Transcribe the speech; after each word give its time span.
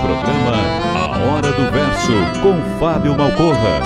Programa 0.00 0.52
A 0.94 1.18
Hora 1.24 1.52
do 1.52 1.70
Verso, 1.70 2.12
com 2.42 2.78
Fábio 2.78 3.16
Malcorra. 3.16 3.80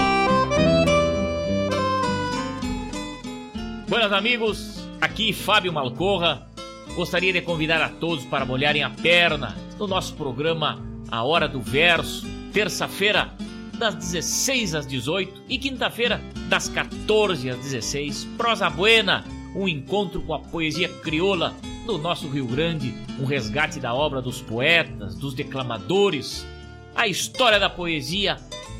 Buenas 3.89 4.13
amigos, 4.13 4.89
aqui 5.01 5.33
Fábio 5.33 5.73
Malcorra. 5.73 6.47
Gostaria 6.95 7.33
de 7.33 7.41
convidar 7.41 7.81
a 7.81 7.89
todos 7.89 8.25
para 8.25 8.45
molharem 8.45 8.83
a 8.83 8.91
perna 8.91 9.57
no 9.79 9.87
nosso 9.87 10.15
programa 10.15 10.81
A 11.11 11.23
Hora 11.23 11.49
do 11.49 11.61
Verso, 11.61 12.27
terça-feira, 12.53 13.33
das 13.79 13.95
16 13.95 14.75
às 14.75 14.87
18 14.87 15.43
e 15.49 15.59
quinta-feira, 15.59 16.21
das 16.49 16.69
14 16.69 17.51
às 17.51 17.59
16. 17.59 18.25
Prosa 18.37 18.69
Buena, 18.69 19.25
um 19.55 19.69
encontro 19.69 20.21
com 20.23 20.35
a 20.35 20.39
poesia 20.39 20.89
crioula 20.89 21.55
do 21.87 21.99
nosso 21.99 22.29
Rio 22.29 22.47
Grande, 22.47 22.95
um 23.19 23.25
resgate 23.25 23.81
da 23.81 23.95
obra 23.95 24.23
dos 24.23 24.41
poetas, 24.41 25.15
dos 25.15 25.35
declamadores, 25.35 26.47
a 26.95 27.07
história 27.07 27.59
da 27.59 27.71
poesia 27.71 28.37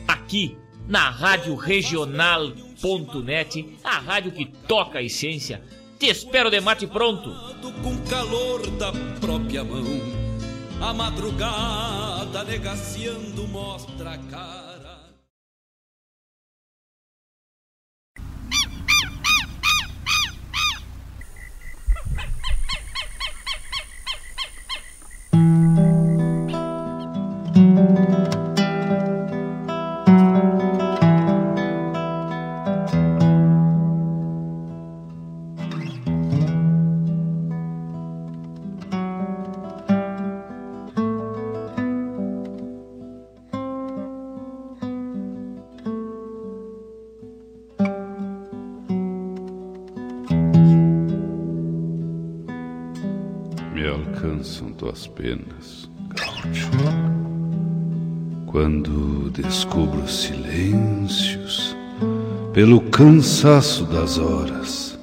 aqui 0.07 0.57
na 0.87 1.11
Rádio 1.11 1.55
Regional.net, 1.55 3.79
a 3.85 3.99
rádio 3.99 4.33
que 4.33 4.47
toca 4.67 4.99
a 4.99 5.03
essência. 5.03 5.63
Te 5.99 6.07
espero 6.07 6.51
de 6.51 6.61
mate 6.61 6.87
pronto. 6.87 7.31
Com 7.83 7.97
calor 8.09 8.67
da 8.71 8.91
própria 9.21 9.63
mão, 9.63 9.85
a 10.81 10.95
madrugada 10.95 12.43
negaciando 12.45 13.47
mostra 13.49 14.17
cara. 14.31 14.70
Tuas 54.81 55.07
penas, 55.09 55.91
gaúcho. 56.17 56.70
Quando 58.51 59.31
descubro 59.31 60.09
silêncios 60.09 61.77
pelo 62.53 62.81
cansaço 62.81 63.85
das 63.85 64.19
horas, 64.19 64.99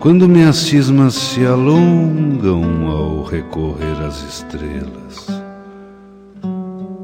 quando 0.00 0.26
minhas 0.26 0.56
cismas 0.56 1.12
se 1.12 1.44
alongam 1.44 2.86
ao 2.86 3.24
recorrer 3.24 4.02
às 4.02 4.22
estrelas, 4.22 5.26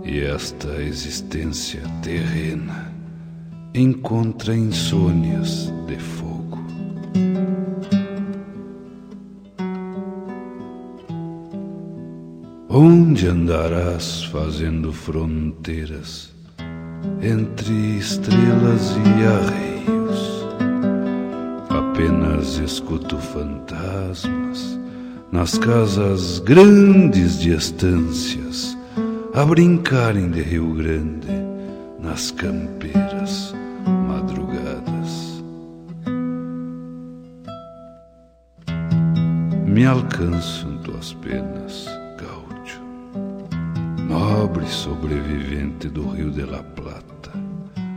e 0.03 0.21
esta 0.21 0.83
existência 0.83 1.83
terrena 2.01 2.91
encontra 3.75 4.57
insônias 4.57 5.71
de 5.87 5.99
fogo. 5.99 6.32
Onde 12.75 13.29
andarás 13.29 14.25
fazendo 14.33 14.95
fronteiras 14.95 16.33
entre 17.21 17.99
estrelas 17.99 18.97
e 18.97 19.27
arreios? 19.27 20.47
Apenas 21.69 22.57
escuto 22.57 23.19
fantasmas 23.19 24.81
nas 25.31 25.59
casas 25.59 26.39
grandes 26.39 27.39
de 27.41 27.53
estâncias 27.53 28.75
a 29.35 29.45
brincarem 29.45 30.31
de 30.31 30.41
Rio 30.41 30.73
Grande 30.73 31.29
nas 32.01 32.31
campeiras 32.31 33.55
madrugadas. 34.09 35.45
Me 39.67 39.85
alcançam 39.85 40.79
tuas 40.79 41.13
penas 41.13 41.62
nobre 44.63 44.69
sobrevivente 44.69 45.89
do 45.89 46.09
Rio 46.11 46.31
de 46.31 46.45
la 46.45 46.63
Plata, 46.63 47.31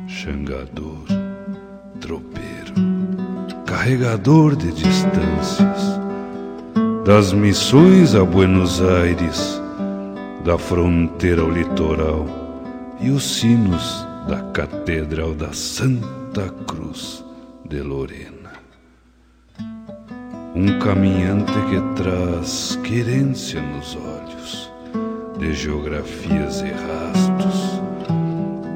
xangador, 0.07 1.05
tropeiro, 1.99 2.73
carregador 3.65 4.55
de 4.55 4.71
distâncias, 4.71 5.99
das 7.05 7.33
missões 7.33 8.15
a 8.15 8.23
Buenos 8.23 8.81
Aires, 8.81 9.61
da 10.43 10.57
fronteira 10.57 11.41
ao 11.41 11.49
litoral 11.49 12.25
e 12.99 13.09
os 13.09 13.23
sinos 13.23 14.05
da 14.27 14.41
Catedral 14.51 15.33
da 15.33 15.53
Santa 15.53 16.49
Cruz 16.67 17.23
de 17.69 17.81
Lorena. 17.81 18.53
Um 20.55 20.79
caminhante 20.79 21.53
que 21.69 22.01
traz 22.01 22.79
querência 22.83 23.61
nos 23.61 23.95
olhos 23.95 24.64
de 25.45 25.53
geografias 25.53 26.61
e 26.61 26.71
rastos, 26.71 27.79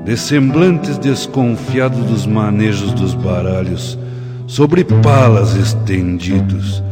de 0.05 0.15
semblantes 0.15 0.99
desconfiados 0.99 2.05
dos 2.05 2.27
manejos 2.27 2.93
dos 2.93 3.15
baralhos, 3.15 3.97
sobre 4.45 4.83
palas 4.83 5.55
estendidos, 5.55 6.83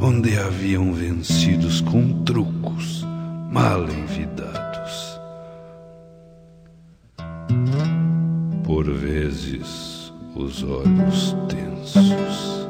onde 0.00 0.36
haviam 0.36 0.92
vencidos 0.92 1.80
com 1.80 2.24
trucos 2.24 3.06
mal 3.52 3.84
envidados. 3.84 5.20
Por 8.64 8.90
vezes, 8.90 10.12
os 10.34 10.64
olhos 10.64 11.36
tensos, 11.48 12.68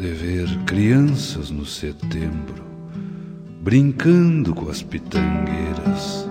de 0.00 0.08
ver 0.08 0.48
crianças 0.66 1.48
no 1.48 1.64
setembro 1.64 2.73
brincando 3.64 4.54
com 4.54 4.68
as 4.68 4.82
pitangueiras, 4.82 6.28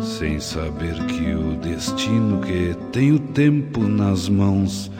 sem 0.00 0.40
saber 0.40 0.94
que 1.08 1.34
o 1.34 1.56
destino 1.56 2.40
que 2.40 2.74
tem 2.90 3.12
o 3.12 3.18
tempo 3.18 3.80
nas 3.80 4.30
mãos 4.30 4.90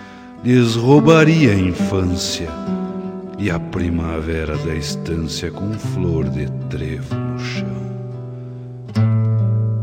lhes 0.44 0.74
roubaria 0.74 1.52
a 1.52 1.58
infância 1.58 2.50
e 3.38 3.50
a 3.50 3.58
primavera 3.58 4.58
da 4.58 4.74
estância 4.74 5.50
com 5.50 5.72
flor 5.72 6.28
de 6.28 6.50
trevo 6.68 7.14
no 7.14 7.38
chão. 7.38 7.84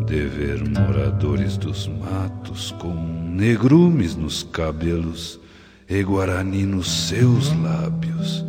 De 0.05 0.23
ver 0.27 0.63
moradores 0.69 1.57
dos 1.57 1.87
matos 1.87 2.75
com 2.77 2.93
negrumes 2.93 4.15
nos 4.15 4.43
cabelos 4.43 5.39
e 5.89 6.03
guarani 6.03 6.63
nos 6.63 7.07
seus 7.07 7.51
lábios, 7.59 8.45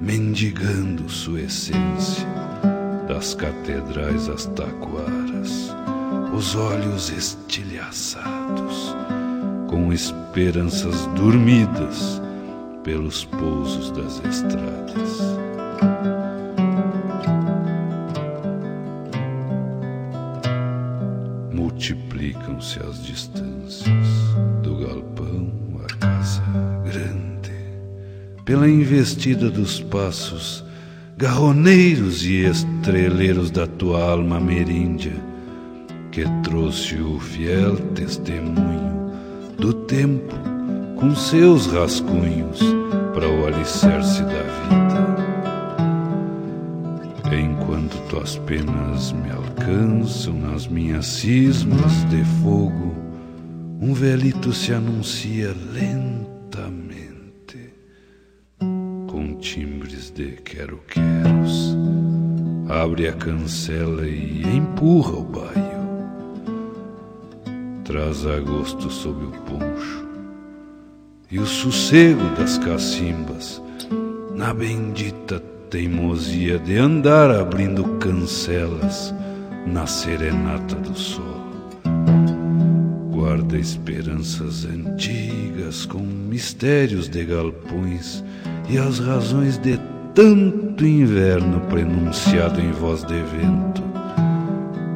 mendigando 0.00 1.08
sua 1.08 1.40
essência, 1.40 2.49
das 3.20 3.34
catedrais 3.34 4.30
às 4.30 4.46
taquaras, 4.46 5.70
os 6.34 6.56
olhos 6.56 7.10
estilhaçados, 7.10 8.96
com 9.68 9.92
esperanças 9.92 11.04
dormidas 11.08 12.18
pelos 12.82 13.26
pousos 13.26 13.90
das 13.90 14.24
estradas. 14.24 15.20
Multiplicam-se 21.52 22.80
as 22.82 23.04
distâncias 23.04 24.08
do 24.62 24.76
galpão 24.76 25.52
à 25.84 25.94
casa 25.98 26.42
grande, 26.84 27.52
pela 28.46 28.66
investida 28.66 29.50
dos 29.50 29.78
passos 29.78 30.69
garroneiros 31.20 32.24
e 32.24 32.46
estreleiros 32.46 33.50
da 33.50 33.66
tua 33.66 34.02
alma 34.02 34.38
ameríndia, 34.38 35.12
que 36.10 36.24
trouxe 36.42 36.96
o 36.96 37.20
fiel 37.20 37.76
testemunho 37.94 39.12
do 39.58 39.74
tempo 39.84 40.34
com 40.98 41.14
seus 41.14 41.66
rascunhos 41.66 42.60
para 43.12 43.28
o 43.28 43.46
alicerce 43.46 44.22
da 44.22 44.30
vida. 44.30 44.40
Enquanto 47.36 47.98
tuas 48.08 48.38
penas 48.38 49.12
me 49.12 49.30
alcançam 49.30 50.32
nas 50.32 50.66
minhas 50.66 51.04
cismas 51.04 52.08
de 52.08 52.24
fogo, 52.42 52.94
um 53.78 53.92
velito 53.92 54.54
se 54.54 54.72
anuncia 54.72 55.54
lentamente, 55.74 57.74
com 59.06 59.36
timbres 59.38 59.79
de 60.20 60.32
quero-queros. 60.42 61.74
Abre 62.68 63.08
a 63.08 63.12
cancela 63.14 64.06
e 64.06 64.42
empurra 64.54 65.14
o 65.14 65.24
baio. 65.24 65.80
Traz 67.84 68.26
agosto 68.26 68.90
sob 68.90 69.24
o 69.24 69.30
poncho 69.30 70.06
e 71.30 71.38
o 71.38 71.46
sossego 71.46 72.22
das 72.36 72.58
cacimbas 72.58 73.62
na 74.34 74.52
bendita 74.52 75.40
teimosia 75.70 76.58
de 76.58 76.76
andar 76.76 77.30
abrindo 77.30 77.84
cancelas 77.98 79.14
na 79.66 79.86
serenata 79.86 80.76
do 80.76 80.96
sol. 80.96 81.40
Guarda 83.10 83.56
esperanças 83.56 84.66
antigas 84.66 85.86
com 85.86 85.98
mistérios 85.98 87.08
de 87.08 87.24
galpões 87.24 88.22
e 88.68 88.78
as 88.78 88.98
razões 88.98 89.58
de 89.58 89.78
tanto 90.14 90.84
inverno 90.84 91.60
prenunciado 91.62 92.60
em 92.60 92.72
voz 92.72 93.04
de 93.04 93.22
vento, 93.22 93.82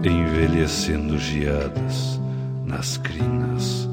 envelhecendo 0.03 1.19
geadas 1.19 2.21
nas 2.67 2.97
crinas 2.97 3.89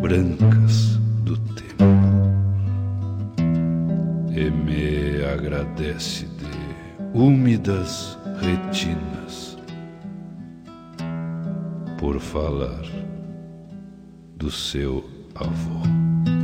brancas 0.00 0.98
do 1.24 1.36
tempo 1.38 1.84
e 4.30 4.50
me 4.50 5.24
agradece 5.24 6.26
de 6.26 7.18
úmidas 7.18 8.18
retinas 8.40 9.56
por 11.98 12.20
falar 12.20 12.84
do 14.36 14.50
seu 14.50 15.02
avô. 15.34 16.35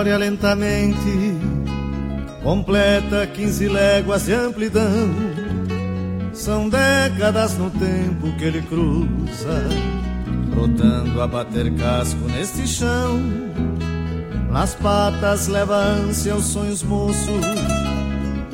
História 0.00 0.16
lentamente 0.16 1.36
completa 2.42 3.26
quinze 3.26 3.68
léguas 3.68 4.24
de 4.24 4.32
amplidão. 4.32 5.10
São 6.32 6.70
décadas 6.70 7.58
no 7.58 7.68
tempo 7.68 8.34
que 8.38 8.44
ele 8.44 8.62
cruza, 8.62 9.62
rodando 10.56 11.20
a 11.20 11.26
bater 11.26 11.70
casco 11.74 12.20
neste 12.28 12.66
chão. 12.66 13.20
Nas 14.50 14.74
patas 14.74 15.48
leva 15.48 15.76
ânsia 15.76 16.34
os 16.34 16.46
sonhos 16.46 16.82
moços, 16.82 17.44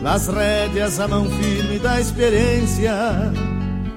nas 0.02 0.26
rédeas 0.26 0.98
a 0.98 1.06
mão 1.06 1.30
firme 1.30 1.78
da 1.78 2.00
experiência. 2.00 2.92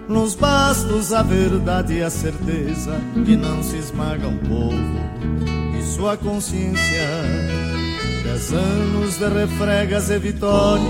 Nos 0.08 0.36
bastos 0.36 1.12
a 1.12 1.24
verdade 1.24 1.96
e 1.96 2.04
a 2.04 2.12
certeza 2.12 2.96
que 3.26 3.36
não 3.36 3.64
se 3.64 3.78
esmaga 3.78 4.28
um 4.28 4.38
povo 4.38 5.59
sua 5.90 6.16
consciência. 6.16 7.08
Dez 8.24 8.54
anos 8.54 9.18
de 9.18 9.28
refregas 9.28 10.10
e 10.10 10.20
vitórias, 10.20 10.88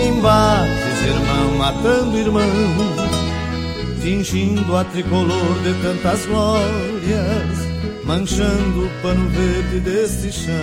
embates, 0.00 1.02
irmão 1.06 1.58
matando 1.58 2.18
irmão, 2.18 2.42
fingindo 4.00 4.76
a 4.76 4.84
tricolor 4.84 5.58
de 5.62 5.74
tantas 5.82 6.24
glórias, 6.26 7.58
manchando 8.04 8.86
o 8.86 9.02
pano 9.02 9.28
verde 9.28 9.80
deste 9.80 10.32
chão. 10.32 10.54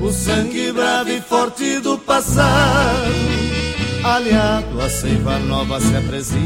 O 0.00 0.12
sangue 0.12 0.70
bravo 0.72 1.10
e 1.10 1.20
forte 1.20 1.80
do 1.80 1.98
passado, 1.98 3.12
aliado 4.04 4.80
à 4.80 4.88
seiva 4.88 5.38
nova 5.40 5.80
se 5.80 5.96
aprecia, 5.96 6.38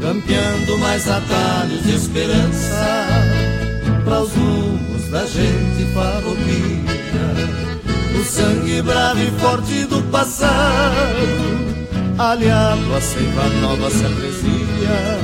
campeando 0.00 0.78
mais 0.78 1.08
atalhos 1.08 1.82
de 1.84 1.94
esperança 1.94 3.23
para 4.04 4.20
os 4.20 4.32
rumos 4.32 5.08
da 5.10 5.24
gente 5.26 5.84
farroupilha. 5.92 6.94
O 8.20 8.24
sangue 8.24 8.82
bravo 8.82 9.20
e 9.20 9.30
forte 9.40 9.84
do 9.84 10.02
passado, 10.10 11.16
aliado 12.18 12.94
à 12.94 13.00
seiva 13.00 13.48
nova 13.60 13.90
se 13.90 14.04
aprecia, 14.04 15.18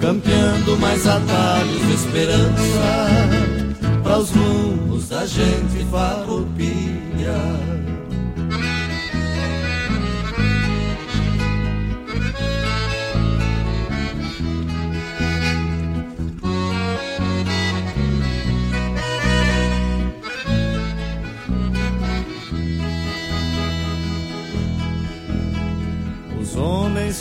campeando 0.00 0.76
mais 0.78 1.06
atalhos 1.06 1.86
de 1.86 1.94
esperança 1.94 3.54
para 4.02 4.18
os 4.18 4.30
rumos 4.30 5.08
da 5.08 5.24
gente 5.26 5.84
farroupilha. 5.90 7.73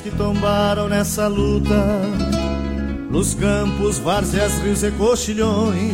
Que 0.04 0.12
tombaram 0.12 0.90
nessa 0.90 1.28
luta 1.28 2.02
nos 3.10 3.34
campos, 3.34 4.00
várzeas, 4.00 4.60
rios 4.62 4.84
e 4.84 4.92
coxilhões, 4.92 5.94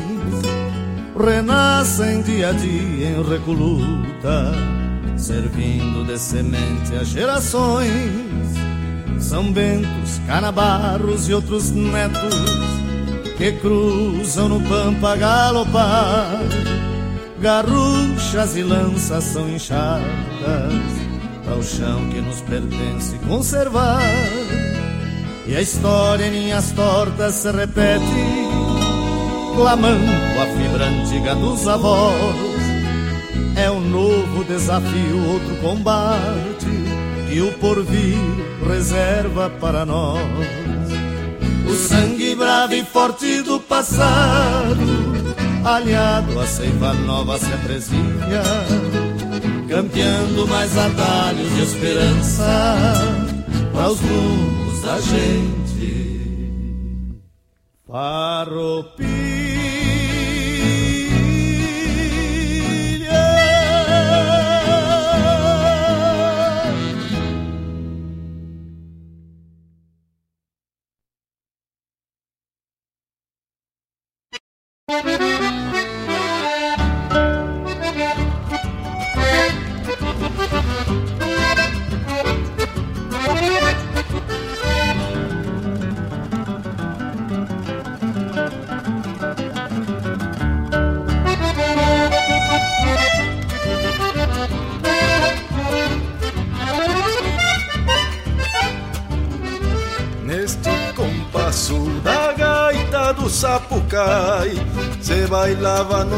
renascem 1.16 2.22
dia 2.24 2.50
a 2.50 2.52
dia 2.54 3.10
em 3.10 3.22
recoluta, 3.22 4.52
servindo 5.16 6.06
de 6.08 6.18
semente 6.18 6.96
a 7.00 7.04
gerações. 7.04 7.92
São 9.20 9.52
Bentos, 9.52 10.20
Canabarros 10.26 11.28
e 11.28 11.34
outros 11.34 11.70
netos 11.72 12.34
que 13.38 13.52
cruzam 13.52 14.50
no 14.50 14.62
pampa 14.62 15.16
galopar. 15.18 16.40
Garruchas 17.40 18.56
e 18.56 18.64
lanças 18.64 19.24
são 19.26 19.48
inchadas 19.50 21.09
ao 21.52 21.64
chão 21.64 22.10
que 22.10 22.22
nos 22.22 22.42
pertence 22.42 23.18
conservar. 23.28 24.02
E 25.48 25.56
a 25.56 25.62
história 25.62 26.26
em 26.26 26.32
linhas 26.32 26.72
tortas 26.72 27.34
se 27.36 27.52
repete, 27.52 28.04
clamando 29.56 30.12
a 30.42 30.46
fibra 30.46 30.86
antiga 30.86 31.36
dos 31.36 31.68
avós. 31.68 32.60
É 33.56 33.70
um 33.70 33.82
novo 33.82 34.44
desafio, 34.44 35.32
outro 35.34 35.56
combate 35.58 36.68
que 37.30 37.42
o 37.42 37.52
porvir 37.54 38.18
reserva 38.68 39.50
para 39.50 39.86
nós. 39.86 40.20
O 41.68 41.74
sangue 41.74 42.36
bravo 42.36 42.74
e 42.74 42.84
forte 42.84 43.42
do 43.42 43.60
passado, 43.60 45.36
aliado 45.64 46.40
à 46.40 46.48
seiva 46.48 46.94
nova 46.94 47.38
se 47.38 47.54
aprecia, 47.54 48.44
campeando 49.70 50.48
mais 50.48 50.76
atalhos 50.76 51.56
de 51.56 51.62
esperança 51.62 52.44
para 53.72 53.90
os 53.90 54.00
rumos 54.00 54.82
da 54.82 55.00
gente. 55.00 56.20
Farroupilha 57.88 59.19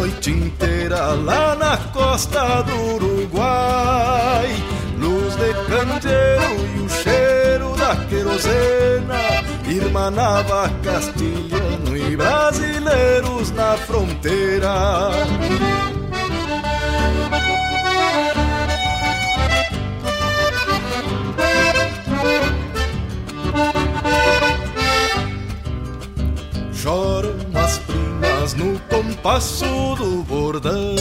noite 0.01 0.31
inteira 0.31 1.13
lá 1.13 1.55
na 1.55 1.77
costa 1.93 2.63
do 2.63 2.95
Uruguai. 2.95 4.47
Luz 4.97 5.35
de 5.35 5.53
candeeiro 5.69 6.75
e 6.75 6.79
o 6.79 6.89
cheiro 6.89 7.75
da 7.75 7.95
querosena 8.07 9.19
irmanava 9.67 10.71
castilhano 10.83 11.95
e 11.95 12.17
brasileiros 12.17 13.51
na 13.51 13.77
fronteira. 13.77 15.11
Compasso 29.21 29.95
do 29.97 30.23
bordão 30.23 30.95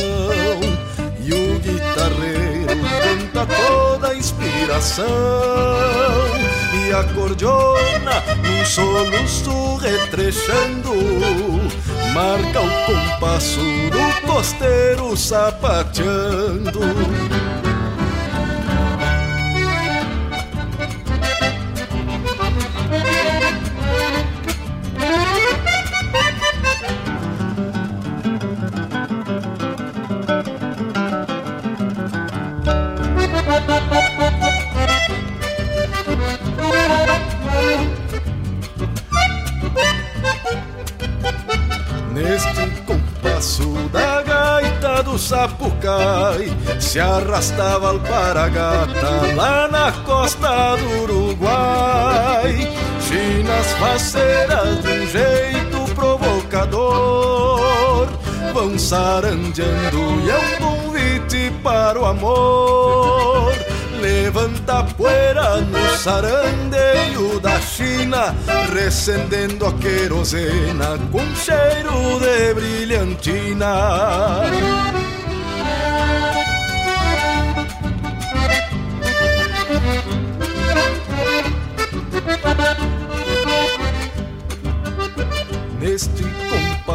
e 1.19 1.33
o 1.33 1.59
guitarreiro 1.59 2.67
canta 3.01 3.47
toda 3.47 4.09
a 4.09 4.15
inspiração 4.15 5.07
e 6.87 6.93
a 6.93 7.03
cordiona 7.15 8.23
num 8.45 8.65
soluço 8.67 9.77
retrechando. 9.77 10.93
Marca 12.13 12.61
o 12.61 12.71
compasso 12.85 13.61
do 13.91 14.27
costeiro 14.27 15.17
sapateando 15.17 16.81
se 46.91 46.99
arrastava 46.99 47.91
alparagata 47.91 49.33
lá 49.37 49.69
na 49.69 49.93
costa 50.05 50.75
do 50.75 51.03
Uruguai. 51.05 52.69
Chinas 53.01 53.67
faceiras 53.79 54.83
de 54.83 54.89
um 54.89 55.07
jeito 55.07 55.95
provocador 55.95 57.29
vão 58.53 58.77
sarandeando 58.77 60.21
e 60.25 60.31
é 60.31 60.37
um 60.37 60.57
convite 60.59 61.53
para 61.63 62.01
o 62.01 62.07
amor. 62.07 63.53
Levanta 64.01 64.83
poeira 64.83 65.61
no 65.61 65.97
sarandeio 65.97 67.39
da 67.39 67.61
China, 67.61 68.35
recendendo 68.75 69.65
a 69.65 69.73
querosena 69.75 70.99
com 71.13 71.25
cheiro 71.37 72.19
de 72.19 72.53
brilhantina. 72.53 73.71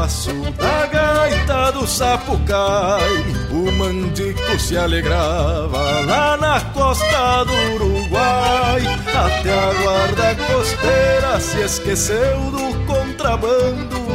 Da 0.06 0.86
gaita 0.86 1.72
do 1.72 1.88
sapucai, 1.88 3.26
o 3.52 3.72
mandico 3.72 4.60
se 4.60 4.78
alegrava 4.78 6.02
lá 6.06 6.38
na 6.38 6.62
costa 6.62 7.44
do 7.44 7.74
Uruguai. 7.74 8.84
Até 9.08 9.52
a 9.52 9.74
guarda 9.82 10.36
costeira 10.46 11.40
se 11.40 11.62
esqueceu 11.62 12.40
do 12.52 12.86
contrabando. 12.86 14.06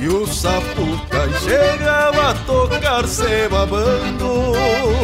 E 0.00 0.08
o 0.08 0.26
sapucai 0.26 1.28
chegava 1.44 2.30
a 2.30 2.34
tocar 2.46 3.06
se 3.06 3.46
babando 3.50 4.98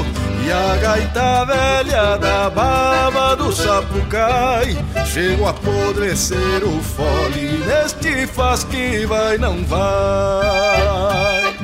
e 0.47 0.53
a 0.53 0.77
gaita 0.77 1.45
velha 1.47 2.19
da 2.19 2.51
baba 2.51 3.35
do 3.35 3.51
sapucai 3.51 4.77
Chegou 5.15 5.47
a 5.47 5.51
apodrecer 5.51 6.65
o 6.65 6.83
fole 6.83 7.63
Neste 7.65 8.27
faz 8.27 8.65
que 8.65 9.07
vai, 9.07 9.39
não 9.39 9.65
vai 9.65 11.55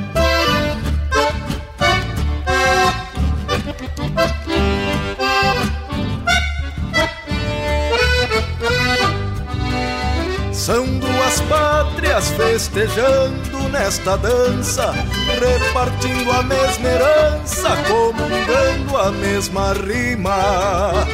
São 10.53 10.85
duas 10.85 11.41
pátrias 11.49 12.29
festejando 12.29 13.67
nesta 13.69 14.15
dança, 14.15 14.93
repartindo 15.39 16.31
a 16.31 16.43
mesma 16.43 16.87
herança, 16.87 17.69
comungando 17.87 18.97
a 18.97 19.11
mesma 19.11 19.73
rima. 19.73 21.07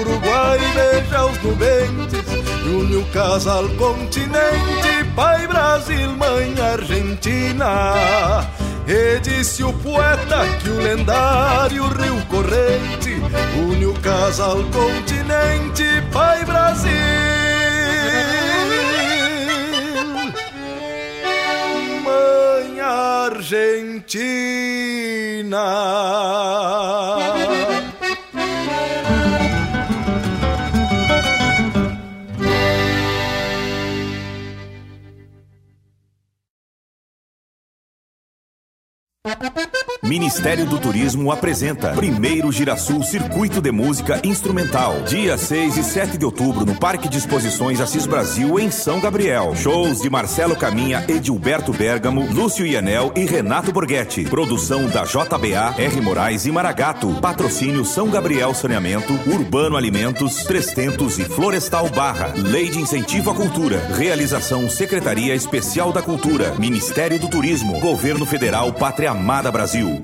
Uruguai 0.00 0.58
beija 0.74 1.26
os 1.26 1.42
nubentes, 1.42 2.26
une 2.64 2.96
o 2.96 3.04
casal 3.06 3.68
continente, 3.76 5.04
pai 5.14 5.46
Brasil, 5.46 6.10
mãe 6.16 6.54
Argentina. 6.60 7.94
E 8.86 9.20
disse 9.20 9.62
o 9.62 9.72
poeta 9.72 10.44
que 10.60 10.68
o 10.68 10.80
lendário 10.80 11.86
Rio 11.88 12.26
Corrente 12.26 13.20
une 13.56 13.86
o 13.86 13.94
casal 13.94 14.58
continente, 14.72 15.84
pai 16.12 16.44
Brasil. 16.44 17.42
Argentina. 23.52 24.42
Ministério 40.12 40.66
do 40.66 40.78
Turismo 40.78 41.32
apresenta 41.32 41.92
Primeiro 41.94 42.52
Girasul 42.52 43.02
Circuito 43.02 43.62
de 43.62 43.72
Música 43.72 44.20
Instrumental. 44.22 45.00
Dia 45.08 45.38
6 45.38 45.78
e 45.78 45.82
7 45.82 46.18
de 46.18 46.24
outubro 46.26 46.66
no 46.66 46.74
Parque 46.74 47.08
de 47.08 47.16
Exposições 47.16 47.80
Assis 47.80 48.04
Brasil, 48.04 48.60
em 48.60 48.70
São 48.70 49.00
Gabriel. 49.00 49.56
Shows 49.56 50.02
de 50.02 50.10
Marcelo 50.10 50.54
Caminha, 50.54 51.02
Edilberto 51.08 51.72
Bergamo, 51.72 52.30
Lúcio 52.30 52.66
Ianel 52.66 53.10
e 53.16 53.24
Renato 53.24 53.72
Borghetti. 53.72 54.24
Produção 54.24 54.86
da 54.86 55.04
JBA, 55.04 55.76
R. 55.78 56.00
Moraes 56.02 56.44
e 56.44 56.52
Maragato. 56.52 57.08
Patrocínio 57.14 57.82
São 57.82 58.10
Gabriel 58.10 58.52
Saneamento, 58.52 59.14
Urbano 59.26 59.78
Alimentos, 59.78 60.44
Trestentos 60.44 61.18
e 61.18 61.24
Florestal 61.24 61.88
Barra. 61.88 62.34
Lei 62.36 62.68
de 62.68 62.78
Incentivo 62.78 63.30
à 63.30 63.34
Cultura. 63.34 63.78
Realização 63.96 64.68
Secretaria 64.68 65.34
Especial 65.34 65.90
da 65.90 66.02
Cultura. 66.02 66.54
Ministério 66.58 67.18
do 67.18 67.30
Turismo. 67.30 67.80
Governo 67.80 68.26
Federal 68.26 68.74
Pátria 68.74 69.12
Amada 69.12 69.50
Brasil. 69.50 70.01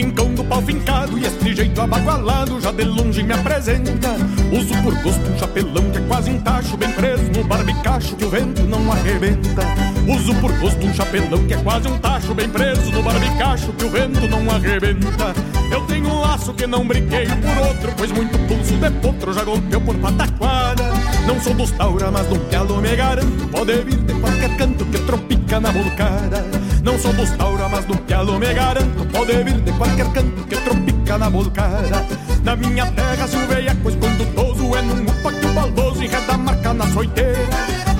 Rincão 0.00 0.32
do 0.34 0.42
pau 0.44 0.62
fincado 0.62 1.18
E 1.18 1.26
este 1.26 1.54
jeito 1.54 1.80
abagualado 1.80 2.60
já 2.60 2.72
de 2.72 2.84
longe 2.84 3.22
me 3.22 3.34
apresenta. 3.34 4.16
Uso 4.50 4.74
por 4.82 4.94
gosto 5.02 5.20
um 5.28 5.38
chapelão 5.38 5.90
que 5.90 5.98
é 5.98 6.00
quase 6.02 6.30
um 6.30 6.40
tacho 6.40 6.76
Bem 6.76 6.90
preso 6.92 7.24
no 7.36 7.44
barbicacho 7.44 8.16
que 8.16 8.24
o 8.24 8.30
vento 8.30 8.62
não 8.62 8.90
arrebenta. 8.90 9.62
Uso 10.08 10.34
por 10.36 10.52
gosto 10.58 10.86
um 10.86 10.94
chapelão 10.94 11.46
que 11.46 11.54
é 11.54 11.56
quase 11.58 11.88
um 11.88 11.98
tacho 11.98 12.34
Bem 12.34 12.48
preso 12.48 12.90
no 12.92 13.02
barbicacho 13.02 13.72
que 13.72 13.84
o 13.84 13.90
vento 13.90 14.26
não 14.28 14.50
arrebenta. 14.50 15.34
Eu 15.70 15.82
tenho 15.82 16.08
um 16.08 16.20
laço 16.20 16.54
que 16.54 16.66
não 16.66 16.86
brinqueio 16.86 17.36
por 17.36 17.66
outro 17.66 17.92
Pois 17.96 18.10
muito 18.10 18.38
pulso 18.48 18.76
de 18.76 18.90
potro 19.00 19.32
já 19.32 19.44
golpeou 19.44 19.80
por 19.82 19.96
pataquada. 19.96 20.84
Não 21.26 21.38
sou 21.40 21.54
dos 21.54 21.70
taura, 21.72 22.10
mas 22.10 22.28
no 22.28 22.38
galo 22.50 22.80
me 22.80 22.96
garanto 22.96 23.48
Pode 23.48 23.82
vir 23.82 23.98
de 23.98 24.14
qualquer 24.14 24.56
canto 24.56 24.84
que 24.86 24.98
tropica 25.00 25.60
na 25.60 25.70
volcada 25.70 26.69
Não 26.82 26.98
sou 26.98 27.12
taura, 27.36 27.68
mas 27.68 27.86
no 27.86 27.94
galo 28.08 28.38
me 28.38 28.52
garanto. 28.54 29.04
Pode 29.12 29.32
vir 29.44 29.60
de 29.60 29.72
qualquer 29.72 30.06
canto 30.12 30.44
que 30.46 30.56
tropica 30.56 31.18
na 31.18 31.28
volcada 31.28 32.06
Na 32.42 32.56
minha 32.56 32.86
terra 32.86 33.26
se 33.28 33.36
o 33.36 33.46
veiaco 33.46 33.90
escondutoso 33.90 34.76
É 34.76 34.82
num 34.82 35.02
upa 35.02 35.32
que 35.32 35.46
o 35.46 35.52
baldoso 35.52 36.02
enreda 36.02 36.32
a 36.32 36.38
marca 36.38 36.72
na 36.72 36.86
soiteira. 36.88 37.48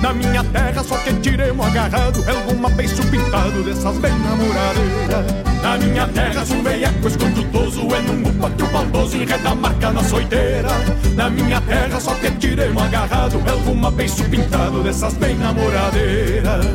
Na 0.01 0.13
minha 0.13 0.43
terra 0.45 0.83
só 0.83 0.97
que 0.97 1.13
tiremos 1.15 1.65
agarrado 1.67 2.23
É 2.27 2.31
alguma 2.31 2.69
beiço 2.69 3.05
pintado 3.07 3.63
dessas 3.63 3.97
bem 3.99 4.17
namoradeiras 4.19 5.25
Na 5.61 5.77
minha 5.77 6.07
terra 6.07 6.43
se 6.43 6.53
o 6.55 6.63
veiaco 6.63 7.07
escondutoso 7.07 7.81
É 7.93 8.01
num 8.01 8.29
upa 8.29 8.49
que 8.49 8.63
o 8.63 8.67
baldoso 8.67 9.15
enreda 9.17 9.49
a 9.49 9.55
marca 9.55 9.91
na 9.91 10.03
soiteira. 10.03 10.69
Na 11.15 11.29
minha 11.29 11.61
terra 11.61 11.99
só 11.99 12.15
que 12.15 12.31
tiremos 12.31 12.81
agarrado 12.81 13.43
É 13.45 13.51
alguma 13.51 13.91
beiço 13.91 14.23
pintado 14.23 14.81
dessas 14.81 15.13
bem 15.15 15.35
namoradeiras 15.37 16.65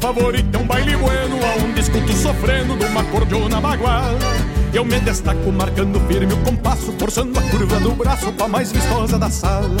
favorito 0.00 0.56
é 0.56 0.58
um 0.58 0.66
baile 0.66 0.96
bueno 0.96 1.38
Aonde 1.44 1.80
escuto 1.80 2.12
sofrendo 2.14 2.74
numa 2.74 3.04
cordiona 3.04 3.60
baguala 3.60 4.18
Eu 4.72 4.84
me 4.84 4.98
destaco 5.00 5.52
marcando 5.52 6.00
firme 6.08 6.32
o 6.32 6.38
compasso 6.38 6.92
Forçando 6.98 7.38
a 7.38 7.42
curva 7.42 7.78
do 7.78 7.92
braço 7.92 8.32
com 8.32 8.44
a 8.44 8.48
mais 8.48 8.72
vistosa 8.72 9.18
da 9.18 9.30
sala. 9.30 9.76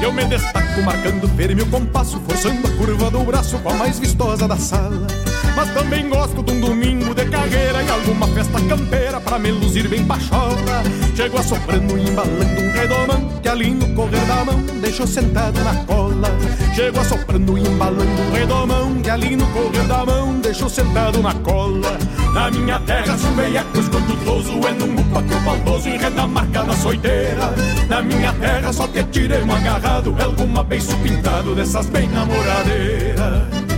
Eu 0.00 0.12
me 0.12 0.24
destaco 0.24 0.82
marcando 0.82 1.28
firme 1.36 1.62
o 1.62 1.66
compasso 1.66 2.20
Forçando 2.20 2.66
a 2.66 2.70
curva 2.76 3.10
do 3.10 3.20
braço 3.24 3.58
com 3.58 3.70
a 3.70 3.74
mais 3.74 3.98
vistosa 3.98 4.46
da 4.46 4.56
sala 4.56 5.06
mas 5.54 5.70
também 5.70 6.08
gosto 6.08 6.42
de 6.42 6.52
um 6.52 6.60
domingo 6.60 7.14
de 7.14 7.24
carreira 7.26 7.82
E 7.82 7.90
alguma 7.90 8.26
festa 8.28 8.60
campeira 8.60 9.20
pra 9.20 9.38
me 9.38 9.50
luzir 9.50 9.88
bem 9.88 10.04
pachola 10.04 10.82
Chego 11.14 11.38
assoprando 11.38 11.98
e 11.98 12.08
embalando 12.08 12.60
um 12.60 12.72
redomão 12.72 13.40
Que 13.42 13.48
ali 13.48 13.70
no 13.70 13.88
correr 13.94 14.24
da 14.26 14.44
mão 14.44 14.60
deixo 14.80 15.06
sentado 15.06 15.58
na 15.62 15.74
cola. 15.84 16.28
Chego 16.74 17.00
assoprando 17.00 17.56
e 17.56 17.62
embalando 17.62 18.22
um 18.22 18.32
redomão 18.32 18.94
Que 19.02 19.10
ali 19.10 19.36
no 19.36 19.46
correr 19.48 19.86
da 19.86 20.04
mão 20.04 20.38
deixo 20.40 20.68
sentado 20.68 21.22
na 21.22 21.34
cola. 21.34 21.98
Na 22.34 22.50
minha 22.50 22.80
terra 22.80 23.16
se 23.16 23.26
o 23.26 23.32
veiaco 23.32 23.78
escondutoso 23.78 24.52
É 24.66 24.72
num 24.72 25.00
upa 25.00 25.22
que 25.22 25.34
o 25.34 25.40
baldoso 25.40 25.88
enreda 25.88 26.22
a 26.22 26.26
marca 26.26 26.62
na 26.64 26.74
soiteira 26.74 27.54
Na 27.88 28.02
minha 28.02 28.32
terra 28.34 28.72
só 28.72 28.88
te 28.88 29.04
tirei 29.04 29.42
um 29.42 29.52
agarrado 29.52 30.14
Alguma 30.18 30.64
beiço 30.64 30.96
pintado 30.98 31.54
dessas 31.54 31.86
bem 31.86 32.08
namoradeiras 32.08 33.71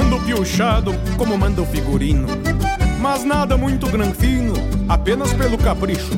Ando 0.00 0.18
piochado 0.20 0.92
como 1.18 1.36
manda 1.36 1.60
o 1.60 1.66
figurino 1.66 2.26
Mas 3.00 3.24
nada 3.24 3.56
muito 3.56 3.86
granfino, 3.86 4.54
apenas 4.88 5.32
pelo 5.34 5.58
capricho 5.58 6.12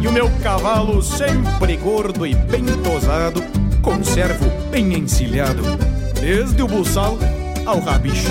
E 0.00 0.06
o 0.06 0.12
meu 0.12 0.30
cavalo 0.42 1.02
sempre 1.02 1.76
gordo 1.76 2.26
e 2.26 2.34
bem 2.34 2.64
tosado 2.82 3.42
Conservo 3.80 4.44
bem 4.70 4.92
encilhado 4.94 5.62
Desde 6.20 6.62
o 6.62 6.66
buçal 6.66 7.18
ao 7.64 7.80
rabicho 7.80 8.28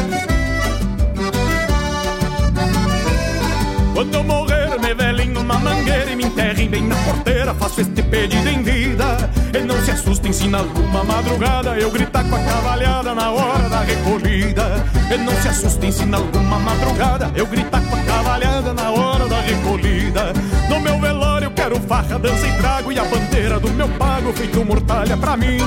Quando 3.93 4.15
eu 4.15 4.23
morrer, 4.23 4.79
me 4.79 4.93
velem 4.93 5.29
numa 5.29 5.59
mangueira 5.59 6.11
e 6.11 6.15
me 6.15 6.25
enterrem 6.25 6.67
bem 6.67 6.83
na 6.83 6.95
porteira. 6.95 7.53
Faço 7.53 7.81
este 7.81 8.01
pedido 8.01 8.49
em 8.49 8.63
vida. 8.63 9.29
E 9.53 9.63
não 9.63 9.79
se 9.83 9.91
assustem 9.91 10.33
se 10.33 10.47
na 10.47 10.59
alguma 10.59 11.03
madrugada 11.03 11.77
eu 11.77 11.91
gritar 11.91 12.23
com 12.27 12.35
a 12.35 12.39
cavalhada 12.39 13.13
na 13.13 13.31
hora 13.31 13.69
da 13.69 13.81
recolhida. 13.81 14.83
E 15.13 15.17
não 15.17 15.33
se 15.41 15.47
assustem 15.47 15.91
se 15.91 16.05
na 16.05 16.17
alguma 16.17 16.57
madrugada 16.59 17.31
eu 17.35 17.45
gritar 17.45 17.81
com 17.81 17.95
a 17.95 17.99
cavalhada 17.99 18.73
na 18.73 18.89
hora 18.89 19.27
da 19.27 19.41
recolhida. 19.41 20.33
No 20.67 20.79
meu 20.79 20.99
velório 20.99 21.51
quero 21.51 21.79
farra, 21.81 22.17
dança 22.17 22.47
e 22.47 22.57
trago 22.57 22.91
e 22.91 22.97
a 22.97 23.03
bandeira 23.03 23.59
do 23.59 23.69
meu 23.71 23.87
pago 23.89 24.33
feito 24.33 24.65
mortalha 24.65 25.15
pra 25.17 25.37
mim. 25.37 25.57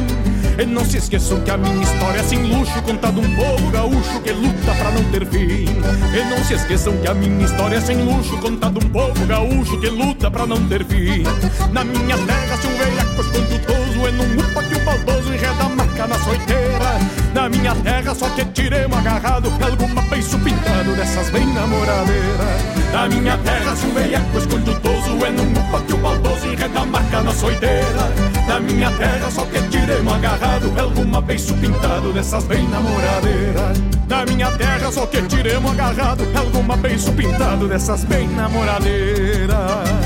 E 0.59 0.65
não 0.65 0.85
se 0.85 0.97
esqueçam 0.97 1.39
que 1.43 1.51
a 1.51 1.57
minha 1.59 1.83
história 1.83 2.19
é 2.19 2.23
sem 2.23 2.43
luxo 2.43 2.81
Contada 2.83 3.21
um 3.21 3.37
povo 3.37 3.71
gaúcho 3.71 4.21
que 4.23 4.33
luta 4.33 4.75
pra 4.75 4.91
não 4.91 5.05
ter 5.13 5.27
fim. 5.27 5.67
E 5.67 6.31
não 6.31 6.43
se 6.45 6.55
esqueçam 6.55 6.97
que 6.97 7.09
a 7.09 7.15
minha 7.15 7.45
história 7.45 7.77
é 7.77 7.81
sem 7.81 8.03
luxo 8.03 8.39
Contada 8.39 8.79
um 8.79 8.89
povo 8.89 9.27
gaúcho 9.27 9.79
que 9.79 9.89
luta 9.89 10.31
pra 10.31 10.47
não 10.47 10.67
ter 10.69 10.85
fim. 10.87 11.25
Na 11.73 11.85
minha 11.85 12.17
terra 12.17 12.57
se 12.57 12.67
um 12.67 12.75
velhaco 12.75 13.21
escondutoso 13.21 14.07
É 14.07 14.11
num 14.13 14.41
upa 14.41 14.63
que 14.63 14.75
o 14.77 14.85
baldoso 14.85 15.35
enreda 15.35 15.63
a 15.63 15.69
marca 15.69 16.07
na 16.07 16.19
soiteira. 16.21 16.99
Na 17.35 17.49
minha 17.51 17.75
terra 17.75 18.15
só 18.15 18.29
que 18.31 18.45
tiremos 18.47 18.97
agarrado 18.97 19.53
Alguma 19.63 20.03
beiço 20.03 20.39
pintado 20.39 20.95
dessas 20.97 21.29
bem 21.31 21.47
namoradeiras 21.47 22.86
Na 22.97 23.07
minha 23.07 23.37
terra 23.37 23.77
se 23.77 23.85
um 23.85 23.93
velhaco 23.93 24.39
escondutoso 24.39 25.27
É 25.27 25.31
num 25.31 25.53
upa 25.53 25.81
que 25.83 25.93
o 25.93 25.99
baldoso 25.99 26.47
enreda 26.47 26.81
a 26.81 26.87
marca 26.87 27.21
na 27.21 27.31
soiteira 27.31 28.11
Na 28.49 28.59
minha 28.59 28.91
terra. 28.93 29.31
Só 29.31 29.45
que 29.45 29.61
tiremos 29.69 30.15
agarrado 30.15 30.73
Alguma 30.81 31.21
beiço 31.21 31.53
pintado 31.59 32.11
dessas 32.15 32.45
bem 32.45 32.67
namoradeiras 32.67 33.79
Na 34.09 34.25
minha 34.25 34.51
terra. 34.53 34.91
Só 34.91 35.05
que 35.05 35.21
tiremos 35.25 35.73
agarrado 35.73 36.27
Alguma 36.35 36.75
beiço 36.79 37.13
pintado 37.13 37.69
dessas 37.69 38.03
bem 38.05 38.29
namoradeiras 38.29 40.06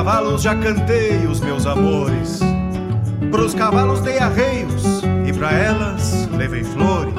cavalos, 0.00 0.40
já 0.40 0.54
cantei 0.54 1.26
os 1.26 1.40
meus 1.40 1.66
amores. 1.66 2.40
Pros 3.30 3.52
cavalos 3.52 4.00
dei 4.00 4.18
arreios 4.18 5.02
e 5.28 5.32
pra 5.34 5.52
elas 5.52 6.26
levei 6.34 6.64
flores. 6.64 7.14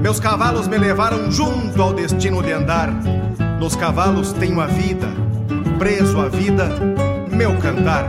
Meus 0.00 0.18
cavalos 0.18 0.66
me 0.66 0.78
levaram 0.78 1.30
junto 1.30 1.82
ao 1.82 1.92
destino 1.92 2.42
de 2.42 2.52
andar. 2.52 2.90
Nos 3.60 3.76
cavalos 3.76 4.32
tenho 4.32 4.62
a 4.62 4.66
vida, 4.66 5.08
preso 5.78 6.18
à 6.22 6.28
vida, 6.28 6.70
meu 7.30 7.54
cantar. 7.58 8.08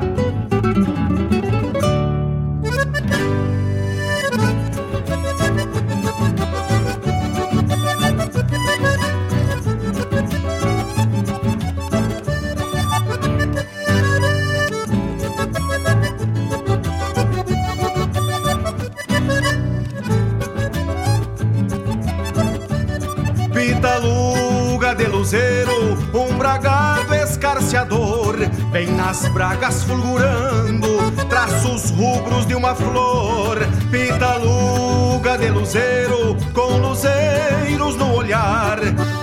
Vem 28.75 28.87
nas 28.87 29.25
bragas 29.29 29.85
fulgurando, 29.85 31.09
traços 31.29 31.91
rubros 31.91 32.45
de 32.45 32.55
uma 32.55 32.75
flor, 32.75 33.57
pitaluga 33.89 35.37
de 35.37 35.49
luzeiro, 35.49 36.35
com 36.53 36.79
luzeiros 36.79 37.95
no 37.95 38.13
olhar, 38.13 38.79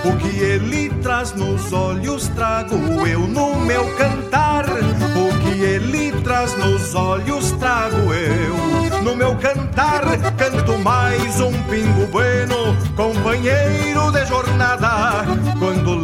o 0.06 0.16
que 0.16 0.38
ele 0.40 0.88
traz 1.02 1.34
nos 1.34 1.70
olhos 1.70 2.28
trago 2.28 2.76
eu 3.06 3.26
no 3.26 3.54
meu 3.56 3.84
cantar, 3.96 4.64
o 4.64 5.38
que 5.42 5.60
ele 5.62 6.12
traz 6.22 6.56
nos 6.56 6.94
olhos 6.94 7.52
trago 7.52 8.10
eu 8.14 9.02
no 9.02 9.14
meu 9.14 9.36
cantar, 9.36 10.02
canto 10.38 10.78
mais 10.78 11.38
um 11.42 11.52
pingo 11.64 12.06
bueno, 12.06 12.74
companheiro 12.96 14.10
de 14.12 14.24
jornada. 14.24 15.51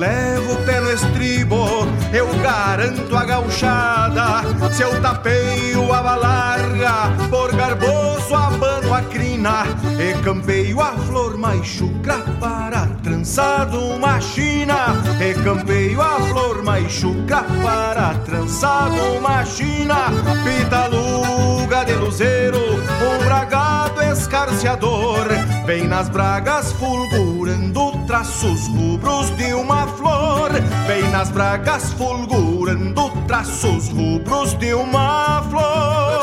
Levo 0.08 0.54
o 0.54 0.64
pé 0.64 0.80
no 0.80 0.90
estribo, 0.90 1.66
eu 2.14 2.26
garanto 2.38 3.14
a 3.14 3.24
gauchada. 3.26 4.42
Se 4.72 4.82
eu 4.82 4.98
tapeio 5.02 5.92
a 5.92 6.02
balarga, 6.02 7.12
por 7.28 7.54
garboso 7.54 8.34
abano 8.34 8.94
a 8.94 9.02
crina, 9.02 9.66
e 9.98 10.14
campeio 10.22 10.80
a 10.80 10.92
flor 10.92 11.36
mais 11.36 11.66
chucra 11.66 12.20
para 12.40 12.86
trançado 13.02 13.78
uma 13.78 14.18
china. 14.18 14.96
E 15.20 15.34
campeio 15.42 16.00
a 16.00 16.18
flor 16.20 16.62
mais 16.62 16.90
chucra 16.90 17.44
para 17.62 18.14
trançado 18.24 18.94
uma 19.18 19.44
china. 19.44 20.06
Pitaluga 20.42 21.84
de 21.84 21.92
luzeiro, 21.92 22.58
um 22.58 23.24
bragado 23.26 24.02
escarciador, 24.10 25.27
vem 25.68 25.86
nas 25.86 26.08
bragas 26.08 26.72
fulgurando 26.72 27.92
traços 28.06 28.66
rubros 28.68 29.28
de 29.36 29.52
uma 29.52 29.86
flor, 29.86 30.50
vem 30.86 31.02
nas 31.10 31.28
bragas 31.28 31.92
fulgurando 31.92 33.10
traços 33.26 33.90
rubros 33.90 34.54
de 34.54 34.72
uma 34.72 35.42
flor. 35.50 36.17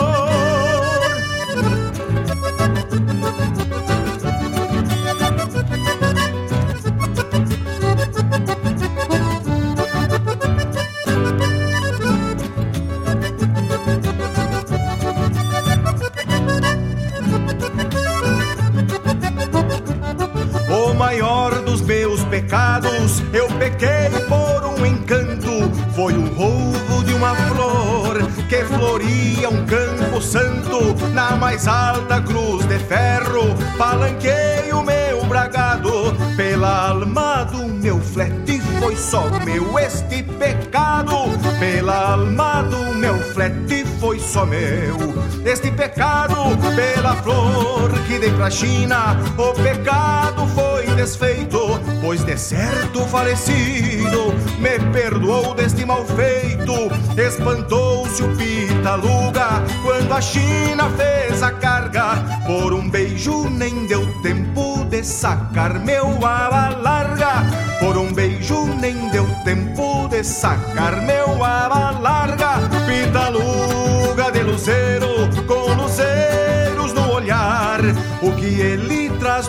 Uma 27.15 27.35
flor 27.35 28.17
que 28.49 28.63
floria 28.65 29.49
um 29.49 29.65
campo 29.65 30.21
santo. 30.21 30.95
Na 31.13 31.35
mais 31.35 31.67
alta 31.67 32.21
cruz 32.21 32.65
de 32.65 32.77
ferro, 32.79 33.55
palanquei 33.77 34.71
o 34.73 34.83
meu 34.83 35.23
bragado. 35.25 36.15
Pela 36.35 36.89
alma 36.89 37.43
do 37.45 37.65
meu 37.67 37.99
flete, 37.99 38.61
foi 38.79 38.95
só 38.95 39.29
meu 39.45 39.77
este 39.79 40.23
pecado. 40.23 41.15
Pela 41.59 42.11
alma 42.11 42.61
do 42.63 42.93
meu 42.95 43.17
flete, 43.33 43.85
foi 43.99 44.19
só 44.19 44.45
meu 44.45 45.15
este 45.45 45.71
pecado. 45.71 46.35
Pela 46.75 47.15
flor 47.15 47.91
que 48.07 48.19
dei 48.19 48.31
pra 48.31 48.49
China, 48.49 49.17
o 49.37 49.53
pecado 49.53 50.47
foi 50.47 50.85
desfeito, 50.95 51.64
pois 52.05 52.23
de 52.23 52.37
certo 52.37 53.01
falecido 53.07 54.31
me 54.59 54.79
perdoou 54.93 55.55
deste 55.55 55.83
mal 55.85 56.05
feito. 56.05 56.73
Espantou-se 57.19 58.21
o 58.21 58.35
Pitaluga 58.37 59.63
quando 59.83 60.13
a 60.13 60.21
China 60.21 60.87
fez 60.95 61.41
a 61.41 61.51
carga. 61.51 62.23
Por 62.45 62.73
um 62.73 62.87
beijo 62.89 63.49
nem 63.49 63.87
deu 63.87 64.05
tempo 64.21 64.85
de 64.85 65.03
sacar 65.03 65.79
meu 65.79 66.07
aba 66.23 66.77
larga. 66.77 67.43
Por 67.79 67.97
um 67.97 68.13
beijo 68.13 68.65
nem 68.79 69.09
deu 69.09 69.27
tempo 69.43 70.07
de 70.07 70.23
sacar 70.23 71.01
meu 71.01 71.43
aba 71.43 71.99
larga. 71.99 72.59
Pitaluga 72.85 74.31
de 74.31 74.43
luzeiro 74.43 75.04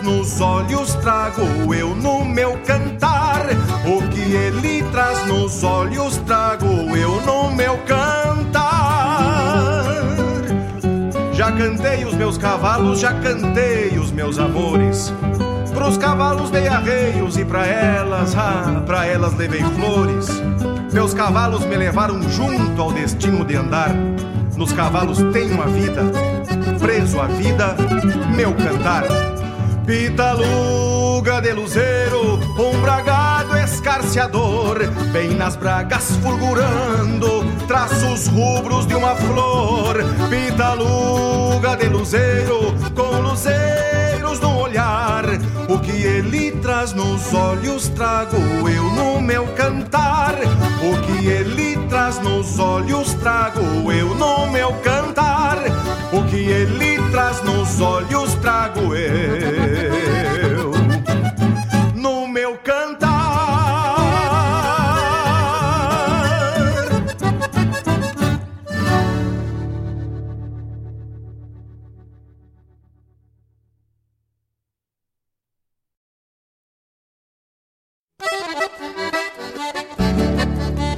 nos 0.01 0.41
olhos 0.41 0.95
trago 0.97 1.43
eu 1.75 1.95
no 1.95 2.25
meu 2.25 2.59
cantar. 2.65 3.47
O 3.85 4.03
que 4.09 4.35
ele 4.35 4.83
traz 4.91 5.27
nos 5.27 5.63
olhos 5.63 6.17
trago 6.19 6.67
eu 6.97 7.21
no 7.23 7.51
meu 7.53 7.79
cantar. 7.79 8.57
Já 11.33 11.53
cantei 11.53 12.05
os 12.05 12.15
meus 12.15 12.39
cavalos, 12.39 13.01
já 13.01 13.13
cantei 13.21 13.99
os 13.99 14.11
meus 14.11 14.39
amores. 14.39 15.13
Pros 15.75 15.99
cavalos 15.99 16.51
dei 16.51 16.67
arreios 16.67 17.37
e 17.37 17.45
pra 17.45 17.67
elas, 17.67 18.35
ah, 18.37 18.83
pra 18.87 19.07
elas 19.07 19.35
levei 19.35 19.63
flores. 19.63 20.29
Meus 20.93 21.13
cavalos 21.13 21.65
me 21.67 21.77
levaram 21.77 22.23
junto 22.31 22.81
ao 22.81 22.91
destino 22.93 23.45
de 23.45 23.57
andar. 23.57 23.95
Nos 24.57 24.73
cavalos 24.73 25.19
tem 25.33 25.51
uma 25.51 25.67
vida, 25.67 26.03
preso 26.81 27.21
à 27.21 27.27
vida, 27.27 27.77
meu 28.35 28.55
cantar. 28.55 29.36
Pitaluga 29.87 31.41
de 31.41 31.53
luzeiro, 31.53 32.41
um 32.59 32.81
bragado 32.81 33.57
escarciador, 33.57 34.79
bem 35.13 35.31
nas 35.31 35.55
bragas 35.55 36.11
fulgurando, 36.21 37.45
traços 37.69 38.27
rubros 38.27 38.85
de 38.85 38.97
uma 38.97 39.15
flor. 39.15 39.99
Pitaluga 40.29 41.77
de 41.77 41.87
luzeiro, 41.89 42.75
com 42.97 43.21
luzeiros 43.21 44.41
no 44.41 44.59
olhar, 44.59 45.25
o 45.69 45.79
que 45.79 46.03
ele 46.03 46.51
traz 46.51 46.93
nos 46.93 47.33
olhos 47.33 47.89
trago 47.91 48.37
eu 48.69 48.91
no 48.91 49.21
meu 49.21 49.47
cantar. 49.55 50.35
O 50.83 51.01
que 51.07 51.29
ele 51.29 51.77
traz 51.89 52.19
nos 52.19 52.59
olhos 52.59 53.15
trago 53.15 53.93
eu 53.93 54.17
no 54.17 54.49
meu 54.49 54.73
cantar. 54.83 55.36
O 56.13 56.23
que 56.25 56.37
ele 56.37 56.99
traz 57.11 57.43
nos 57.43 57.81
olhos 57.81 58.35
trago 58.35 58.95
eu 58.95 60.73
no 61.95 62.27
meu 62.29 62.57
cantar. 62.59 63.17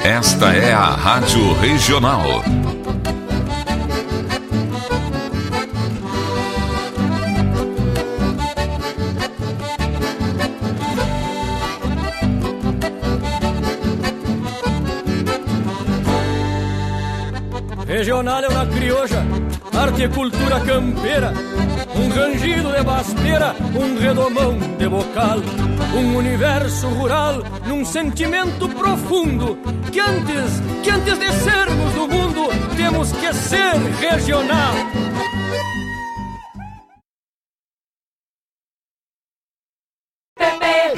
Esta 0.01 0.53
é 0.55 0.73
a 0.73 0.87
Rádio 0.87 1.53
Regional. 1.61 2.78
Regional 18.09 18.43
é 18.43 18.49
uma 18.49 18.65
crioja, 18.65 19.23
arte 19.79 20.05
e 20.05 20.09
cultura 20.09 20.59
campeira, 20.61 21.31
um 21.95 22.09
rangido 22.09 22.73
de 22.73 22.83
basteira, 22.83 23.55
um 23.79 24.01
redomão 24.01 24.59
de 24.79 24.89
bocal, 24.89 25.37
um 25.95 26.17
universo 26.17 26.89
rural 26.89 27.43
num 27.67 27.85
sentimento 27.85 28.67
profundo 28.71 29.59
que 29.93 30.01
antes, 30.01 30.59
que 30.83 30.89
antes 30.89 31.19
de 31.19 31.33
sermos 31.33 31.93
do 31.93 32.09
mundo, 32.09 32.49
temos 32.79 33.13
que 33.13 33.31
ser 33.35 33.75
regional. 34.01 34.75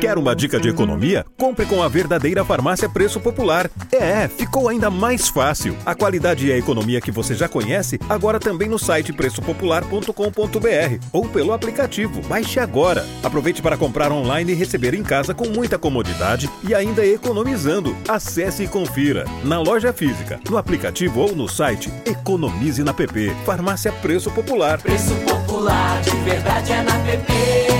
Quer 0.00 0.16
uma 0.16 0.34
dica 0.34 0.58
de 0.58 0.66
economia? 0.66 1.26
Compre 1.36 1.66
com 1.66 1.82
a 1.82 1.88
verdadeira 1.88 2.42
farmácia 2.42 2.88
Preço 2.88 3.20
Popular. 3.20 3.70
É, 3.92 4.26
ficou 4.28 4.66
ainda 4.66 4.88
mais 4.88 5.28
fácil. 5.28 5.76
A 5.84 5.94
qualidade 5.94 6.46
e 6.46 6.52
a 6.52 6.56
economia 6.56 7.02
que 7.02 7.10
você 7.10 7.34
já 7.34 7.46
conhece, 7.46 8.00
agora 8.08 8.40
também 8.40 8.66
no 8.66 8.78
site 8.78 9.12
preçopopular.com.br 9.12 11.04
ou 11.12 11.28
pelo 11.28 11.52
aplicativo. 11.52 12.22
Baixe 12.22 12.58
agora. 12.58 13.04
Aproveite 13.22 13.60
para 13.60 13.76
comprar 13.76 14.10
online 14.10 14.52
e 14.52 14.54
receber 14.54 14.94
em 14.94 15.02
casa 15.02 15.34
com 15.34 15.50
muita 15.50 15.78
comodidade 15.78 16.48
e 16.66 16.74
ainda 16.74 17.04
economizando. 17.04 17.94
Acesse 18.08 18.62
e 18.62 18.68
confira. 18.68 19.26
Na 19.44 19.60
loja 19.60 19.92
física, 19.92 20.40
no 20.48 20.56
aplicativo 20.56 21.20
ou 21.20 21.36
no 21.36 21.46
site, 21.46 21.92
economize 22.06 22.82
na 22.82 22.94
PP. 22.94 23.34
Farmácia 23.44 23.92
Preço 23.92 24.30
Popular. 24.30 24.80
Preço 24.80 25.14
popular, 25.16 26.00
de 26.00 26.16
verdade 26.24 26.72
é 26.72 26.82
na 26.82 26.98
PP. 27.00 27.79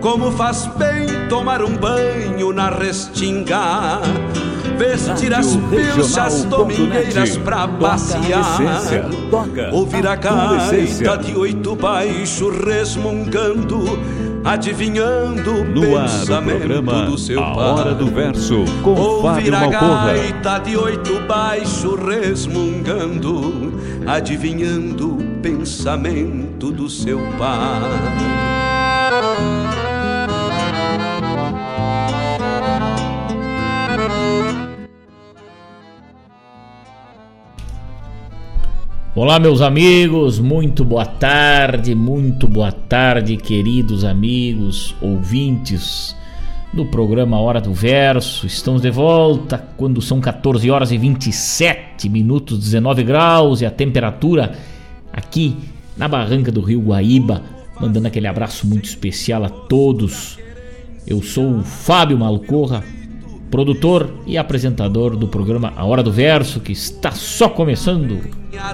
Como 0.00 0.30
faz 0.32 0.66
bem 0.76 1.28
tomar 1.28 1.62
um 1.62 1.76
banho 1.76 2.52
na 2.52 2.70
restinga, 2.70 4.00
vestir 4.78 5.34
as 5.34 5.56
pilchas 5.56 6.44
domingueiras 6.44 7.36
pra 7.38 7.66
passear, 7.66 9.10
ouvir 9.72 10.06
a 10.06 10.14
gaita 10.14 11.16
de 11.18 11.36
oito 11.36 11.74
baixo 11.74 12.48
resmungando, 12.48 13.98
adivinhando 14.44 15.50
o 15.50 15.64
No 15.64 15.96
ar 15.96 16.06
o 16.06 16.10
pensamento 16.10 16.58
programa 16.58 17.06
do 17.06 17.18
seu 17.18 17.42
A 17.42 17.54
pai. 17.54 17.64
Hora 17.64 17.94
do 17.94 18.06
Verso, 18.06 18.64
com 18.82 18.94
Ouvir 18.94 19.50
Fábio 19.50 19.56
a 19.56 19.60
Malcorra. 19.60 20.06
gaita 20.06 20.58
de 20.58 20.76
oito 20.76 21.20
baixo 21.26 21.96
resmungando, 21.96 23.72
adivinhando 24.06 25.14
o 25.14 25.40
pensamento 25.42 26.70
do 26.70 26.88
seu 26.88 27.18
pai. 27.36 27.82
Olá, 39.20 39.40
meus 39.40 39.60
amigos, 39.60 40.38
muito 40.38 40.84
boa 40.84 41.04
tarde, 41.04 41.92
muito 41.92 42.46
boa 42.46 42.70
tarde, 42.70 43.36
queridos 43.36 44.04
amigos, 44.04 44.94
ouvintes 45.00 46.14
do 46.72 46.86
programa 46.86 47.40
Hora 47.40 47.60
do 47.60 47.74
Verso. 47.74 48.46
Estamos 48.46 48.80
de 48.80 48.92
volta 48.92 49.58
quando 49.76 50.00
são 50.00 50.20
14 50.20 50.70
horas 50.70 50.92
e 50.92 50.98
27 50.98 52.08
minutos, 52.08 52.60
19 52.60 53.02
graus 53.02 53.60
e 53.60 53.66
a 53.66 53.72
temperatura 53.72 54.56
aqui 55.12 55.56
na 55.96 56.06
barranca 56.06 56.52
do 56.52 56.60
Rio 56.60 56.82
Guaíba. 56.82 57.42
Mandando 57.80 58.06
aquele 58.06 58.28
abraço 58.28 58.68
muito 58.68 58.84
especial 58.84 59.42
a 59.42 59.48
todos. 59.48 60.38
Eu 61.04 61.20
sou 61.24 61.58
o 61.58 61.64
Fábio 61.64 62.16
Malcorra, 62.16 62.84
produtor 63.50 64.08
e 64.26 64.36
apresentador 64.36 65.16
do 65.16 65.28
programa 65.28 65.72
A 65.76 65.84
Hora 65.84 66.02
do 66.02 66.12
Verso, 66.12 66.60
que 66.60 66.72
está 66.72 67.12
só 67.12 67.48
começando. 67.48 68.20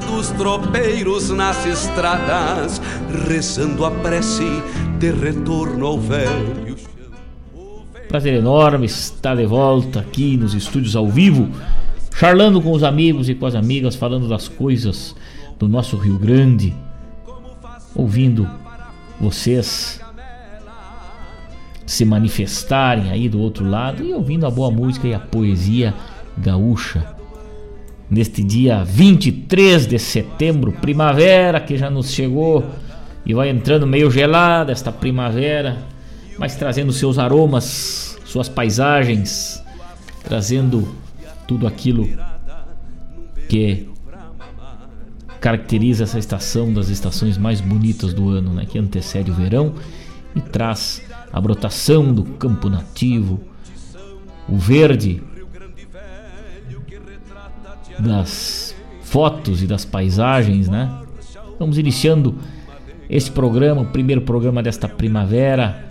Dos 0.09 0.31
tropeiros 0.31 1.31
nas 1.31 1.65
estradas, 1.67 2.81
rezando 3.29 3.85
a 3.85 3.91
prece 3.91 4.63
de 4.99 5.11
retorno 5.13 5.87
ao 5.87 5.99
velho. 5.99 6.77
Prazer 8.09 8.35
enorme 8.35 8.87
estar 8.87 9.35
de 9.35 9.47
volta 9.47 10.01
aqui 10.01 10.37
nos 10.37 10.55
estúdios 10.55 10.95
ao 10.95 11.09
vivo, 11.09 11.49
charlando 12.15 12.61
com 12.61 12.73
os 12.73 12.85
amigos 12.85 13.29
e 13.29 13.35
com 13.35 13.47
as 13.47 13.55
amigas, 13.55 13.97
falando 13.97 14.29
das 14.29 14.49
coisas 14.49 15.15
do 15.59 15.69
nosso 15.69 15.97
Rio 15.97 16.19
Grande, 16.19 16.75
ouvindo 17.95 18.49
vocês 19.21 20.04
se 21.87 22.05
manifestarem 22.05 23.11
aí 23.11 23.29
do 23.29 23.41
outro 23.41 23.69
lado 23.69 24.03
e 24.03 24.13
ouvindo 24.13 24.47
a 24.47 24.51
boa 24.51 24.71
música 24.71 25.07
e 25.07 25.15
a 25.15 25.19
poesia 25.19 25.95
gaúcha. 26.37 27.15
Neste 28.09 28.43
dia 28.43 28.85
23 28.85 29.87
de 29.87 29.99
setembro, 29.99 30.73
primavera 30.73 31.61
que 31.61 31.77
já 31.77 31.91
nos 31.91 32.13
chegou 32.13 32.65
e 33.25 33.35
vai 33.35 33.49
entrando 33.49 33.87
meio 33.87 34.11
gelada 34.11 34.73
esta 34.73 34.93
primavera, 34.93 35.79
mas 36.39 36.55
trazendo 36.57 36.93
seus 36.93 37.19
aromas, 37.19 38.19
suas 38.25 38.49
paisagens, 38.49 39.63
trazendo 40.23 40.89
tudo 41.47 41.67
aquilo 41.67 42.09
que 43.49 43.89
caracteriza 45.41 46.05
essa 46.05 46.19
estação 46.19 46.73
das 46.73 46.89
estações 46.89 47.37
mais 47.37 47.61
bonitas 47.61 48.15
do 48.15 48.31
ano, 48.31 48.55
né, 48.55 48.65
que 48.65 48.79
antecede 48.79 49.31
o 49.31 49.35
verão 49.35 49.75
e 50.35 50.41
traz 50.41 51.03
a 51.35 51.41
brotação 51.41 52.15
do 52.15 52.23
campo 52.23 52.69
nativo, 52.69 53.41
o 54.49 54.57
verde 54.57 55.21
das 57.99 58.73
fotos 59.03 59.61
e 59.61 59.67
das 59.67 59.85
paisagens, 59.85 60.69
né? 60.69 60.97
Vamos 61.59 61.77
iniciando 61.77 62.37
esse 63.11 63.33
programa, 63.33 63.83
o 63.83 63.87
primeiro 63.87 64.21
programa 64.21 64.63
desta 64.63 64.89
primavera, 64.89 65.89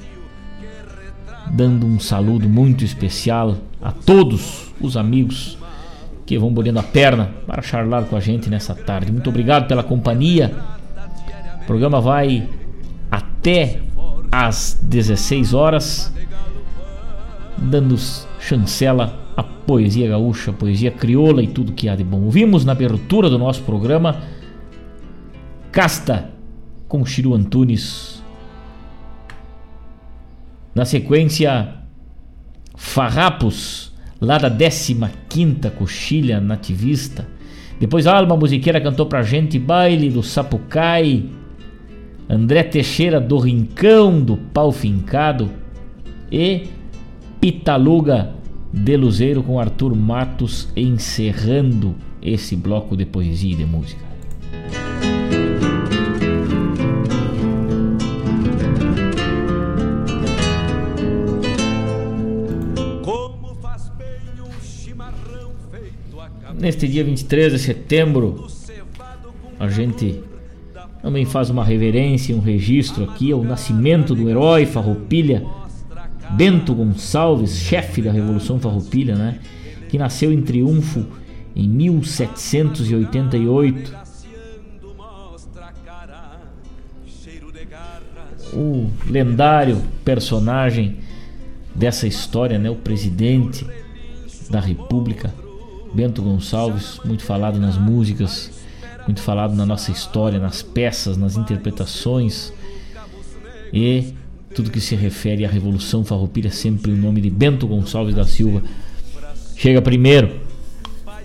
dando 1.51 1.85
um 1.85 1.99
saludo 1.99 2.47
muito 2.47 2.85
especial 2.85 3.57
a 3.81 3.91
todos 3.91 4.73
os 4.79 4.95
amigos 4.95 5.57
que 6.25 6.39
vão 6.39 6.53
bolhando 6.53 6.79
a 6.79 6.83
perna 6.83 7.31
para 7.45 7.61
charlar 7.61 8.05
com 8.05 8.15
a 8.15 8.21
gente 8.21 8.49
nessa 8.49 8.73
tarde. 8.73 9.11
Muito 9.11 9.29
obrigado 9.29 9.67
pela 9.67 9.83
companhia. 9.83 10.55
O 11.61 11.65
programa 11.65 11.99
vai 11.99 12.47
até 13.11 13.81
às 14.33 14.79
16 14.81 15.53
horas, 15.53 16.11
dando 17.55 17.95
chancela 18.39 19.19
à 19.37 19.43
poesia 19.43 20.09
gaúcha, 20.09 20.49
à 20.49 20.53
poesia 20.55 20.89
crioula 20.89 21.43
e 21.43 21.47
tudo 21.47 21.73
que 21.73 21.87
há 21.87 21.95
de 21.95 22.03
bom. 22.03 22.23
Ouvimos 22.23 22.65
na 22.65 22.71
abertura 22.71 23.29
do 23.29 23.37
nosso 23.37 23.61
programa 23.61 24.23
Casta 25.71 26.31
com 26.87 27.05
Chiru 27.05 27.35
Antunes. 27.35 28.23
Na 30.73 30.83
sequência, 30.83 31.75
Farrapos, 32.75 33.93
lá 34.19 34.39
da 34.39 34.49
15ª 34.49 35.69
Coxilha 35.69 36.41
Nativista. 36.41 37.27
Depois 37.79 38.07
a 38.07 38.17
Alma 38.17 38.35
Musiqueira 38.35 38.81
cantou 38.81 39.05
pra 39.05 39.21
gente 39.21 39.59
Baile 39.59 40.09
do 40.09 40.23
Sapucai. 40.23 41.23
André 42.29 42.63
Teixeira 42.63 43.19
do 43.19 43.37
Rincão 43.37 44.21
do 44.21 44.37
Pau 44.37 44.71
Fincado. 44.71 45.49
E 46.31 46.67
Pitaluga 47.39 48.33
de 48.71 48.97
Luzeiro 48.97 49.43
com 49.43 49.59
Arthur 49.59 49.95
Matos 49.95 50.69
encerrando 50.75 51.95
esse 52.21 52.55
bloco 52.55 52.95
de 52.97 53.05
poesia 53.05 53.51
e 53.51 53.55
de 53.55 53.65
música. 53.65 54.13
Neste 66.57 66.87
dia 66.87 67.03
23 67.03 67.51
de 67.51 67.59
setembro, 67.59 68.47
a 69.59 69.67
gente 69.67 70.23
também 71.03 71.23
faz 71.25 71.49
uma 71.49 71.65
reverência, 71.65 72.33
um 72.33 72.39
registro 72.39 73.03
aqui 73.03 73.33
ao 73.33 73.43
nascimento 73.43 74.15
do 74.15 74.29
herói 74.29 74.65
Farroupilha, 74.65 75.45
Bento 76.31 76.73
Gonçalves, 76.73 77.57
chefe 77.57 78.01
da 78.01 78.09
Revolução 78.09 78.57
Farroupilha, 78.57 79.13
né? 79.13 79.39
Que 79.89 79.97
nasceu 79.97 80.31
em 80.31 80.41
Triunfo 80.41 81.05
em 81.53 81.67
1788. 81.67 83.93
O 88.53 88.89
lendário 89.05 89.81
personagem 90.05 90.99
dessa 91.75 92.07
história, 92.07 92.57
né? 92.57 92.69
O 92.69 92.77
presidente 92.77 93.67
da 94.49 94.61
República, 94.61 95.33
Bento 95.93 96.21
Gonçalves, 96.21 97.01
muito 97.03 97.25
falado 97.25 97.59
nas 97.59 97.77
músicas, 97.77 98.62
muito 99.05 99.21
falado 99.21 99.55
na 99.55 99.65
nossa 99.65 99.91
história, 99.91 100.39
nas 100.39 100.61
peças, 100.61 101.17
nas 101.17 101.35
interpretações 101.35 102.53
e 103.71 104.13
tudo 104.53 104.69
que 104.69 104.79
se 104.79 104.95
refere 104.95 105.45
à 105.45 105.49
Revolução 105.49 106.05
Farroupilha, 106.05 106.51
sempre 106.51 106.91
o 106.91 106.95
nome 106.95 107.21
de 107.21 107.29
Bento 107.29 107.67
Gonçalves 107.67 108.15
da 108.15 108.25
Silva 108.25 108.61
chega 109.55 109.81
primeiro. 109.81 110.41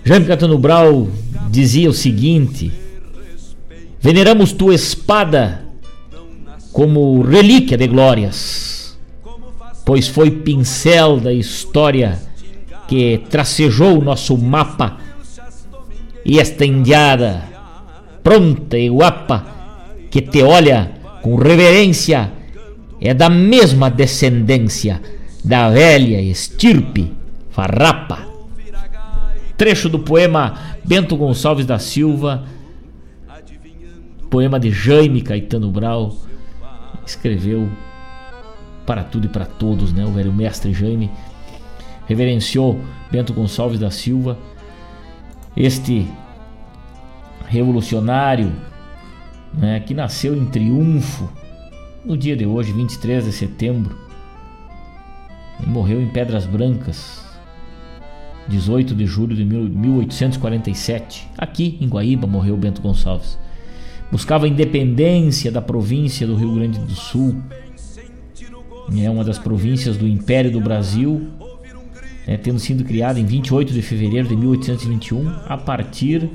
Jaime 0.03 0.25
Catano 0.25 0.57
Brau 0.57 1.07
dizia 1.49 1.89
o 1.89 1.93
seguinte: 1.93 2.71
Veneramos 3.99 4.51
tua 4.51 4.73
espada 4.73 5.65
como 6.71 7.21
relíquia 7.21 7.77
de 7.77 7.87
glórias, 7.87 8.97
pois 9.85 10.07
foi 10.07 10.31
pincel 10.31 11.19
da 11.19 11.33
história 11.33 12.19
que 12.87 13.21
tracejou 13.29 13.99
o 13.99 14.03
nosso 14.03 14.37
mapa 14.37 14.97
e 16.25 16.39
esta 16.39 16.65
indiada, 16.65 17.43
pronta 18.29 18.77
e 18.77 18.87
guapa, 18.87 19.43
que 20.11 20.21
te 20.21 20.43
olha 20.43 20.91
com 21.23 21.35
reverência, 21.35 22.31
é 23.01 23.11
da 23.11 23.27
mesma 23.27 23.89
descendência 23.89 25.01
da 25.43 25.67
velha 25.71 26.21
estirpe 26.21 27.11
farrapa. 27.49 28.27
Trecho 29.57 29.89
do 29.89 29.97
poema 29.97 30.77
Bento 30.85 31.17
Gonçalves 31.17 31.65
da 31.65 31.79
Silva, 31.79 32.43
poema 34.29 34.59
de 34.59 34.69
Jaime 34.69 35.23
Caetano 35.23 35.71
Brau, 35.71 36.15
escreveu 37.03 37.67
para 38.85 39.03
tudo 39.03 39.25
e 39.25 39.29
para 39.29 39.45
todos, 39.45 39.91
né? 39.91 40.05
O 40.05 40.11
velho 40.11 40.31
mestre 40.31 40.71
Jaime 40.71 41.09
reverenciou 42.05 42.79
Bento 43.11 43.33
Gonçalves 43.33 43.79
da 43.79 43.89
Silva, 43.89 44.37
este 45.57 46.07
revolucionário 47.49 48.53
né, 49.53 49.79
que 49.79 49.93
nasceu 49.93 50.35
em 50.35 50.45
triunfo 50.45 51.27
no 52.05 52.15
dia 52.15 52.35
de 52.35 52.45
hoje, 52.45 52.71
23 52.71 53.25
de 53.25 53.31
setembro, 53.31 53.97
e 55.61 55.67
morreu 55.67 55.99
em 55.99 56.07
Pedras 56.07 56.45
Brancas, 56.45 57.25
18 58.47 58.95
de 58.95 59.05
julho 59.05 59.35
de 59.35 59.43
1847. 59.43 61.27
Aqui 61.37 61.77
em 61.81 61.87
Guaíba 61.87 62.27
morreu 62.27 62.55
Bento 62.55 62.81
Gonçalves. 62.81 63.37
Buscava 64.11 64.45
a 64.45 64.49
independência 64.49 65.51
da 65.51 65.61
província 65.61 66.25
do 66.25 66.35
Rio 66.35 66.53
Grande 66.55 66.79
do 66.79 66.95
Sul. 66.95 67.35
É 68.97 69.09
uma 69.09 69.23
das 69.23 69.37
províncias 69.37 69.97
do 69.97 70.07
Império 70.07 70.51
do 70.51 70.61
Brasil, 70.61 71.27
é, 72.25 72.37
tendo 72.37 72.59
sido 72.59 72.83
criada 72.83 73.19
em 73.19 73.25
28 73.25 73.73
de 73.73 73.81
fevereiro 73.81 74.27
de 74.27 74.35
1821, 74.35 75.29
a 75.47 75.57
partir 75.57 76.27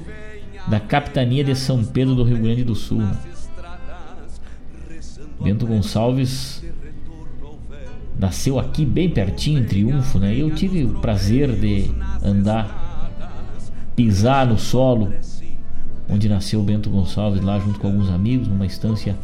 da 0.69 0.81
capitania 0.81 1.45
de 1.45 1.55
São 1.55 1.85
Pedro 1.85 2.15
do 2.15 2.25
Rio 2.25 2.39
Grande 2.39 2.65
do 2.65 2.75
Sul. 2.75 3.03
Bento 5.41 5.67
Gonçalves 5.67 6.63
nasceu 8.19 8.59
aqui 8.59 8.87
bem 8.87 9.11
pertinho 9.11 9.59
em 9.61 9.65
Triunfo, 9.65 10.19
né? 10.19 10.35
Eu 10.35 10.51
tive 10.55 10.85
o 10.85 11.01
prazer 11.01 11.53
de 11.53 11.91
andar, 12.23 13.11
pisar 13.95 14.47
no 14.47 14.59
solo 14.59 15.13
onde 16.09 16.29
nasceu 16.29 16.63
Bento 16.63 16.91
Gonçalves 16.91 17.43
lá 17.43 17.59
junto 17.59 17.81
com 17.81 17.89
alguns 17.89 18.11
amigos 18.11 18.49
numa 18.49 18.67
estância 18.67 19.17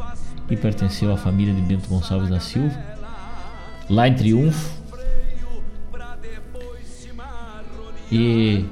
que 0.48 0.57
pertenceu 0.57 1.12
à 1.12 1.16
família 1.16 1.55
de 1.55 1.61
Bento 1.61 1.88
Gonçalves 1.88 2.29
da 2.29 2.40
Silva, 2.40 2.76
lá 3.88 4.09
em 4.09 4.14
Triunfo. 4.14 4.81
E 8.11 8.64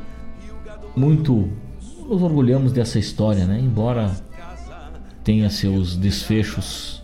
muito 0.96 1.48
nos 2.08 2.22
orgulhamos 2.22 2.72
dessa 2.72 2.98
história, 2.98 3.44
né? 3.44 3.60
Embora 3.60 4.16
tenha 5.22 5.50
seus 5.50 5.94
desfechos 5.94 7.02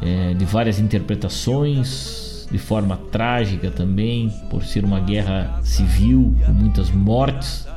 é, 0.00 0.34
de 0.34 0.44
várias 0.44 0.80
interpretações, 0.80 2.48
de 2.50 2.58
forma 2.58 2.96
trágica 3.10 3.70
também, 3.70 4.30
por 4.50 4.64
ser 4.64 4.84
uma 4.84 4.98
guerra 4.98 5.60
civil 5.62 6.34
com 6.44 6.52
muitas 6.52 6.90
mortes, 6.90 7.68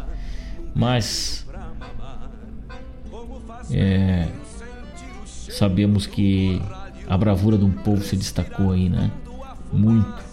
mas 0.74 1.46
é, 3.72 4.28
sabemos 5.22 6.08
que 6.08 6.60
a 7.08 7.18
bravura 7.18 7.58
de 7.58 7.64
um 7.64 7.72
povo 7.72 8.02
se 8.02 8.18
destacou 8.18 8.72
aí, 8.72 8.90
né? 8.90 9.12
Muito. 9.72 10.25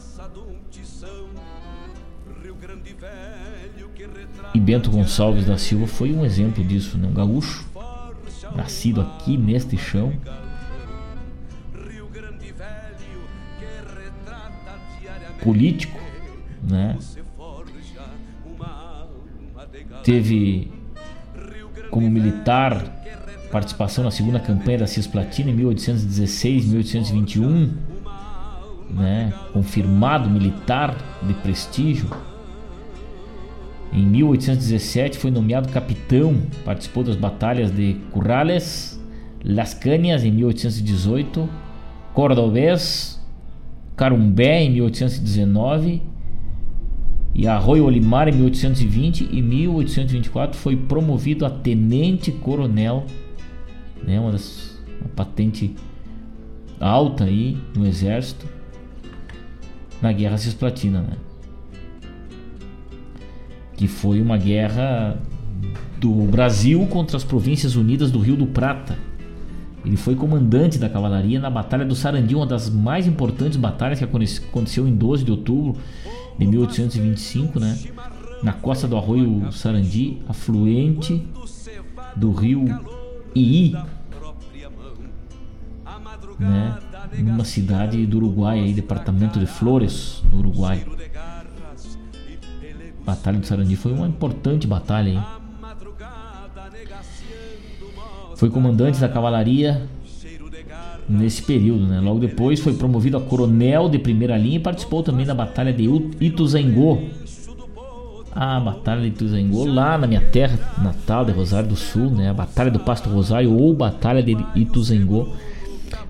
E 4.55 4.61
Bento 4.61 4.91
Gonçalves 4.91 5.47
da 5.47 5.57
Silva 5.57 5.87
foi 5.87 6.13
um 6.13 6.25
exemplo 6.25 6.63
disso, 6.63 6.99
né? 6.99 7.09
Um 7.09 7.15
gaúcho, 7.15 7.67
nascido 8.55 9.01
aqui 9.01 9.37
neste 9.37 9.79
chão, 9.79 10.13
político, 15.43 15.99
né? 16.63 16.99
Teve 20.05 20.71
como 21.91 22.11
militar 22.11 23.01
participação 23.51 24.03
na 24.03 24.11
segunda 24.11 24.41
campanha 24.41 24.79
da 24.79 24.87
Cisplatina 24.87 25.51
em 25.51 25.55
1816, 25.55 26.67
1821, 26.67 27.77
né? 28.91 29.33
Confirmado 29.53 30.31
militar 30.31 30.97
de 31.23 31.35
prestígio. 31.35 32.09
Em 33.93 34.07
1817 34.07 35.19
foi 35.19 35.31
nomeado 35.31 35.69
capitão, 35.69 36.37
participou 36.65 37.05
das 37.05 37.17
batalhas 37.17 37.71
de 37.71 37.97
Currales, 38.11 38.99
Las 39.45 39.75
Cañas 39.75 40.25
em 40.25 40.31
1818, 40.31 41.49
Cordobés 42.15 43.23
Carumbé 43.97 44.63
em 44.63 44.71
1819 44.71 46.03
e 47.35 47.47
Arroio 47.47 47.85
Olimar 47.85 48.29
em 48.29 48.33
1820 48.33 49.29
e 49.31 49.43
1824 49.43 50.59
foi 50.59 50.77
promovido 50.77 51.45
a 51.47 51.51
tenente 51.51 52.33
coronel, 52.33 53.07
né, 54.03 54.19
uma, 54.19 54.33
das, 54.33 54.79
uma 55.01 55.09
patente 55.11 55.75
alta 56.81 57.25
aí 57.25 57.57
no 57.77 57.87
exército 57.87 58.47
na 60.01 60.13
Guerra 60.13 60.37
Cisplatina, 60.37 61.01
né? 61.03 61.17
Que 63.77 63.89
foi 63.89 64.21
uma 64.21 64.37
guerra 64.37 65.21
do 65.99 66.13
Brasil 66.27 66.87
contra 66.89 67.17
as 67.17 67.25
Províncias 67.25 67.77
Unidas 67.77 68.11
do 68.11 68.19
Rio 68.19 68.37
do 68.37 68.47
Prata 68.47 68.97
ele 69.85 69.97
foi 69.97 70.15
comandante 70.15 70.79
da 70.79 70.89
cavalaria 70.89 71.41
na 71.41 71.51
Batalha 71.51 71.85
do 71.85 71.95
Sarandi, 71.95 72.35
uma 72.35 72.47
das 72.47 72.71
mais 72.71 73.07
importantes 73.07 73.59
batalhas 73.59 73.99
que 73.99 74.05
aconteceu 74.05 74.87
em 74.87 74.95
12 74.95 75.25
de 75.25 75.31
outubro 75.31 75.77
de 76.39 76.47
1825, 76.47 77.59
né? 77.59 77.77
Na 78.43 78.53
costa 78.53 78.87
do 78.87 78.97
arroio 78.97 79.51
Sarandi, 79.51 80.19
afluente 80.29 81.27
do 82.15 82.33
rio 82.33 82.65
Ii, 83.35 83.77
né? 86.39 86.79
Numa 87.19 87.45
cidade 87.45 88.07
do 88.07 88.19
Uruguai, 88.19 88.61
aí, 88.61 88.73
departamento 88.73 89.39
de 89.39 89.47
Flores, 89.47 90.23
no 90.31 90.39
Uruguai. 90.39 90.85
Batalha 93.13 93.39
do 93.39 93.47
Sarandi 93.47 93.77
foi 93.77 93.93
uma 93.93 94.09
importante 94.09 94.67
batalha, 94.67 95.11
hein? 95.11 95.23
Foi 98.37 98.49
comandante 98.49 98.99
da 98.99 99.07
cavalaria 99.07 99.87
nesse 101.07 101.43
período, 101.43 101.87
né? 101.87 102.01
Logo 102.01 102.21
depois 102.21 102.59
foi 102.59 102.73
promovido 102.73 103.19
a 103.19 103.21
coronel 103.21 103.91
de 103.91 103.99
primeira 103.99 104.35
linha 104.39 104.57
e 104.57 104.61
participou 104.61 105.03
também 105.03 105.27
da 105.27 105.35
batalha 105.35 105.75
de 105.75 105.85
Ituzaingó. 106.21 107.03
A 108.35 108.59
batalha 108.59 109.03
de 109.03 109.09
Ituzaingó 109.09 109.67
lá 109.67 109.99
na 109.99 110.07
minha 110.07 110.23
terra 110.23 110.59
natal 110.83 111.27
de 111.27 111.33
Rosário 111.33 111.69
do 111.69 111.77
Sul, 111.77 112.11
né? 112.11 112.31
A 112.31 112.35
batalha 112.35 112.71
do 112.71 112.81
Pasto 112.81 113.11
Rosário 113.11 113.53
ou 113.53 113.75
batalha 113.75 114.23
de 114.23 114.35
Ituzaingó. 114.55 115.29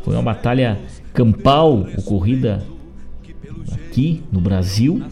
Foi 0.04 0.14
uma 0.14 0.22
batalha 0.22 0.78
campal 1.12 1.84
ocorrida 1.98 2.64
aqui 3.72 4.22
no 4.30 4.40
Brasil 4.40 5.02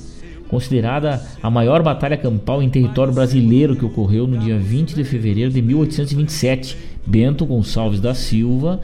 considerada 0.50 1.24
a 1.40 1.48
maior 1.48 1.82
batalha 1.82 2.16
campal 2.16 2.60
em 2.60 2.68
território 2.68 3.12
brasileiro 3.12 3.76
que 3.76 3.84
ocorreu 3.84 4.26
no 4.26 4.36
dia 4.36 4.58
20 4.58 4.94
de 4.94 5.04
fevereiro 5.04 5.50
de 5.50 5.62
1827. 5.62 6.76
Bento 7.06 7.46
Gonçalves 7.46 8.00
da 8.00 8.14
Silva, 8.14 8.80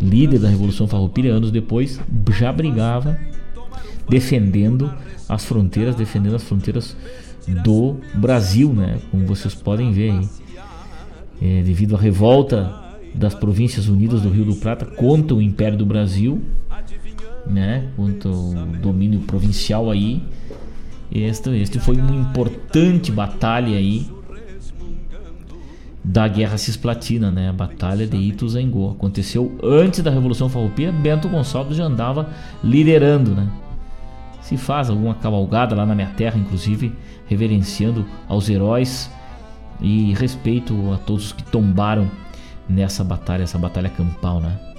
líder 0.00 0.38
da 0.38 0.48
Revolução 0.48 0.86
Farroupilha, 0.86 1.32
anos 1.32 1.50
depois, 1.50 2.00
já 2.30 2.52
brigava 2.52 3.18
defendendo 4.08 4.92
as 5.28 5.44
fronteiras, 5.44 5.94
defendendo 5.96 6.36
as 6.36 6.44
fronteiras 6.44 6.96
do 7.62 7.96
Brasil, 8.14 8.72
né? 8.72 8.98
Como 9.10 9.26
vocês 9.26 9.54
podem 9.54 9.92
ver 9.92 10.12
aí. 10.12 10.28
É, 11.42 11.62
devido 11.62 11.96
à 11.96 11.98
revolta 11.98 12.72
das 13.14 13.34
Províncias 13.34 13.88
Unidas 13.88 14.22
do 14.22 14.30
Rio 14.30 14.44
do 14.44 14.56
Prata 14.56 14.86
contra 14.86 15.36
o 15.36 15.42
Império 15.42 15.76
do 15.76 15.84
Brasil, 15.84 16.42
né? 17.46 17.88
Contra 17.96 18.30
o 18.30 18.54
domínio 18.80 19.20
provincial 19.20 19.90
aí, 19.90 20.22
este, 21.12 21.50
este 21.50 21.78
foi 21.78 21.96
uma 21.96 22.14
importante 22.14 23.12
batalha 23.12 23.76
aí 23.76 24.10
da 26.02 26.28
Guerra 26.28 26.58
Cisplatina, 26.58 27.30
né? 27.30 27.48
A 27.48 27.52
Batalha 27.52 28.06
de 28.06 28.16
Ituzaingó. 28.16 28.90
Aconteceu 28.90 29.56
antes 29.62 30.02
da 30.02 30.10
Revolução 30.10 30.48
Farroupilha, 30.48 30.92
Bento 30.92 31.28
Gonçalves 31.28 31.76
já 31.76 31.84
andava 31.84 32.28
liderando, 32.62 33.34
né? 33.34 33.48
Se 34.42 34.58
faz 34.58 34.90
alguma 34.90 35.14
cavalgada 35.14 35.74
lá 35.74 35.86
na 35.86 35.94
minha 35.94 36.10
terra, 36.10 36.38
inclusive, 36.38 36.92
reverenciando 37.26 38.04
aos 38.28 38.50
heróis 38.50 39.10
e 39.80 40.12
respeito 40.14 40.92
a 40.92 40.98
todos 40.98 41.32
que 41.32 41.42
tombaram 41.44 42.10
nessa 42.68 43.02
batalha, 43.02 43.42
essa 43.42 43.58
batalha 43.58 43.88
campal, 43.88 44.40
né? 44.40 44.73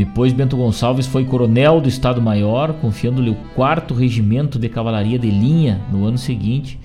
Depois 0.00 0.32
Bento 0.32 0.56
Gonçalves 0.56 1.06
foi 1.06 1.26
coronel 1.26 1.78
do 1.78 1.86
Estado-Maior, 1.86 2.72
confiando-lhe 2.72 3.28
o 3.28 3.34
4 3.54 3.94
Regimento 3.94 4.58
de 4.58 4.66
Cavalaria 4.66 5.18
de 5.18 5.30
Linha 5.30 5.78
no 5.92 6.06
ano 6.06 6.16
seguinte 6.16 6.80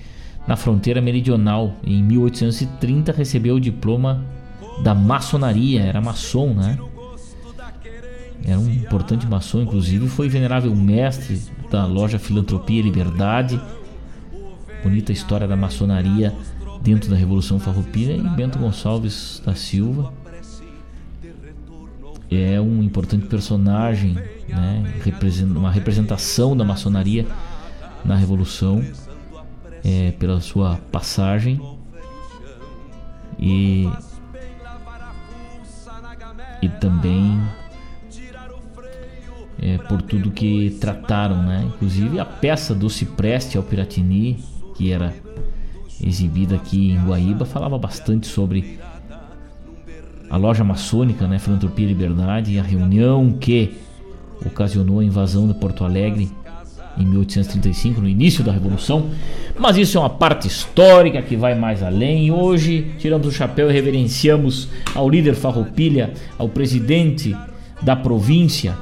na 0.46 0.54
fronteira 0.54 1.00
meridional. 1.00 1.72
Em 1.82 2.02
1830 2.02 3.12
recebeu 3.12 3.54
o 3.54 3.60
diploma 3.60 4.22
da 4.82 4.94
maçonaria, 4.94 5.80
era 5.80 5.98
maçom, 5.98 6.52
né? 6.52 6.78
Era 8.44 8.58
um 8.58 8.70
importante 8.70 9.26
maçom, 9.26 9.62
inclusive 9.62 10.08
foi 10.08 10.28
venerável 10.28 10.76
mestre 10.76 11.40
da 11.70 11.86
loja 11.86 12.18
Filantropia 12.18 12.80
e 12.80 12.82
Liberdade. 12.82 13.58
Bonita 14.82 15.10
história 15.10 15.48
da 15.48 15.56
maçonaria 15.56 16.34
dentro 16.82 17.08
da 17.08 17.16
Revolução 17.16 17.58
Farroupilha 17.58 18.12
e 18.12 18.28
Bento 18.36 18.58
Gonçalves 18.58 19.40
da 19.42 19.54
Silva 19.54 20.12
é 22.30 22.60
um 22.60 22.82
importante 22.82 23.26
personagem, 23.26 24.14
né? 24.48 24.94
uma 25.54 25.70
representação 25.70 26.56
da 26.56 26.64
maçonaria 26.64 27.26
na 28.04 28.16
Revolução 28.16 28.82
é, 29.84 30.12
pela 30.12 30.40
sua 30.40 30.76
passagem 30.90 31.60
e 33.38 33.88
e 36.62 36.68
também 36.68 37.38
é, 39.58 39.78
por 39.78 40.02
tudo 40.02 40.30
que 40.30 40.76
trataram, 40.80 41.42
né? 41.42 41.64
Inclusive 41.66 42.18
a 42.18 42.24
peça 42.24 42.74
do 42.74 42.88
Cipreste 42.90 43.56
ao 43.56 43.62
Piratini, 43.62 44.42
que 44.74 44.90
era 44.90 45.14
exibida 46.02 46.56
aqui 46.56 46.90
em 46.90 47.04
Guaíba, 47.04 47.44
falava 47.44 47.78
bastante 47.78 48.26
sobre 48.26 48.78
a 50.28 50.36
loja 50.36 50.64
maçônica, 50.64 51.26
né? 51.26 51.38
Filantropia 51.38 51.84
e 51.84 51.88
Liberdade, 51.88 52.52
e 52.52 52.58
a 52.58 52.62
reunião 52.62 53.32
que 53.32 53.76
ocasionou 54.44 55.00
a 55.00 55.04
invasão 55.04 55.46
de 55.46 55.54
Porto 55.54 55.84
Alegre 55.84 56.30
em 56.98 57.04
1835, 57.04 58.00
no 58.00 58.08
início 58.08 58.42
da 58.42 58.52
Revolução. 58.52 59.10
Mas 59.58 59.76
isso 59.76 59.98
é 59.98 60.00
uma 60.00 60.10
parte 60.10 60.48
histórica 60.48 61.20
que 61.22 61.36
vai 61.36 61.54
mais 61.54 61.82
além. 61.82 62.30
Hoje 62.30 62.92
tiramos 62.98 63.26
o 63.26 63.32
chapéu 63.32 63.70
e 63.70 63.72
reverenciamos 63.72 64.68
ao 64.94 65.08
líder 65.08 65.34
Farroupilha, 65.34 66.12
ao 66.38 66.48
presidente 66.48 67.36
da 67.82 67.94
província, 67.94 68.74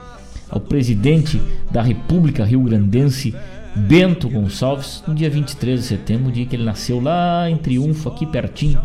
ao 0.48 0.60
presidente 0.60 1.40
da 1.70 1.82
República 1.82 2.44
Rio 2.44 2.62
Grandense, 2.62 3.34
Bento 3.74 4.28
Gonçalves, 4.28 5.02
no 5.06 5.14
dia 5.14 5.28
23 5.28 5.80
de 5.80 5.86
setembro, 5.86 6.30
dia 6.30 6.46
que 6.46 6.54
ele 6.54 6.64
nasceu 6.64 7.00
lá 7.00 7.50
em 7.50 7.56
Triunfo, 7.56 8.08
aqui 8.08 8.24
pertinho, 8.24 8.80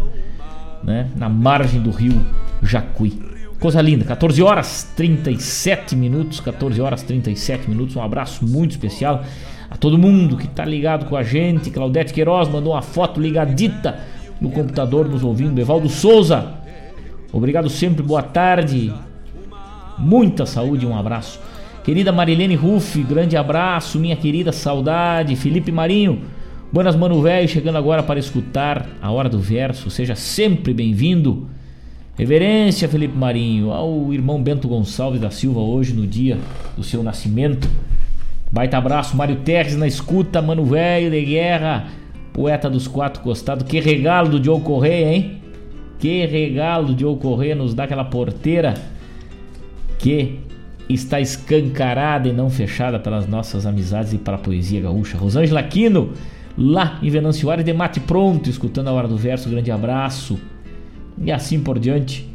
né, 0.84 1.10
na 1.16 1.30
margem 1.30 1.82
do 1.82 1.92
rio 1.92 2.26
Jacuí. 2.62 3.22
Coisa 3.60 3.82
linda, 3.82 4.06
14 4.06 4.42
horas 4.42 4.92
37 4.96 5.96
minutos, 5.96 6.40
14 6.40 6.80
horas 6.80 7.04
37 7.04 7.70
minutos. 7.70 7.96
Um 7.96 8.02
abraço 8.02 8.46
muito 8.46 8.72
especial 8.72 9.24
a 9.70 9.76
todo 9.76 9.98
mundo 9.98 10.38
que 10.38 10.46
está 10.46 10.64
ligado 10.64 11.06
com 11.06 11.16
a 11.16 11.24
gente. 11.24 11.70
Claudete 11.70 12.14
Queiroz 12.14 12.48
mandou 12.48 12.74
uma 12.74 12.82
foto 12.82 13.20
ligadita 13.20 14.00
no 14.40 14.50
computador 14.50 15.10
nos 15.10 15.24
ouvindo. 15.24 15.60
Evaldo 15.60 15.90
Souza, 15.90 16.54
obrigado 17.34 17.70
sempre, 17.70 18.02
boa 18.02 18.24
tarde. 18.24 18.94
Muita 19.98 20.46
saúde 20.46 20.88
um 20.88 20.98
abraço. 20.98 21.40
Querida 21.84 22.12
Marilene 22.12 22.56
Ruff, 22.56 23.02
grande 23.04 23.36
abraço, 23.36 24.00
minha 24.00 24.16
querida 24.16 24.52
saudade. 24.52 25.36
Felipe 25.36 25.72
Marinho, 25.72 26.22
buenas 26.72 26.96
mano 26.96 27.22
velho, 27.22 27.48
chegando 27.48 27.78
agora 27.78 28.04
para 28.04 28.20
escutar 28.20 28.88
a 29.02 29.12
hora 29.12 29.28
do 29.28 29.40
verso. 29.40 29.90
Seja 29.90 30.16
sempre 30.16 30.74
bem-vindo. 30.74 31.50
Reverência, 32.18 32.88
Felipe 32.88 33.18
Marinho, 33.18 33.72
ao 33.72 34.14
irmão 34.14 34.42
Bento 34.42 34.68
Gonçalves 34.68 35.22
da 35.22 35.32
Silva, 35.32 35.62
hoje 35.62 35.94
no 35.94 36.06
dia 36.06 36.38
do 36.76 36.84
seu 36.84 37.02
nascimento. 37.02 37.70
Baita 38.52 38.78
abraço, 38.78 39.16
Mário 39.16 39.38
Terres 39.38 39.76
na 39.76 39.88
escuta, 39.88 40.42
mano 40.42 40.66
velho 40.66 41.10
de 41.10 41.24
guerra, 41.24 41.88
poeta 42.34 42.70
dos 42.70 42.88
quatro 42.88 43.24
costados. 43.24 43.66
Que 43.66 43.80
regalo 43.80 44.30
do 44.30 44.40
Diogo 44.40 44.64
Correia, 44.64 45.14
hein? 45.14 45.42
Que 45.98 46.26
regalo 46.26 46.88
do 46.88 46.94
Diogo 46.94 47.22
Correia 47.22 47.56
nos 47.56 47.74
dá 47.74 47.86
aquela 47.86 48.06
porteira 48.06 48.74
que 49.98 50.40
está 50.90 51.20
escancarada 51.20 52.28
e 52.28 52.34
não 52.34 52.50
fechada 52.50 53.00
pelas 53.00 53.28
nossas 53.28 53.66
amizades 53.66 54.14
e 54.14 54.18
para 54.18 54.36
a 54.36 54.40
poesia 54.40 54.82
gaúcha. 54.82 55.18
Rosângela 55.18 55.60
Aquino, 55.60 56.14
lá 56.60 57.00
em 57.02 57.10
Venâncio 57.10 57.50
Aires 57.50 57.64
de 57.64 57.72
Mate 57.72 58.02
Pronto, 58.02 58.50
escutando 58.50 58.90
a 58.90 58.92
hora 58.92 59.08
do 59.08 59.16
verso. 59.16 59.50
Grande 59.50 59.72
abraço. 59.72 60.38
E 61.18 61.32
assim 61.32 61.62
por 61.62 61.80
diante, 61.80 62.30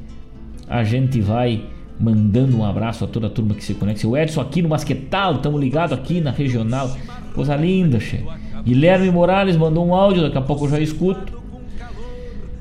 a 0.67 0.83
gente 0.83 1.21
vai 1.21 1.67
mandando 2.01 2.57
um 2.57 2.65
abraço 2.65 3.05
a 3.05 3.07
toda 3.07 3.27
a 3.27 3.31
turma 3.31 3.55
que 3.55 3.63
se 3.63 3.75
conecta. 3.75 4.09
O 4.09 4.17
Edson 4.17 4.41
aqui 4.41 4.63
no 4.63 4.69
Masquetal, 4.71 5.35
estamos 5.35 5.61
ligados 5.61 5.97
aqui 5.97 6.21
na 6.21 6.31
regional. 6.31 6.97
Coisa 7.35 7.55
linda, 7.55 8.01
che. 8.01 8.25
Guilherme 8.65 9.11
Morales 9.11 9.57
mandou 9.57 9.87
um 9.87 9.95
áudio, 9.95 10.23
daqui 10.23 10.39
a 10.39 10.41
pouco 10.43 10.65
eu 10.65 10.71
já 10.71 10.81
escuto. 10.81 11.43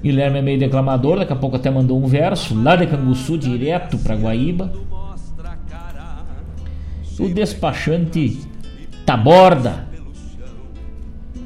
Guilherme 0.04 0.40
é 0.40 0.42
meio 0.42 0.60
declamador, 0.60 1.18
daqui 1.18 1.32
a 1.32 1.36
pouco 1.36 1.56
até 1.56 1.72
mandou 1.72 1.98
um 1.98 2.08
verso, 2.08 2.62
lá 2.62 2.76
de 2.76 2.86
Canguçu, 2.88 3.38
direto 3.38 3.98
para 3.98 4.16
Guaíba. 4.16 4.74
O 7.18 7.30
despachante 7.30 8.42
Taborda. 9.06 9.93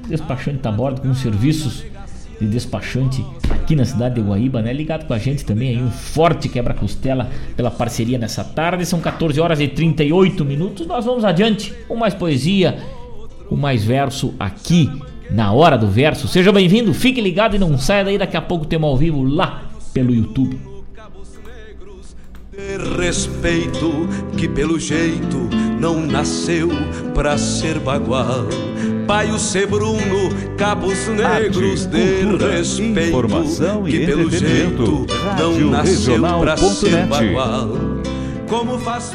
Despachante 0.08 0.60
Taborda 0.60 1.02
com 1.02 1.14
serviços 1.14 1.84
de 2.40 2.48
despachante 2.48 3.26
aqui 3.50 3.76
na 3.76 3.84
cidade 3.84 4.16
de 4.16 4.22
Guaíba, 4.22 4.62
né? 4.62 4.72
Ligado 4.72 5.06
com 5.06 5.14
a 5.14 5.18
gente 5.18 5.44
também 5.44 5.70
aí, 5.70 5.82
um 5.82 5.90
forte 5.90 6.48
quebra-costela 6.48 7.30
pela 7.56 7.72
parceria 7.72 8.18
nessa 8.18 8.44
tarde. 8.44 8.86
São 8.86 9.00
14 9.00 9.40
horas 9.40 9.60
e 9.60 9.68
38 9.68 10.46
minutos. 10.46 10.86
Nós 10.86 11.06
vamos 11.06 11.26
adiante 11.26 11.74
com 11.88 11.96
mais 11.96 12.14
poesia, 12.14 12.78
com 13.50 13.56
mais 13.56 13.84
verso 13.84 14.34
aqui 14.40 14.90
na 15.32 15.52
hora 15.52 15.78
do 15.78 15.88
verso. 15.88 16.28
Seja 16.28 16.52
bem-vindo, 16.52 16.94
fique 16.94 17.20
ligado 17.20 17.56
e 17.56 17.60
não 17.60 17.78
saia 17.78 18.06
daí, 18.06 18.18
daqui 18.18 18.38
a 18.38 18.42
pouco 18.42 18.66
temos 18.66 18.90
ao 18.90 18.98
vivo 18.98 19.24
lá 19.24 19.64
pelo 19.94 20.14
YouTube. 20.14 20.77
Respeito 22.58 24.10
que 24.36 24.48
pelo 24.48 24.80
jeito 24.80 25.48
não 25.80 26.02
nasceu 26.02 26.70
pra 27.14 27.38
ser 27.38 27.78
bagual. 27.80 28.48
Paio 29.06 29.38
Sebruno, 29.38 30.30
Cabos 30.58 31.08
Negros 31.08 31.86
de 31.86 32.24
respeito 32.50 33.10
informação 33.10 33.84
que 33.84 33.98
e 33.98 34.06
pelo 34.08 34.32
jeito 34.32 35.06
não 35.38 35.70
nasceu 35.70 36.20
pra 36.20 36.58
ser 36.58 37.06
bagual. 37.06 37.70
Como 38.50 38.80
faz 38.80 39.14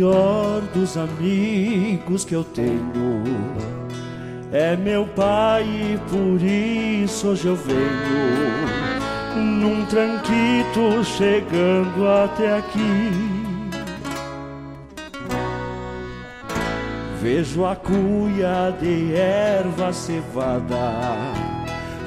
maior 0.00 0.62
dos 0.72 0.96
amigos 0.96 2.24
que 2.24 2.34
eu 2.34 2.42
tenho 2.42 3.22
é 4.50 4.74
meu 4.74 5.06
pai 5.06 5.62
e 5.62 5.98
por 6.08 6.40
isso 6.42 7.28
hoje 7.28 7.46
eu 7.46 7.56
venho 7.56 8.40
num 9.36 9.84
tranquito 9.84 11.04
chegando 11.04 12.08
até 12.08 12.56
aqui. 12.56 13.10
Vejo 17.20 17.66
a 17.66 17.76
cuia 17.76 18.74
de 18.80 19.14
erva 19.14 19.92
cevada, 19.92 21.14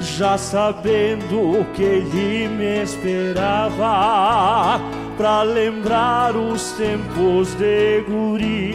já 0.00 0.36
sabendo 0.36 1.64
que 1.72 1.82
ele 1.82 2.48
me 2.48 2.82
esperava 2.82 4.80
pra 5.16 5.42
lembrar 5.42 6.36
os 6.36 6.72
tempos 6.72 7.54
de 7.54 8.02
guri. 8.02 8.74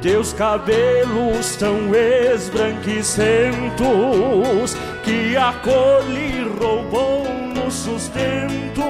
Teus 0.00 0.32
cabelos 0.32 1.56
tão 1.56 1.92
esbranquicentos 1.94 4.74
que 5.04 5.36
a 5.36 5.52
cor 5.62 6.02
lhe 6.08 6.48
roubou 6.58 7.26
no 7.54 7.70
sustento 7.70 8.82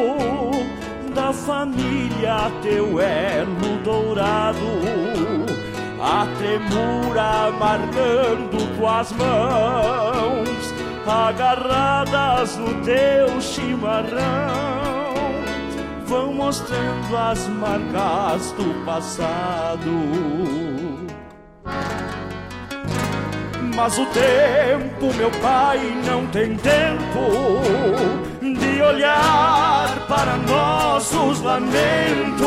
da 1.14 1.32
família, 1.32 2.52
teu 2.62 3.00
elo 3.00 3.78
dourado. 3.84 4.60
a 6.00 6.26
tremura 6.36 7.48
amargando 7.48 8.58
tuas 8.76 9.10
mãos, 9.12 10.74
agarradas 11.06 12.56
no 12.56 12.74
teu 12.82 13.40
chimarrão 13.40 14.71
vão 16.12 16.34
mostrando 16.34 17.16
as 17.16 17.48
marcas 17.48 18.52
do 18.52 18.84
passado. 18.84 19.90
Mas 23.74 23.98
o 23.98 24.04
tempo, 24.06 25.14
meu 25.16 25.30
pai, 25.40 25.78
não 26.06 26.26
tem 26.26 26.54
tempo 26.56 27.62
de 28.42 28.82
olhar 28.82 30.06
para 30.06 30.36
nossos 30.36 31.40
lamentos. 31.40 32.42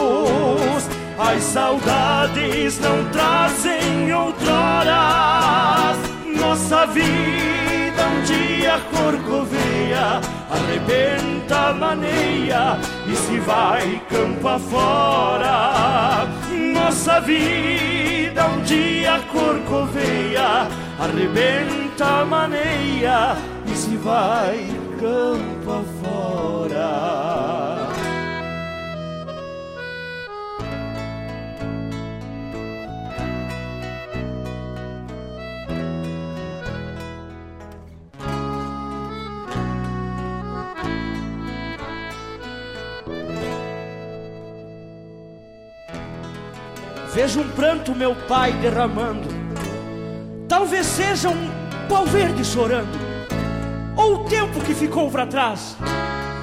As 1.18 1.42
saudades 1.42 2.80
não 2.80 3.04
trazem 3.10 4.14
outroras 4.14 5.98
nossa 6.38 6.86
vida 6.86 7.65
dia 8.26 8.80
corcovia, 8.92 10.20
arrebenta, 10.50 11.74
maneia 11.74 12.78
e 13.08 13.16
se 13.16 13.40
vai 13.40 14.02
campo 14.10 14.48
afora. 14.48 16.28
Nossa 16.74 17.20
vida 17.22 18.46
um 18.48 18.62
dia 18.64 19.20
corcoveia, 19.32 20.68
arrebenta, 21.00 22.26
maneia 22.26 23.38
e 23.66 23.76
se 23.76 23.96
vai 23.98 24.68
campo 25.00 25.72
afora. 25.72 27.55
Vejo 47.16 47.40
um 47.40 47.48
pranto 47.52 47.96
meu 47.96 48.14
pai 48.28 48.52
derramando. 48.52 49.30
Talvez 50.50 50.86
seja 50.86 51.30
um 51.30 51.50
pau 51.88 52.06
verde 52.06 52.44
chorando. 52.44 53.00
Ou 53.96 54.16
o 54.16 54.24
tempo 54.26 54.60
que 54.60 54.74
ficou 54.74 55.10
para 55.10 55.26
trás. 55.26 55.78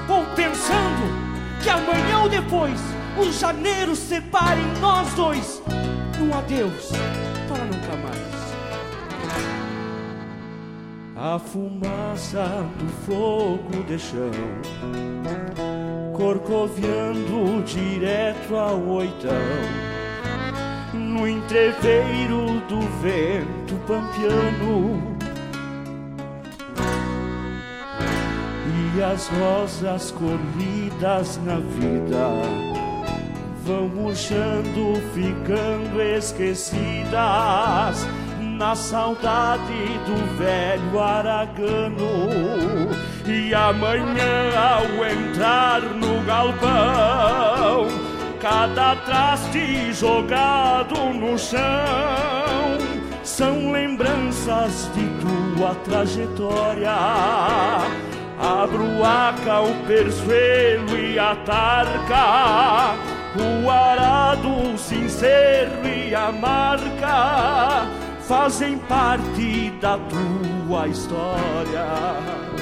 Ou 0.09 0.25
pensando 0.35 1.61
que 1.61 1.69
amanhã 1.69 2.21
ou 2.23 2.27
depois 2.27 2.79
os 3.19 3.39
janeiros 3.39 3.99
separem 3.99 4.65
nós 4.81 5.13
dois 5.13 5.61
num 6.17 6.35
adeus 6.35 6.89
para 7.47 7.65
nunca 7.65 7.95
mais. 8.01 8.33
A 11.15 11.37
fumaça 11.37 12.65
do 12.79 12.87
fogo 13.05 13.83
de 13.83 13.99
corcoviando 16.17 17.61
direto 17.63 18.55
ao 18.55 18.79
oitão 18.87 19.92
no 20.93 21.27
entreveiro 21.27 22.61
do 22.67 22.79
vento 23.01 23.75
pampiano. 23.87 25.17
E 28.95 29.03
as 29.03 29.27
rosas 29.27 30.11
colhidas 30.11 31.39
na 31.43 31.55
vida 31.55 32.29
vão 33.65 33.87
murchando, 33.87 35.01
ficando 35.13 36.01
esquecidas 36.01 38.07
na 38.39 38.75
saudade 38.75 39.99
do 40.05 40.37
velho 40.37 40.99
aragano. 40.99 42.29
E 43.25 43.53
amanhã, 43.53 44.51
ao 44.55 45.05
entrar 45.05 45.81
no 45.81 46.21
galpão, 46.25 47.87
cada 48.43 48.97
traste 48.97 49.93
jogado 49.93 50.99
no 51.13 51.39
chão 51.39 51.61
são 53.23 53.71
lembranças 53.71 54.91
de 54.93 55.07
tua 55.21 55.73
trajetória. 55.75 56.91
A 56.91 58.67
bruaca, 58.69 59.61
o 59.61 59.73
persuelo 59.87 60.97
e 60.97 61.17
a 61.17 61.37
tarca, 61.37 62.95
o 63.39 63.69
arado, 63.69 64.73
o 64.73 64.77
sincero 64.77 65.87
e 65.87 66.13
a 66.13 66.29
marca 66.29 67.87
fazem 68.27 68.77
parte 68.77 69.71
da 69.79 69.97
tua 69.97 70.89
história. 70.89 72.52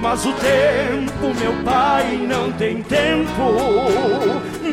Mas 0.00 0.24
o 0.24 0.32
tempo, 0.32 1.34
meu 1.38 1.52
pai, 1.62 2.16
não 2.26 2.50
tem 2.52 2.82
tempo 2.82 3.52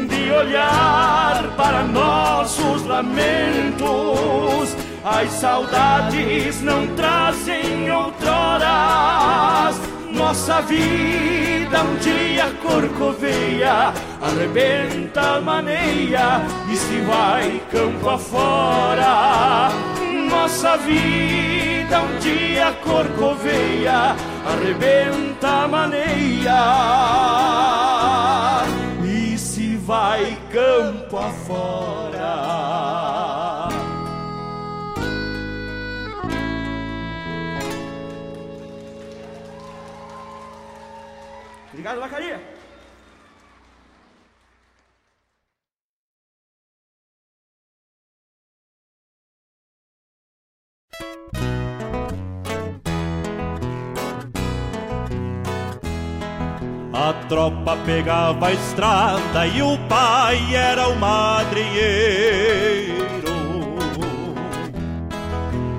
de 0.08 0.32
olhar 0.32 1.44
para 1.58 1.84
nossos 1.84 2.86
lamentos. 2.86 4.74
As 5.04 5.30
saudades 5.32 6.62
não 6.62 6.88
trazem 6.96 7.92
outroras. 7.92 9.82
Nossa 10.12 10.62
vida 10.62 11.84
um 11.84 11.96
dia 11.98 12.50
corcoveia, 12.64 13.94
arrebenta, 14.22 15.42
maneia 15.42 16.42
e 16.72 16.76
se 16.78 17.02
vai 17.02 17.62
campo 17.70 18.10
afora. 18.10 19.70
Nossa 20.30 20.78
vida 20.78 21.67
um 21.96 22.20
dia 22.20 22.74
corcoveia, 22.84 24.16
arrebenta, 24.46 25.68
maneia 25.68 26.64
e 29.04 29.38
se 29.38 29.78
vai 29.78 30.38
campo 30.52 31.18
afora. 31.18 32.08
Obrigado, 41.72 42.00
Lacaria. 42.00 42.57
A 56.94 57.14
tropa 57.30 57.78
pegava 57.86 58.48
a 58.48 58.54
estrada 58.54 59.46
e 59.46 59.62
o 59.62 59.78
pai 59.88 60.56
era 60.56 60.88
o 60.90 60.96
madrinheiro. 60.96 61.78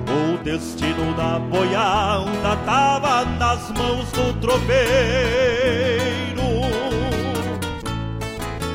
O 0.07 0.37
destino 0.43 1.13
da 1.15 1.37
boiada 1.39 2.55
tava 2.65 3.25
nas 3.25 3.69
mãos 3.71 4.09
do 4.13 4.33
tropeiro. 4.39 4.79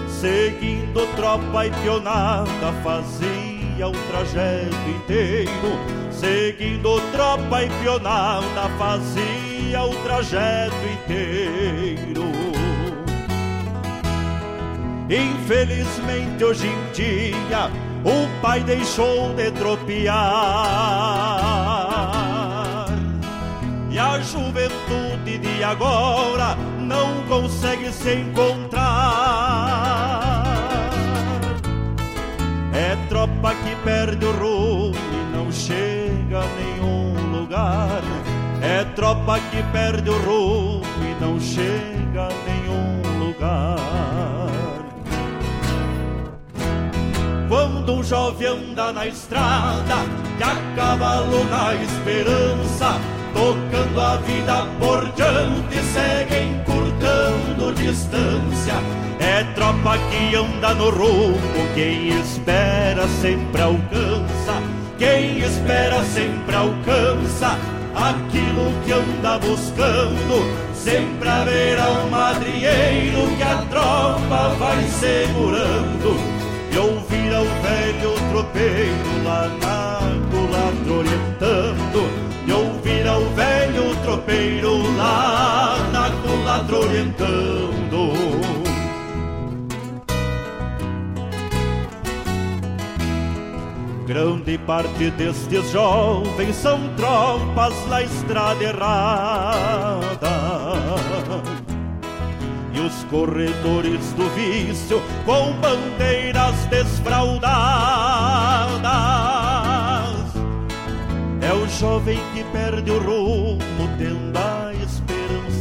Seguindo 0.06 1.06
tropa 1.16 1.66
e 1.66 1.70
pionada 1.70 2.72
fazia 2.82 3.63
o 3.82 3.92
trajeto 4.08 4.90
inteiro. 4.90 5.50
Seguindo 6.10 7.00
tropa 7.12 7.62
e 7.64 7.68
pionada 7.80 8.68
fazia 8.78 9.82
o 9.82 9.94
trajeto 10.02 10.76
inteiro. 11.02 12.24
Infelizmente 15.08 16.42
hoje 16.42 16.66
em 16.66 16.92
dia 16.92 17.70
o 18.04 18.26
pai 18.40 18.60
deixou 18.60 19.34
de 19.34 19.50
tropear 19.50 20.14
E 23.90 23.98
a 23.98 24.18
juventude 24.20 25.38
de 25.38 25.62
agora 25.62 26.56
não 26.78 27.22
consegue 27.28 27.92
se 27.92 28.14
encontrar 28.14 28.84
É 32.72 32.96
tropa 33.08 33.54
perde 33.84 34.24
o 34.24 34.32
rumo 34.32 34.94
e 34.94 35.36
não 35.36 35.52
chega 35.52 36.40
a 36.40 36.46
nenhum 36.56 37.38
lugar. 37.38 38.02
É 38.62 38.82
tropa 38.96 39.38
que 39.50 39.62
perde 39.72 40.08
o 40.08 40.18
rumo 40.18 40.82
e 41.02 41.22
não 41.22 41.38
chega 41.38 42.22
a 42.22 42.30
nenhum 42.48 43.24
lugar. 43.24 43.76
Quando 47.48 47.92
um 47.92 48.02
jovem 48.02 48.48
anda 48.48 48.92
na 48.92 49.06
estrada 49.06 49.96
e 50.38 50.42
a 50.42 50.74
cavalo 50.74 51.44
na 51.44 51.74
esperança, 51.74 52.98
tocando 53.34 54.00
a 54.00 54.16
vida 54.16 54.66
por 54.80 55.04
diante, 55.12 55.78
segue 55.92 56.36
encurtando 56.36 56.63
distância. 57.84 58.74
É 59.20 59.44
tropa 59.54 59.98
que 60.10 60.34
anda 60.34 60.74
no 60.74 60.90
rumo, 60.90 61.38
quem 61.74 62.08
espera 62.20 63.06
sempre 63.20 63.60
alcança. 63.60 64.62
Quem 64.98 65.38
espera 65.38 66.02
sempre 66.04 66.54
alcança 66.54 67.58
aquilo 67.94 68.72
que 68.84 68.92
anda 68.92 69.38
buscando. 69.38 70.64
Sempre 70.74 71.28
haverá 71.28 71.90
um 71.90 72.10
madrieiro 72.10 73.36
que 73.36 73.42
a 73.42 73.56
tropa 73.70 74.54
vai 74.58 74.82
segurando. 74.84 76.16
E 76.72 76.78
ouvir 76.78 77.34
ao 77.34 77.44
velho 77.44 78.14
tropeiro 78.30 79.24
lá 79.24 79.48
na 79.62 80.00
culatra 80.30 80.92
orientando. 80.92 82.24
E 82.46 82.52
ouvir 82.52 83.06
ao 83.06 83.24
velho 83.34 83.96
tropeiro 84.04 84.96
lá 84.96 85.76
na 85.92 86.23
culatra 86.54 86.78
orientando. 86.78 88.12
Grande 94.06 94.58
parte 94.58 95.10
destes 95.12 95.70
jovens 95.70 96.54
são 96.56 96.78
tropas 96.96 97.74
na 97.88 98.02
estrada 98.02 98.62
errada. 98.62 100.30
E 102.72 102.80
os 102.80 103.04
corredores 103.04 104.12
do 104.12 104.28
vício 104.30 105.02
com 105.24 105.52
bandeiras 105.54 106.54
desfraudadas. 106.66 107.54
É 111.40 111.52
o 111.52 111.66
jovem 111.68 112.18
que 112.34 112.44
perde 112.44 112.90
o 112.90 112.98
rumo, 112.98 113.88
tendo 113.98 114.53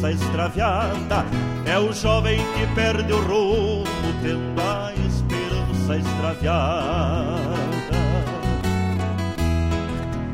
esperança 0.03 0.11
extraviada. 0.11 1.25
É 1.65 1.79
o 1.79 1.93
jovem 1.93 2.37
que 2.37 2.67
perde 2.75 3.13
o 3.13 3.21
rumo, 3.21 3.85
tendo 4.21 4.61
a 4.61 4.91
esperança 4.93 5.97
extraviada 5.97 7.63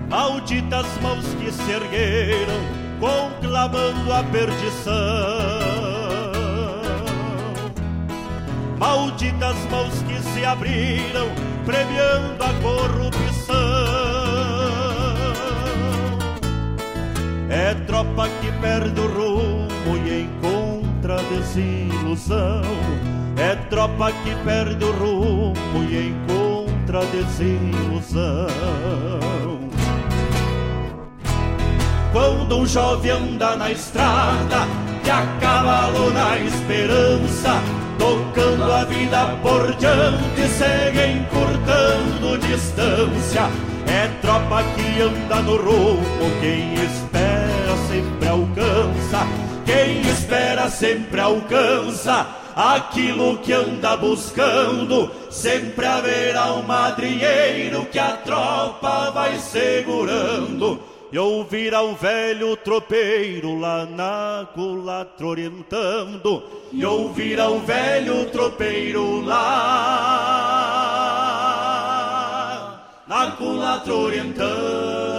malditas 0.09 0.87
mãos 1.03 1.25
que 1.35 1.51
se 1.51 1.71
ergueram, 1.71 2.59
conclamando 2.99 4.11
a 4.11 4.23
perdição. 4.23 4.93
Malditas 8.79 9.55
mãos 9.69 10.01
que 10.07 10.19
se 10.33 10.43
abriram, 10.43 11.27
premiando 11.63 12.43
a 12.43 12.53
corrupção. 12.61 14.08
É 17.49 17.73
tropa 17.87 18.29
que 18.41 18.51
perde 18.61 19.01
o 19.01 19.07
rumo 19.07 19.97
e 20.05 20.21
encontra 20.21 21.17
desilusão. 21.23 22.61
É 23.37 23.55
tropa 23.71 24.11
que 24.11 24.35
perde 24.45 24.85
o 24.85 24.91
rumo 24.91 25.83
e 25.89 26.09
encontra 26.09 27.03
desilusão. 27.07 28.47
Quando 32.11 32.57
um 32.57 32.67
jovem 32.67 33.11
anda 33.11 33.55
na 33.55 33.71
estrada, 33.71 34.67
de 35.03 35.09
a 35.09 35.25
cavalo 35.41 36.11
na 36.11 36.37
esperança, 36.37 37.59
tocando 37.97 38.71
a 38.71 38.83
vida 38.83 39.25
por 39.41 39.73
diante, 39.75 40.47
segue 40.55 41.13
encurtando 41.13 42.37
distância. 42.47 43.49
É 43.87 44.07
tropa 44.21 44.61
que 44.75 45.01
anda 45.01 45.41
no 45.41 45.55
rumo, 45.57 46.39
quem 46.41 46.75
espera 46.75 47.28
sempre 47.99 48.27
alcança. 48.27 49.27
Quem 49.65 50.01
espera 50.01 50.69
sempre 50.69 51.19
alcança 51.19 52.27
aquilo 52.55 53.37
que 53.39 53.51
anda 53.53 53.97
buscando. 53.97 55.11
Sempre 55.29 55.85
haverá 55.85 56.53
um 56.53 56.63
madrinheiro 56.63 57.85
que 57.85 57.99
a 57.99 58.13
tropa 58.17 59.11
vai 59.11 59.37
segurando 59.37 60.79
e 61.11 61.17
ouvir 61.17 61.73
ao 61.73 61.95
velho 61.95 62.55
tropeiro 62.57 63.59
lá 63.59 63.85
na 63.85 64.47
culatra 64.53 65.25
orientando, 65.25 66.43
e 66.71 66.85
ouvir 66.85 67.39
ao 67.39 67.57
velho 67.61 68.25
tropeiro 68.25 69.21
lá 69.25 69.39
na 73.07 73.31
culatra 73.31 73.95
orientando. 73.95 75.18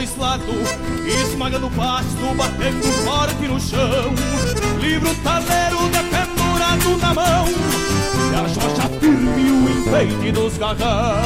Dois 0.00 0.16
lados, 0.16 0.46
esmagando 1.06 1.70
pasto, 1.72 2.34
batendo 2.34 2.82
forte 3.04 3.46
no 3.46 3.60
chão. 3.60 4.14
Livro 4.80 5.14
taleiro 5.16 5.78
dependurado 5.90 6.96
na 7.02 7.14
mão, 7.14 7.44
e 8.32 8.34
a 8.34 8.48
xoxa 8.48 8.88
firme 8.98 9.50
o 9.50 9.68
enfeite 9.68 10.32
dos 10.32 10.56
garrão. 10.56 11.20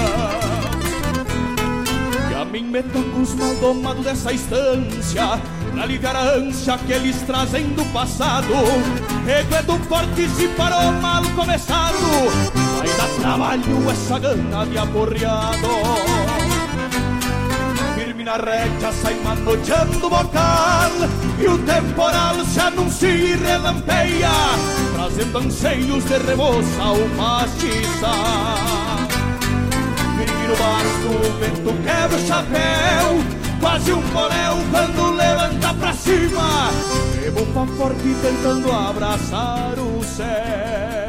E 2.33 2.35
a 2.35 2.45
mim 2.45 2.65
me 2.65 2.83
toca 2.83 3.17
os 3.17 3.35
maldomados 3.35 4.05
dessa 4.05 4.33
estância, 4.33 5.41
pra 5.73 5.85
aliviar 5.85 6.17
a 6.17 6.23
ânsia 6.35 6.77
que 6.79 6.95
eles 6.95 7.23
trazem 7.23 7.69
do 7.75 7.85
passado. 7.93 8.55
Reguedo 9.25 9.79
forte 9.85 10.29
se 10.31 10.49
parou 10.49 10.91
mal 11.01 11.23
começado, 11.37 11.95
vai 12.79 12.89
dar 12.89 13.21
trabalho 13.21 13.91
essa 13.91 14.19
gana 14.19 14.67
de 14.67 14.79
aporreado 14.79 16.14
na 18.25 18.37
rédea 18.37 18.91
sai 19.03 19.15
manoteando 19.23 20.07
o 20.07 20.11
bocal. 20.11 20.91
E 21.39 21.47
o 21.47 21.59
temporal 21.59 22.45
se 22.45 22.61
anuncia 22.61 23.09
e 23.09 23.37
relampeia 23.37 24.31
Trazendo 24.95 25.39
anseios 25.39 26.05
de 26.05 26.19
remoça 26.19 26.83
ao 26.83 26.97
mastiça 27.17 28.13
Firme 30.17 30.47
no 30.47 30.57
basto, 30.57 31.09
o 31.09 31.39
vento 31.41 31.83
quebra 31.83 32.17
o 32.17 32.27
chapéu 32.27 33.45
Quase 33.61 33.93
um 33.93 34.01
bonéu 34.01 34.57
quando 34.71 35.17
levanta 35.17 35.75
pra 35.75 35.93
cima. 35.95 36.71
Rebufa 37.21 37.67
forte 37.79 38.15
tentando 38.23 38.71
abraçar 38.71 39.75
o 39.79 40.05
céu 40.05 41.04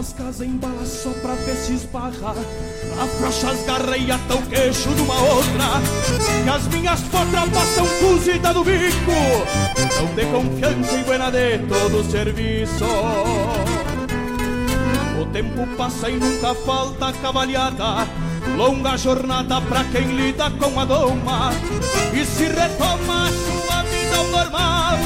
as 0.00 0.14
casas 0.14 0.40
embala 0.40 0.84
só 0.86 1.10
pra 1.20 1.34
ver 1.34 1.54
se 1.56 1.74
esbarra. 1.74 2.34
Afrouxa 3.02 3.50
as 3.50 3.62
garras 3.66 4.00
e 4.00 4.10
ata 4.10 4.34
o 4.34 4.42
queixo 4.46 4.88
de 4.94 5.02
uma 5.02 5.20
outra. 5.20 5.64
Que 6.42 6.48
as 6.48 6.66
minhas 6.68 7.00
potras 7.02 7.50
passam 7.50 7.86
cozida 8.00 8.54
do 8.54 8.64
bico. 8.64 9.12
Não 9.96 10.14
de 10.14 10.24
confiança 10.26 10.96
e 10.96 11.04
buena 11.04 11.30
de 11.30 11.58
todo 11.68 12.00
o 12.00 12.10
serviço. 12.10 12.84
O 15.20 15.26
tempo 15.26 15.66
passa 15.76 16.08
e 16.08 16.16
nunca 16.16 16.54
falta 16.54 17.12
cavalhada. 17.20 18.08
Longa 18.56 18.96
jornada 18.96 19.60
pra 19.60 19.84
quem 19.84 20.16
lida 20.16 20.50
com 20.52 20.80
a 20.80 20.84
doma. 20.86 21.50
E 22.14 22.24
se 22.24 22.44
retoma 22.44 23.28
a 23.28 23.32
sua 23.32 23.82
vida 23.82 24.16
ao 24.16 24.26
normal 24.28 24.98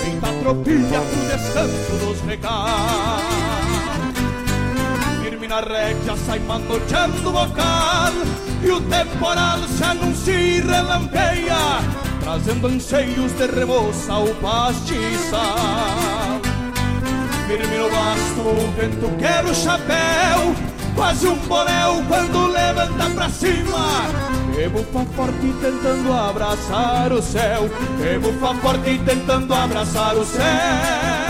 Feita 0.00 0.32
tropilha 0.40 1.00
pro 1.00 1.20
descanso 1.28 2.04
dos 2.04 2.20
recados 2.22 3.43
na 5.54 5.60
rédea 5.60 6.16
sai 6.26 6.40
manoteando 6.40 7.28
o 7.28 7.32
bocal 7.32 8.12
E 8.62 8.70
o 8.70 8.80
temporal 8.80 9.58
se 9.68 9.84
anuncia 9.84 10.40
e 10.40 10.60
relampeia 10.60 11.54
Trazendo 12.20 12.66
anseios 12.66 13.32
de 13.32 13.46
remoça 13.46 14.14
ou 14.14 14.34
pastiça. 14.36 15.42
Firme 17.46 17.76
no 17.76 17.90
basto, 17.90 18.40
o 18.40 18.72
vento 18.76 19.16
quer 19.18 19.44
o 19.44 19.54
chapéu 19.54 20.54
Quase 20.96 21.26
um 21.28 21.36
bonéu 21.36 22.02
quando 22.08 22.46
levanta 22.46 23.10
pra 23.10 23.28
cima. 23.28 24.06
E 24.56 24.68
bufa 24.68 25.04
forte 25.14 25.52
tentando 25.60 26.12
abraçar 26.12 27.12
o 27.12 27.20
céu 27.20 27.68
E 28.00 28.18
bufa 28.18 28.54
forte 28.54 28.98
tentando 29.04 29.52
abraçar 29.52 30.16
o 30.16 30.24
céu 30.24 31.23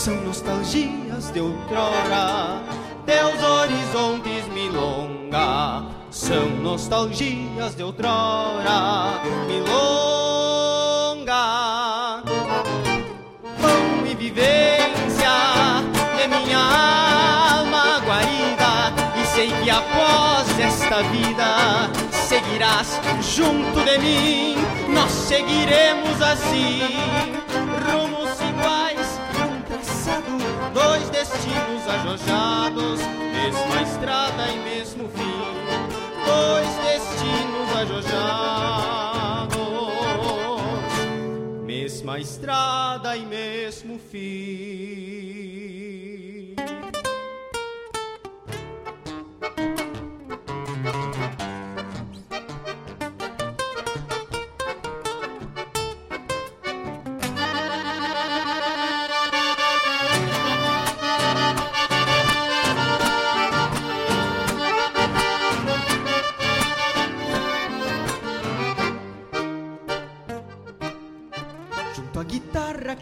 são 0.00 0.16
nostalgias 0.22 1.30
de 1.30 1.40
outrora. 1.40 2.62
Teus 3.04 3.42
horizontes 3.42 4.46
milonga 4.48 5.84
são 6.10 6.48
nostalgias 6.48 7.74
de 7.74 7.82
outrora. 7.82 9.20
Milonga, 9.46 9.74
pão 13.60 14.06
e 14.10 14.14
vivência 14.14 15.34
de 16.16 16.28
minha 16.28 17.58
alma 17.58 18.00
guarida. 18.00 18.94
E 19.20 19.26
sei 19.26 19.52
que 19.62 19.68
após 19.68 20.58
esta 20.58 21.02
vida 21.10 21.90
seguirás 22.10 22.98
junto 23.20 23.84
de 23.84 23.98
mim. 23.98 24.56
Nós 24.88 25.10
seguiremos 25.10 26.22
assim, 26.22 26.80
dois 30.72 31.10
destinos 31.10 31.86
ajojados, 31.88 33.00
mesma 33.32 33.82
estrada 33.82 34.48
e 34.50 34.58
mesmo 34.58 35.08
fim. 35.08 35.40
Dois 36.24 36.68
destinos 36.84 37.76
ajojados, 37.76 39.50
mesma 41.64 42.18
estrada 42.18 43.16
e 43.16 43.26
mesmo 43.26 43.98
fim. 43.98 45.59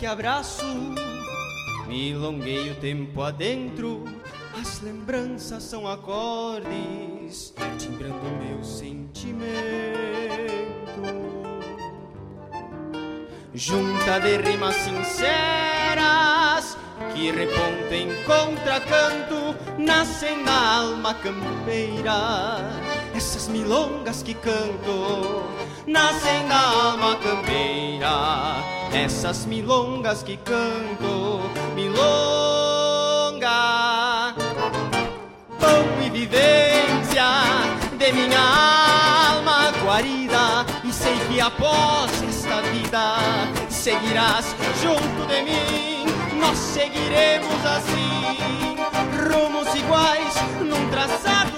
Abraço, 0.08 0.64
milonguei 1.86 2.70
o 2.70 2.74
tempo 2.76 3.20
adentro. 3.22 4.04
As 4.58 4.80
lembranças 4.80 5.62
são 5.62 5.86
acordes, 5.86 7.52
timbrando 7.78 8.24
meu 8.42 8.64
sentimento. 8.64 9.28
Junta 13.54 14.18
de 14.20 14.38
rimas 14.38 14.74
sinceras 14.76 15.18
que 17.14 17.30
repontem 17.30 18.08
contracanto, 18.24 19.54
nascem 19.78 20.42
na 20.42 20.78
alma 20.78 21.14
campeira. 21.14 22.58
Essas 23.14 23.48
milongas 23.48 24.22
que 24.22 24.34
canto 24.34 25.44
nascem 25.86 26.48
da 26.48 26.60
alma 26.60 27.16
campeira. 27.16 28.77
Essas 29.04 29.46
milongas 29.46 30.24
que 30.24 30.36
canto, 30.38 31.40
milonga, 31.76 31.94
pão 35.60 35.84
e 36.04 36.10
vivência 36.10 37.24
de 37.96 38.12
minha 38.12 38.40
alma 38.40 39.70
guarida. 39.84 40.66
E 40.82 40.92
sei 40.92 41.16
que 41.28 41.40
após 41.40 42.10
esta 42.28 42.60
vida 42.72 43.18
seguirás 43.70 44.56
junto 44.82 45.26
de 45.28 45.42
mim. 45.42 46.04
Nós 46.40 46.58
seguiremos 46.58 47.64
assim, 47.66 48.76
rumos 49.30 49.72
iguais 49.76 50.34
num 50.60 50.90
traçado, 50.90 51.56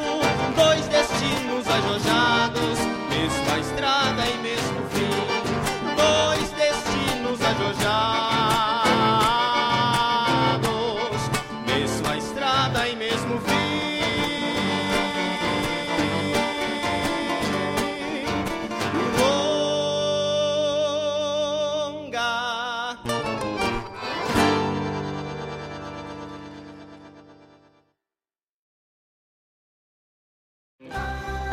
dois 0.55 0.87
destinos 0.89 1.67
ajojados, 1.67 2.79
mesma 3.09 3.59
estrada 3.59 4.27
e 4.27 4.39
mesmo 4.43 4.80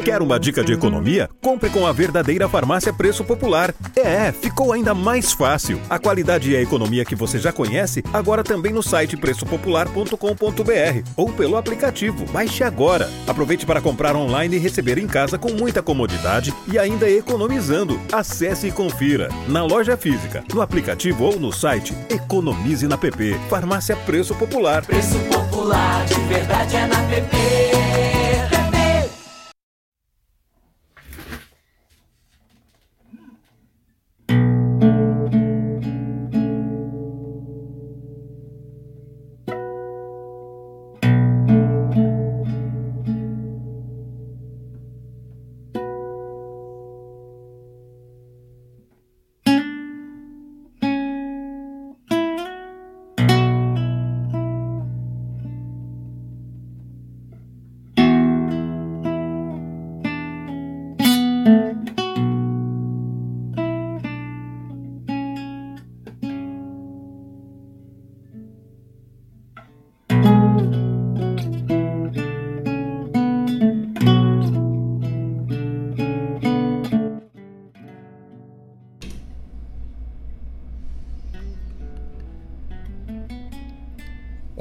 Quer 0.00 0.22
uma 0.22 0.40
dica 0.40 0.64
de 0.64 0.72
economia? 0.72 1.28
Compre 1.40 1.68
com 1.68 1.86
a 1.86 1.92
verdadeira 1.92 2.48
farmácia 2.48 2.92
Preço 2.92 3.22
Popular. 3.24 3.74
É, 3.94 4.32
ficou 4.32 4.72
ainda 4.72 4.94
mais 4.94 5.32
fácil. 5.32 5.80
A 5.88 5.98
qualidade 5.98 6.50
e 6.50 6.56
a 6.56 6.62
economia 6.62 7.04
que 7.04 7.14
você 7.14 7.38
já 7.38 7.52
conhece, 7.52 8.02
agora 8.12 8.42
também 8.42 8.72
no 8.72 8.82
site 8.82 9.16
preçopopular.com.br 9.16 11.10
ou 11.16 11.32
pelo 11.32 11.56
aplicativo. 11.56 12.24
Baixe 12.32 12.64
agora. 12.64 13.08
Aproveite 13.26 13.66
para 13.66 13.80
comprar 13.80 14.16
online 14.16 14.56
e 14.56 14.58
receber 14.58 14.98
em 14.98 15.06
casa 15.06 15.38
com 15.38 15.52
muita 15.52 15.82
comodidade 15.82 16.54
e 16.66 16.78
ainda 16.78 17.08
economizando. 17.08 18.00
Acesse 18.10 18.68
e 18.68 18.72
confira. 18.72 19.28
Na 19.46 19.64
loja 19.64 19.96
física, 19.96 20.42
no 20.52 20.60
aplicativo 20.60 21.24
ou 21.24 21.38
no 21.38 21.52
site, 21.52 21.94
economize 22.08 22.86
na 22.88 22.96
PP. 22.98 23.36
Farmácia 23.48 23.94
Preço 23.96 24.34
Popular. 24.34 24.84
Preço 24.84 25.18
Popular, 25.30 26.04
de 26.06 26.20
verdade 26.22 26.76
é 26.76 26.86
na 26.86 27.02
PP. 27.08 27.71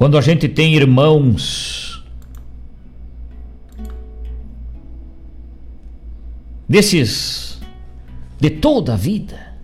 Quando 0.02 0.18
a 0.18 0.22
gente 0.22 0.49
tem 0.49 0.74
irmãos 0.74 2.04
desses 6.68 7.62
de 8.39 8.49
toda 8.49 8.95
a 8.95 8.97
vida, 8.97 9.60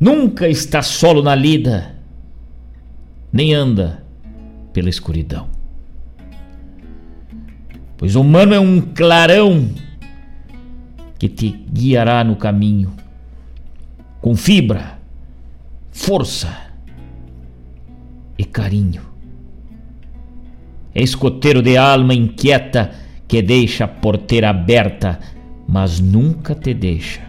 nunca 0.00 0.48
está 0.48 0.82
solo 0.82 1.22
na 1.22 1.36
lida, 1.36 1.94
nem 3.32 3.54
anda 3.54 4.04
pela 4.72 4.88
escuridão. 4.88 5.48
Pois 7.96 8.16
o 8.16 8.22
humano 8.22 8.54
é 8.54 8.58
um 8.58 8.80
clarão 8.80 9.72
que 11.16 11.28
te 11.28 11.50
guiará 11.72 12.24
no 12.24 12.34
caminho, 12.34 12.92
com 14.20 14.34
fibra, 14.34 14.98
força 15.92 16.67
e 18.38 18.44
carinho. 18.44 19.02
É 20.94 21.02
escoteiro 21.02 21.60
de 21.60 21.76
alma 21.76 22.14
inquieta 22.14 22.92
que 23.26 23.42
deixa 23.42 23.84
a 23.84 23.88
porteira 23.88 24.50
aberta, 24.50 25.18
mas 25.66 26.00
nunca 26.00 26.54
te 26.54 26.72
deixa 26.72 27.20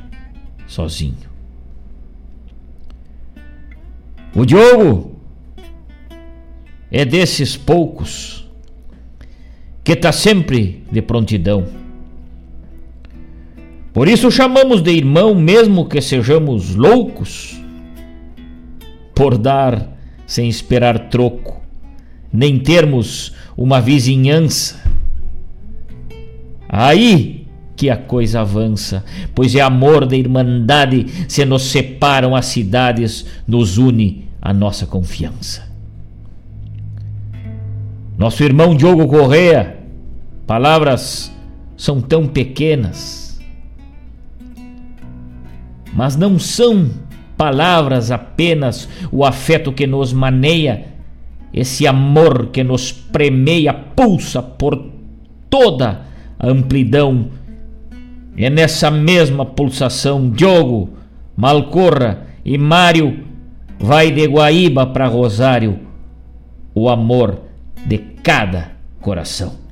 sozinho. 0.66 1.30
O 4.34 4.46
Diogo 4.46 5.20
é 6.92 7.04
desses 7.04 7.58
poucos 7.58 8.48
que 9.84 9.94
está 9.94 10.12
sempre 10.12 10.84
de 10.92 11.02
prontidão. 11.02 11.68
Por 13.92 14.08
isso 14.08 14.30
chamamos 14.30 14.82
de 14.82 14.92
irmão, 14.92 15.34
mesmo 15.34 15.90
que 15.90 16.00
sejamos 16.00 16.76
loucos, 16.76 17.60
por 19.16 19.38
dar 19.38 19.99
sem 20.30 20.48
esperar 20.48 21.10
troco, 21.10 21.60
nem 22.32 22.60
termos 22.60 23.34
uma 23.58 23.82
vizinhança. 23.82 24.80
Aí 26.70 27.48
que 27.76 27.90
a 27.90 27.98
coisa 27.98 28.42
avança, 28.42 29.04
pois 29.34 29.56
é 29.56 29.62
amor 29.62 30.06
da 30.06 30.16
irmandade, 30.16 31.08
se 31.28 31.44
nos 31.46 31.64
separam 31.64 32.36
as 32.36 32.46
cidades, 32.46 33.26
nos 33.48 33.80
une 33.80 34.30
a 34.40 34.54
nossa 34.54 34.86
confiança. 34.86 35.68
Nosso 38.16 38.44
irmão 38.44 38.76
Diogo 38.76 39.08
Correa, 39.08 39.80
palavras 40.46 41.32
são 41.76 42.00
tão 42.00 42.28
pequenas, 42.28 43.42
mas 45.92 46.16
não 46.16 46.38
são 46.38 47.09
palavras 47.40 48.12
apenas, 48.12 48.90
o 49.10 49.24
afeto 49.24 49.72
que 49.72 49.88
nos 49.88 50.12
maneia, 50.12 50.88
esse 51.54 51.88
amor 51.88 52.48
que 52.48 52.66
nos 52.66 52.92
premeia, 52.92 53.74
pulsa 53.74 54.44
por 54.44 54.92
toda 55.50 56.02
a 56.38 56.48
amplidão. 56.50 57.30
É 58.36 58.50
nessa 58.50 58.92
mesma 58.92 59.46
pulsação, 59.46 60.30
Diogo, 60.30 60.90
Malcorra 61.38 62.28
e 62.44 62.58
Mário 62.58 63.24
vai 63.80 64.12
de 64.12 64.28
Guaíba 64.28 64.88
para 64.88 65.08
Rosário 65.08 65.80
o 66.76 66.90
amor 66.90 67.40
de 67.86 68.00
cada 68.22 68.72
coração. 69.00 69.69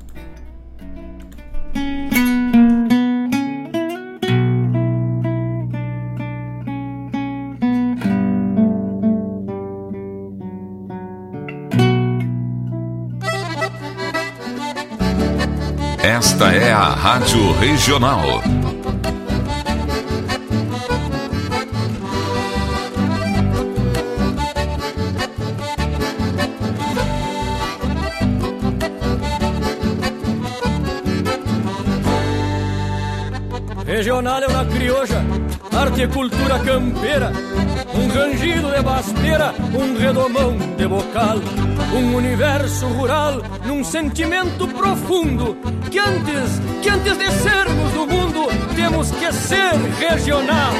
Esta 16.39 16.53
é 16.53 16.71
a 16.71 16.89
Rádio 16.89 17.51
Regional. 17.53 18.21
Regional 33.83 34.43
é 34.43 34.47
uma 34.47 34.65
crioja, 34.65 35.25
arte 35.75 36.03
e 36.03 36.07
cultura 36.07 36.59
campeira, 36.59 37.31
um 37.95 38.07
rangido 38.09 38.69
de 38.69 38.83
basteira, 38.83 39.55
um 39.73 39.97
redomão 39.97 40.55
de 40.77 40.87
bocal, 40.87 41.39
um 41.93 42.15
universo 42.15 42.87
rural 42.87 43.41
num 43.65 43.83
sentimento 43.83 44.67
profundo 44.67 45.57
que 45.89 45.99
antes, 45.99 46.59
que 46.81 46.89
antes 46.89 47.17
de 47.17 47.31
sermos 47.31 47.91
do 47.93 48.07
mundo, 48.07 48.47
temos 48.75 49.11
que 49.11 49.31
ser 49.31 49.73
regional. 49.99 50.73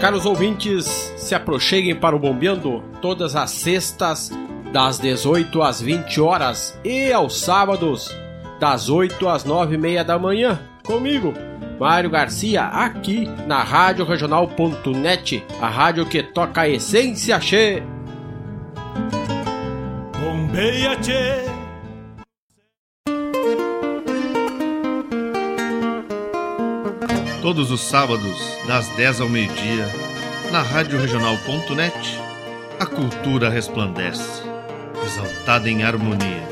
Caros 0.00 0.26
ouvintes, 0.26 0.84
se 1.16 1.32
aproxeguem 1.32 1.94
para 1.94 2.16
o 2.16 2.18
Bombeando 2.18 2.82
todas 3.00 3.36
as 3.36 3.52
sextas, 3.52 4.30
das 4.72 4.98
18 4.98 5.62
às 5.62 5.80
20 5.80 6.20
horas 6.20 6.76
e 6.84 7.12
aos 7.12 7.38
sábados, 7.38 8.10
das 8.58 8.88
8 8.88 9.28
às 9.28 9.44
9 9.44 9.76
e 9.76 9.78
meia 9.78 10.04
da 10.04 10.18
manhã, 10.18 10.58
comigo, 10.82 11.34
Mário 11.78 12.10
Garcia, 12.10 12.64
aqui 12.64 13.28
na 13.46 13.62
Rádio 13.62 14.04
Regional.net, 14.04 15.44
a 15.60 15.68
rádio 15.68 16.06
que 16.06 16.22
toca 16.22 16.62
a 16.62 16.68
essência 16.68 17.38
che. 17.40 17.82
Bombeia 20.20 20.96
che. 20.96 21.50
Todos 27.40 27.72
os 27.72 27.80
sábados, 27.80 28.38
das 28.68 28.88
10 28.90 29.22
ao 29.22 29.28
meio-dia, 29.28 29.88
na 30.52 30.62
Rádio 30.62 31.00
Regional.net, 31.00 32.20
a 32.78 32.86
cultura 32.86 33.48
resplandece, 33.48 34.42
exaltada 35.04 35.68
em 35.68 35.82
harmonia, 35.82 36.48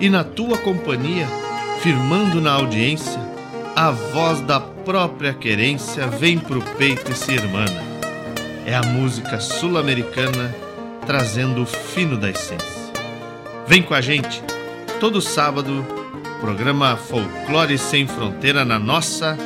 e 0.00 0.10
na 0.10 0.24
tua 0.24 0.58
companhia, 0.58 1.28
firmando 1.80 2.40
na 2.40 2.54
audiência, 2.54 3.31
a 3.74 3.90
voz 3.90 4.40
da 4.40 4.60
própria 4.60 5.32
querência 5.32 6.06
vem 6.06 6.38
pro 6.38 6.62
peito 6.76 7.10
e 7.10 7.14
se 7.14 7.32
irmana. 7.32 7.82
É 8.66 8.74
a 8.74 8.82
música 8.82 9.40
sul-americana 9.40 10.54
trazendo 11.06 11.62
o 11.62 11.66
fino 11.66 12.16
da 12.16 12.30
essência. 12.30 12.92
Vem 13.66 13.82
com 13.82 13.94
a 13.94 14.00
gente, 14.00 14.42
todo 15.00 15.20
sábado, 15.20 15.84
programa 16.40 16.96
Folclore 16.96 17.78
Sem 17.78 18.06
Fronteira 18.06 18.64
na 18.64 18.78
nossa 18.78 19.36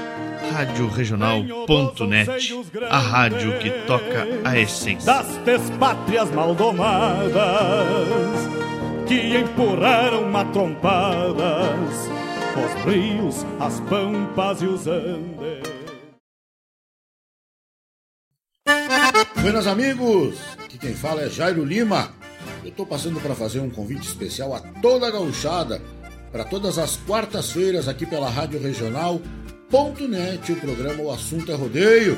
Rádio 0.52 0.88
Regional.net, 0.88 2.54
a 2.90 2.98
rádio 2.98 3.58
que 3.58 3.70
toca 3.86 4.26
a 4.44 4.58
essência. 4.58 5.06
Das 5.06 5.36
despátrias 5.38 6.30
maldomadas 6.30 7.34
que 9.06 9.36
empurraram 9.36 10.28
matrompadas 10.30 12.15
os 12.58 12.84
rios, 12.84 13.36
as 13.60 13.80
pampas 13.80 14.62
e 14.62 14.66
os 14.66 14.86
andes. 14.86 15.66
Buenas 19.40 19.66
amigos, 19.66 20.38
aqui 20.64 20.78
quem 20.78 20.94
fala 20.94 21.22
é 21.22 21.30
Jairo 21.30 21.64
Lima. 21.64 22.12
Eu 22.62 22.70
estou 22.70 22.86
passando 22.86 23.20
para 23.20 23.34
fazer 23.34 23.60
um 23.60 23.70
convite 23.70 24.08
especial 24.08 24.54
a 24.54 24.60
toda 24.60 25.06
a 25.06 25.10
gauchada 25.10 25.80
para 26.32 26.44
todas 26.44 26.78
as 26.78 26.96
quartas-feiras 26.96 27.88
aqui 27.88 28.04
pela 28.04 28.28
Rádio 28.28 28.60
Regional 28.60 29.20
Ponto 29.70 30.06
.net, 30.06 30.52
o 30.52 30.60
programa 30.60 31.02
O 31.02 31.10
Assunto 31.10 31.50
é 31.50 31.54
Rodeio. 31.56 32.16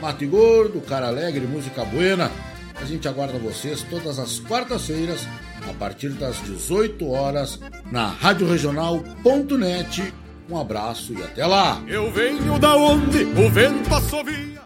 Mate 0.00 0.26
Gordo, 0.26 0.80
Cara 0.80 1.06
Alegre, 1.06 1.46
Música 1.46 1.84
Buena. 1.84 2.30
A 2.74 2.84
gente 2.84 3.06
aguarda 3.06 3.38
vocês 3.38 3.82
todas 3.84 4.18
as 4.18 4.40
quartas-feiras, 4.40 5.20
a 5.68 5.74
partir 5.74 6.10
das 6.10 6.42
18 6.44 7.08
horas, 7.10 7.60
na 7.90 8.06
Rádio 8.06 8.48
Regional.net. 8.48 10.12
Um 10.50 10.56
abraço 10.56 11.12
e 11.12 11.22
até 11.22 11.44
lá! 11.44 11.82
Eu 11.86 12.10
venho 12.10 12.58
da 12.58 12.74
onde 12.76 13.24
o 13.24 13.50
vento 13.50 13.94
assovia. 13.94 14.58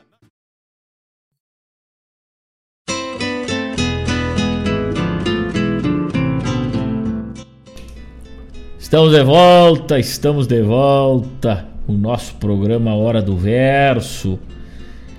Estamos 8.78 9.12
de 9.12 9.24
volta, 9.24 9.98
estamos 9.98 10.46
de 10.46 10.62
volta 10.62 11.72
o 11.86 11.92
nosso 11.92 12.34
programa 12.34 12.94
Hora 12.94 13.22
do 13.22 13.36
Verso. 13.36 14.38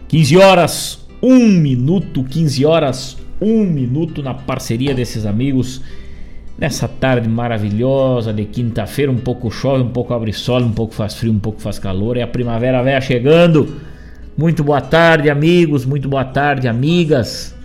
15 0.07 0.37
horas, 0.37 0.99
1 1.21 1.39
minuto, 1.59 2.23
15 2.23 2.65
horas, 2.65 3.17
1 3.43 3.65
minuto 3.65 4.23
na 4.23 4.33
parceria 4.33 4.95
desses 4.95 5.25
amigos. 5.25 5.81
Nessa 6.57 6.87
tarde 6.87 7.27
maravilhosa 7.27 8.31
de 8.31 8.45
quinta-feira, 8.45 9.11
um 9.11 9.17
pouco 9.17 9.51
chove, 9.51 9.83
um 9.83 9.89
pouco 9.89 10.13
abre 10.13 10.31
sol, 10.31 10.61
um 10.61 10.71
pouco 10.71 10.93
faz 10.93 11.15
frio, 11.15 11.33
um 11.33 11.39
pouco 11.39 11.59
faz 11.59 11.77
calor. 11.77 12.15
É 12.15 12.21
a 12.21 12.27
primavera 12.27 12.81
velha 12.81 13.01
chegando. 13.01 13.81
Muito 14.37 14.63
boa 14.63 14.79
tarde, 14.79 15.29
amigos. 15.29 15.83
Muito 15.83 16.07
boa 16.07 16.23
tarde, 16.23 16.67
amigas. 16.67 17.55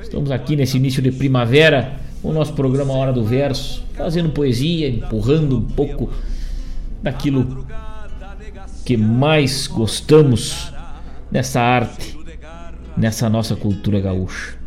Estamos 0.00 0.30
aqui 0.30 0.56
nesse 0.56 0.76
início 0.76 1.02
de 1.02 1.10
primavera, 1.10 1.94
o 2.22 2.32
nosso 2.32 2.52
programa 2.52 2.92
Hora 2.92 3.12
do 3.12 3.24
Verso, 3.24 3.84
fazendo 3.94 4.28
poesia, 4.30 4.88
empurrando 4.88 5.58
um 5.58 5.62
pouco 5.62 6.10
daquilo 7.02 7.66
que 8.84 8.96
mais 8.96 9.66
gostamos 9.66 10.72
nessa 11.30 11.60
arte, 11.60 12.16
nessa 12.96 13.28
nossa 13.28 13.56
cultura 13.56 14.00
gaúcha. 14.00 14.58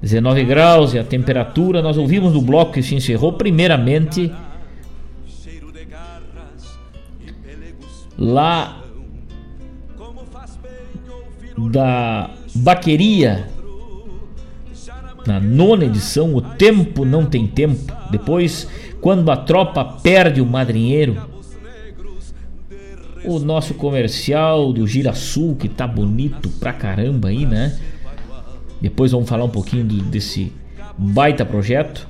19 0.00 0.44
graus 0.44 0.94
e 0.94 0.98
a 0.98 1.04
temperatura, 1.04 1.82
nós 1.82 1.98
ouvimos 1.98 2.32
no 2.32 2.40
bloco 2.40 2.72
que 2.72 2.82
se 2.82 2.94
encerrou, 2.94 3.32
primeiramente, 3.32 4.32
lá 8.16 8.82
da 11.70 12.30
Baqueria, 12.54 13.48
na 15.26 15.40
nona 15.40 15.84
edição, 15.84 16.34
O 16.34 16.40
Tempo 16.40 17.04
Não 17.04 17.26
Tem 17.26 17.46
Tempo. 17.46 17.92
Depois 18.10 18.68
quando 19.00 19.30
a 19.30 19.36
tropa 19.36 19.84
perde 19.84 20.40
o 20.40 20.46
madrinheiro. 20.46 21.37
O 23.24 23.38
nosso 23.38 23.74
comercial 23.74 24.72
do 24.72 24.86
Girasul, 24.86 25.56
que 25.56 25.68
tá 25.68 25.86
bonito 25.86 26.48
pra 26.60 26.72
caramba 26.72 27.28
aí, 27.28 27.44
né? 27.44 27.78
Depois 28.80 29.12
vamos 29.12 29.28
falar 29.28 29.44
um 29.44 29.50
pouquinho 29.50 29.84
desse 29.84 30.52
baita 30.96 31.44
projeto. 31.44 32.06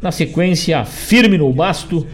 Na 0.00 0.12
sequência, 0.12 0.84
firme 0.84 1.36
no 1.38 1.52
basto. 1.52 2.06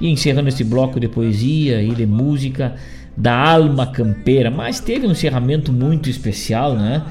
E 0.00 0.08
encerrando 0.08 0.48
esse 0.48 0.62
bloco 0.62 1.00
de 1.00 1.08
poesia 1.08 1.82
e 1.82 1.94
de 1.94 2.04
música 2.04 2.74
da 3.16 3.34
alma 3.34 3.86
campeira. 3.86 4.50
Mas 4.50 4.78
teve 4.78 5.06
um 5.06 5.12
encerramento 5.12 5.72
muito 5.72 6.10
especial, 6.10 6.74
né? 6.74 7.02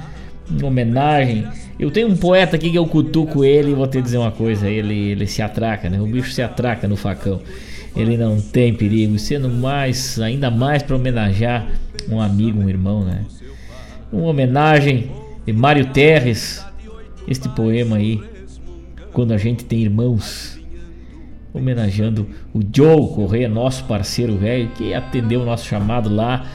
Em 0.51 0.63
homenagem 0.63 1.47
eu 1.77 1.91
tenho 1.91 2.07
um 2.07 2.15
poeta 2.15 2.55
aqui 2.55 2.69
que 2.71 2.77
eu 2.77 2.87
cutuco 2.87 3.43
ele 3.43 3.71
e 3.71 3.73
vou 3.73 3.85
te 3.85 4.01
dizer 4.01 4.17
uma 4.17 4.31
coisa, 4.31 4.69
ele, 4.69 5.11
ele 5.11 5.27
se 5.27 5.41
atraca, 5.41 5.89
né? 5.89 5.99
O 5.99 6.05
bicho 6.05 6.31
se 6.31 6.41
atraca 6.41 6.87
no 6.87 6.95
facão. 6.95 7.41
Ele 7.95 8.17
não 8.17 8.41
tem 8.41 8.73
perigo, 8.73 9.17
sendo 9.17 9.49
mais, 9.49 10.19
ainda 10.19 10.51
mais 10.51 10.83
para 10.83 10.95
homenagear 10.95 11.67
um 12.09 12.19
amigo, 12.19 12.59
um 12.59 12.69
irmão, 12.69 13.03
né? 13.05 13.23
Uma 14.11 14.27
homenagem 14.27 15.11
de 15.45 15.53
Mário 15.53 15.87
Terres, 15.87 16.63
este 17.27 17.47
poema 17.49 17.95
aí, 17.95 18.21
quando 19.13 19.33
a 19.33 19.37
gente 19.37 19.63
tem 19.63 19.79
irmãos, 19.79 20.59
homenageando 21.53 22.27
o 22.53 22.59
Joe 22.61 23.07
Correia, 23.15 23.47
nosso 23.47 23.85
parceiro 23.85 24.35
velho, 24.35 24.69
que 24.75 24.93
atendeu 24.93 25.41
o 25.41 25.45
nosso 25.45 25.65
chamado 25.65 26.13
lá 26.13 26.45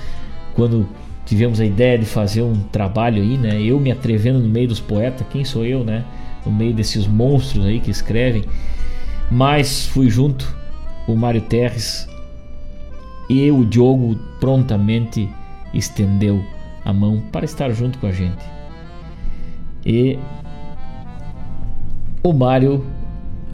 quando 0.54 0.86
tivemos 1.24 1.58
a 1.58 1.64
ideia 1.64 1.96
de 1.96 2.04
fazer 2.04 2.42
um 2.42 2.54
trabalho 2.64 3.22
aí, 3.22 3.38
né? 3.38 3.62
Eu 3.62 3.80
me 3.80 3.90
atrevendo 3.90 4.40
no 4.40 4.48
meio 4.48 4.68
dos 4.68 4.80
poetas, 4.80 5.26
quem 5.30 5.44
sou 5.44 5.64
eu, 5.64 5.82
né? 5.84 6.04
No 6.44 6.52
meio 6.52 6.74
desses 6.74 7.06
monstros 7.06 7.64
aí 7.64 7.80
que 7.80 7.90
escrevem. 7.90 8.44
Mas 9.30 9.86
fui 9.86 10.10
junto 10.10 10.59
o 11.06 11.16
Mário 11.16 11.40
Terres 11.40 12.08
e 13.28 13.50
o 13.50 13.64
Diogo 13.64 14.16
prontamente 14.40 15.28
estendeu 15.72 16.44
a 16.84 16.92
mão 16.92 17.22
para 17.30 17.44
estar 17.44 17.70
junto 17.70 17.98
com 17.98 18.06
a 18.06 18.12
gente. 18.12 18.44
E 19.84 20.18
o 22.22 22.32
Mário 22.32 22.84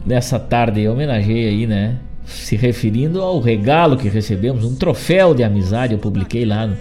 nessa 0.05 0.39
tarde 0.39 0.81
eu 0.81 0.93
homenageei 0.93 1.47
aí, 1.47 1.67
né? 1.67 1.97
Se 2.25 2.55
referindo 2.55 3.21
ao 3.21 3.39
regalo 3.39 3.97
que 3.97 4.09
recebemos, 4.09 4.65
um 4.65 4.75
troféu 4.75 5.33
de 5.33 5.43
amizade, 5.43 5.93
eu 5.93 5.99
publiquei 5.99 6.43
lá 6.43 6.67
no, 6.67 6.77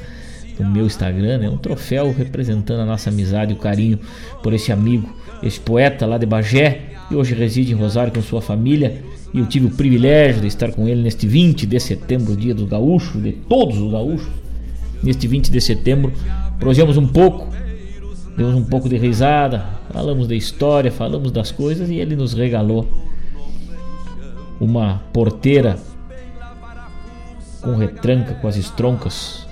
no 0.58 0.70
meu 0.70 0.86
Instagram, 0.86 1.38
né? 1.38 1.50
Um 1.50 1.58
troféu 1.58 2.12
representando 2.12 2.80
a 2.80 2.86
nossa 2.86 3.10
amizade 3.10 3.52
e 3.52 3.56
o 3.56 3.58
carinho 3.58 3.98
por 4.42 4.52
esse 4.52 4.72
amigo, 4.72 5.14
esse 5.42 5.60
poeta 5.60 6.06
lá 6.06 6.18
de 6.18 6.26
Bagé, 6.26 6.80
que 7.08 7.14
hoje 7.14 7.34
reside 7.34 7.72
em 7.72 7.76
Rosário 7.76 8.12
com 8.12 8.22
sua 8.22 8.40
família. 8.40 9.02
E 9.36 9.38
eu 9.38 9.44
tive 9.44 9.66
o 9.66 9.70
privilégio 9.70 10.40
de 10.40 10.46
estar 10.46 10.72
com 10.72 10.88
ele 10.88 11.02
neste 11.02 11.26
20 11.26 11.66
de 11.66 11.78
setembro, 11.78 12.34
dia 12.34 12.54
dos 12.54 12.66
gaúchos, 12.66 13.22
de 13.22 13.32
todos 13.32 13.76
os 13.76 13.92
gaúchos. 13.92 14.32
Neste 15.02 15.28
20 15.28 15.50
de 15.50 15.60
setembro, 15.60 16.10
prosemos 16.58 16.96
um 16.96 17.06
pouco, 17.06 17.46
demos 18.34 18.54
um 18.54 18.64
pouco 18.64 18.88
de 18.88 18.96
risada, 18.96 19.66
falamos 19.92 20.26
da 20.26 20.34
história, 20.34 20.90
falamos 20.90 21.30
das 21.30 21.50
coisas 21.50 21.90
e 21.90 21.96
ele 21.96 22.16
nos 22.16 22.32
regalou 22.32 22.88
uma 24.58 25.02
porteira 25.12 25.78
com 27.60 27.76
retranca, 27.76 28.32
com 28.32 28.48
as 28.48 28.56
estroncas 28.56 29.46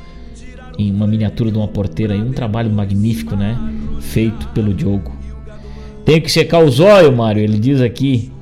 em 0.79 0.91
uma 0.91 1.07
miniatura 1.07 1.51
de 1.51 1.59
uma 1.59 1.69
porteira 1.69 2.15
aí, 2.15 2.23
um 2.23 2.33
trabalho 2.33 2.71
magnífico, 2.71 3.37
né? 3.37 3.59
Feito 4.01 4.49
pelo 4.49 4.73
Diogo. 4.73 5.13
Tenho 6.07 6.23
que 6.23 6.33
secar 6.33 6.65
os 6.65 6.81
olhos, 6.81 7.15
Mário, 7.15 7.43
ele 7.43 7.59
diz 7.59 7.83
aqui. 7.83 8.33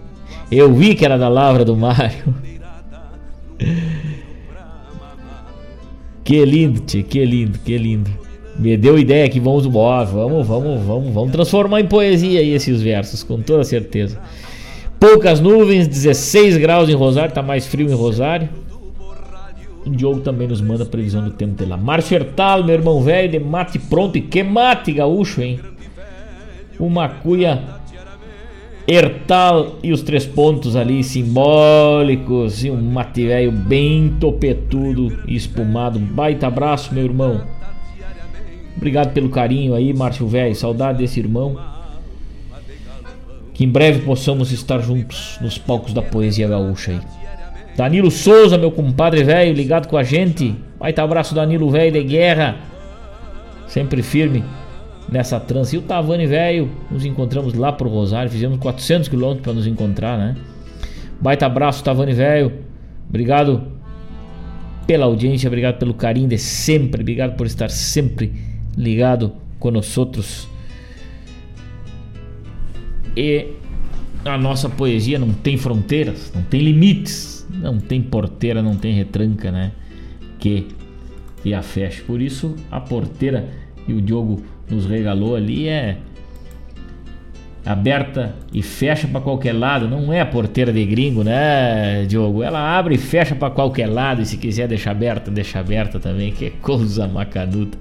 Eu 0.53 0.70
vi 0.74 0.94
que 0.94 1.03
era 1.03 1.16
da 1.16 1.30
lavra 1.30 1.64
do 1.64 1.74
Mário. 1.74 2.34
Que 6.22 6.44
lindo, 6.44 6.80
tchê, 6.80 7.03
que 7.03 7.24
lindo, 7.24 7.59
que 7.59 7.78
lindo. 7.78 8.11
Me 8.59 8.76
deu 8.76 8.98
ideia 8.98 9.28
que 9.30 9.40
vamos, 9.40 9.66
ó, 9.66 10.05
vamos, 10.05 10.46
vamos, 10.46 10.82
vamos, 10.82 11.14
vamos 11.14 11.32
transformar 11.32 11.80
em 11.80 11.86
poesia 11.86 12.40
aí 12.40 12.50
esses 12.53 12.82
versos, 12.82 13.22
com 13.22 13.40
toda 13.40 13.64
certeza. 13.64 14.20
Poucas 15.00 15.40
nuvens, 15.40 15.88
16 15.88 16.59
graus 16.59 16.88
em 16.90 16.94
Rosário, 16.94 17.34
tá 17.34 17.42
mais 17.42 17.66
frio 17.66 17.90
em 17.90 17.94
Rosário. 17.94 18.48
O 19.86 19.90
Diogo 19.90 20.20
também 20.20 20.46
nos 20.46 20.61
manda 20.61 20.84
a 20.84 20.86
previsão 20.86 21.24
do 21.24 21.30
tempo 21.30 21.55
de 21.55 21.64
lá. 21.64 21.78
Márcio 21.78 22.14
Hertal, 22.14 22.62
meu 22.62 22.74
irmão 22.74 23.03
velho, 23.03 23.30
de 23.30 23.38
mate 23.40 23.78
pronto. 23.78 24.18
E 24.18 24.20
que 24.20 24.42
mate 24.42 24.92
gaúcho, 24.92 25.40
hein? 25.40 25.59
Uma 26.78 27.09
cuia 27.09 27.82
Hertal 28.87 29.76
e 29.83 29.93
os 29.93 30.03
três 30.03 30.26
pontos 30.26 30.74
ali 30.74 31.05
simbólicos. 31.05 32.64
E 32.64 32.70
um 32.70 32.80
mate 32.80 33.26
velho 33.26 33.53
bem 33.53 34.16
topetudo 34.20 35.18
e 35.26 35.37
espumado. 35.37 35.99
Um 35.99 36.05
baita 36.05 36.47
abraço, 36.47 36.93
meu 36.93 37.05
irmão. 37.05 37.43
Obrigado 38.76 39.12
pelo 39.12 39.28
carinho 39.28 39.74
aí, 39.74 39.93
Márcio 39.93 40.26
velho. 40.26 40.55
Saudade 40.55 40.99
desse 40.99 41.20
irmão. 41.20 41.57
Que 43.55 43.64
em 43.64 43.68
breve 43.68 44.01
possamos 44.01 44.51
estar 44.51 44.80
juntos 44.80 45.39
nos 45.41 45.59
palcos 45.59 45.93
da 45.93 46.03
poesia 46.03 46.49
gaúcha 46.49 46.93
aí. 46.93 47.01
Danilo 47.76 48.11
Souza, 48.11 48.59
meu 48.59 48.70
compadre 48.70 49.22
velho, 49.22 49.55
ligado 49.55 49.89
com 49.89 49.97
a 49.97 50.03
gente. 50.03 50.55
Baita 50.78 51.03
abraço, 51.03 51.35
Danilo 51.35 51.70
velho 51.70 51.93
de 51.93 52.03
guerra. 52.03 52.57
Sempre 53.66 54.03
firme 54.03 54.43
nessa 55.11 55.38
trança. 55.38 55.74
E 55.74 55.78
o 55.78 55.82
Tavani 55.82 56.26
velho, 56.26 56.70
nos 56.90 57.05
encontramos 57.05 57.55
lá 57.55 57.72
pro 57.72 57.88
Rosário. 57.88 58.30
Fizemos 58.30 58.59
400 58.59 59.09
quilômetros 59.09 59.42
para 59.44 59.53
nos 59.53 59.66
encontrar, 59.66 60.18
né? 60.18 60.36
Baita 61.20 61.46
abraço, 61.46 61.84
Tavani 61.84 62.12
velho. 62.12 62.53
Obrigado 63.09 63.62
pela 64.86 65.07
audiência, 65.07 65.46
obrigado 65.46 65.78
pelo 65.78 65.94
carinho 65.94 66.28
de 66.28 66.38
sempre. 66.38 67.00
Obrigado 67.00 67.36
por 67.36 67.46
estar 67.46 67.70
sempre 67.70 68.32
ligado 68.76 69.32
outros. 69.96 70.48
E 73.16 73.48
a 74.24 74.38
nossa 74.38 74.68
poesia 74.68 75.18
não 75.18 75.32
tem 75.32 75.57
fronteiras, 75.57 76.32
não 76.34 76.42
tem 76.42 76.61
limites 76.61 77.32
não 77.53 77.78
tem 77.78 78.03
porteira, 78.03 78.62
não 78.62 78.76
tem 78.76 78.94
retranca, 78.94 79.50
né? 79.50 79.72
Que, 80.38 80.68
que 81.42 81.53
a 81.55 81.62
feche. 81.62 82.03
Por 82.03 82.20
isso, 82.20 82.57
a 82.70 82.80
porteira 82.80 83.48
que 83.84 83.92
o 83.92 84.00
Diogo 84.00 84.42
nos 84.72 84.86
regalou 84.86 85.36
ali 85.36 85.68
é 85.68 85.98
aberta 87.64 88.34
e 88.52 88.62
fecha 88.62 89.06
para 89.06 89.20
qualquer 89.20 89.52
lado. 89.52 89.88
Não 89.88 90.12
é 90.12 90.20
a 90.20 90.26
porteira 90.26 90.72
de 90.72 90.84
gringo, 90.84 91.22
né, 91.22 92.04
Diogo? 92.06 92.42
Ela 92.42 92.76
abre 92.76 92.96
e 92.96 92.98
fecha 92.98 93.34
para 93.34 93.50
qualquer 93.50 93.86
lado. 93.86 94.22
E 94.22 94.26
se 94.26 94.36
quiser 94.36 94.66
deixar 94.66 94.90
aberta, 94.90 95.30
deixa 95.30 95.60
aberta 95.60 96.00
também, 96.00 96.32
que 96.32 96.46
é 96.46 96.50
coisa 96.50 97.06
macanuta. 97.06 97.78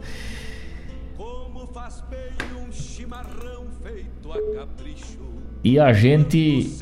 E 5.64 5.80
a 5.80 5.94
gente 5.94 6.82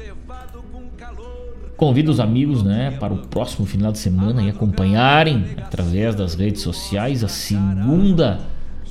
Convido 1.80 2.12
os 2.12 2.20
amigos 2.20 2.62
né, 2.62 2.92
para 3.00 3.14
o 3.14 3.20
próximo 3.20 3.66
final 3.66 3.90
de 3.90 4.00
semana 4.00 4.44
e 4.44 4.50
acompanharem 4.50 5.46
através 5.58 6.14
das 6.14 6.36
redes 6.36 6.62
sociais 6.62 7.24
a 7.24 7.30
segunda 7.30 8.42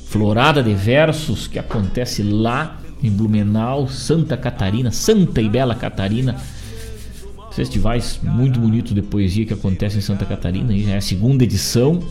Florada 0.09 0.63
de 0.63 0.75
Versos 0.75 1.47
que 1.47 1.59
acontece 1.59 2.23
lá 2.23 2.81
em 3.03 3.11
Blumenau, 3.11 3.89
Santa 3.89 4.37
Catarina, 4.37 4.91
Santa 4.91 5.41
e 5.41 5.49
Bela 5.49 5.75
Catarina. 5.75 6.37
Festivais 7.53 8.19
muito 8.23 8.59
bonitos 8.59 8.95
de 8.95 9.03
poesia 9.03 9.45
que 9.45 9.53
acontecem 9.53 9.99
em 9.99 10.03
Santa 10.03 10.25
Catarina, 10.25 10.77
já 10.77 10.93
é 10.93 10.97
a 10.97 11.01
segunda 11.01 11.45
edição. 11.45 12.03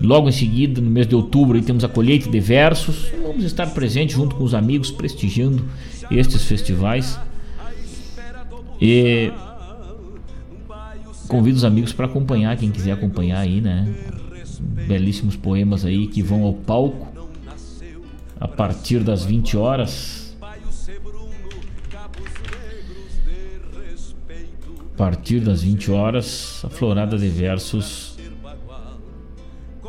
Logo 0.00 0.28
em 0.28 0.32
seguida, 0.32 0.80
no 0.80 0.90
mês 0.90 1.06
de 1.06 1.14
outubro, 1.14 1.60
temos 1.62 1.84
a 1.84 1.88
colheita 1.88 2.28
de 2.28 2.40
versos. 2.40 3.12
Vamos 3.22 3.44
estar 3.44 3.66
presentes 3.66 4.16
junto 4.16 4.34
com 4.34 4.44
os 4.44 4.54
amigos, 4.54 4.90
prestigiando 4.90 5.64
estes 6.10 6.44
festivais. 6.44 7.18
E 8.80 9.30
Convido 11.28 11.56
os 11.56 11.64
amigos 11.64 11.92
para 11.92 12.06
acompanhar, 12.06 12.56
quem 12.56 12.70
quiser 12.70 12.92
acompanhar 12.92 13.40
aí, 13.40 13.60
né? 13.60 13.92
Belíssimos 14.58 15.36
poemas 15.36 15.84
aí 15.84 16.06
que 16.06 16.22
vão 16.22 16.42
ao 16.44 16.52
palco 16.52 17.06
a 18.40 18.48
partir 18.48 19.00
das 19.00 19.24
20 19.24 19.56
horas. 19.56 20.36
A 24.80 24.96
partir 24.96 25.40
das 25.40 25.62
20 25.62 25.90
horas, 25.90 26.62
a 26.64 26.68
Florada 26.68 27.18
de 27.18 27.28
Versos 27.28 28.16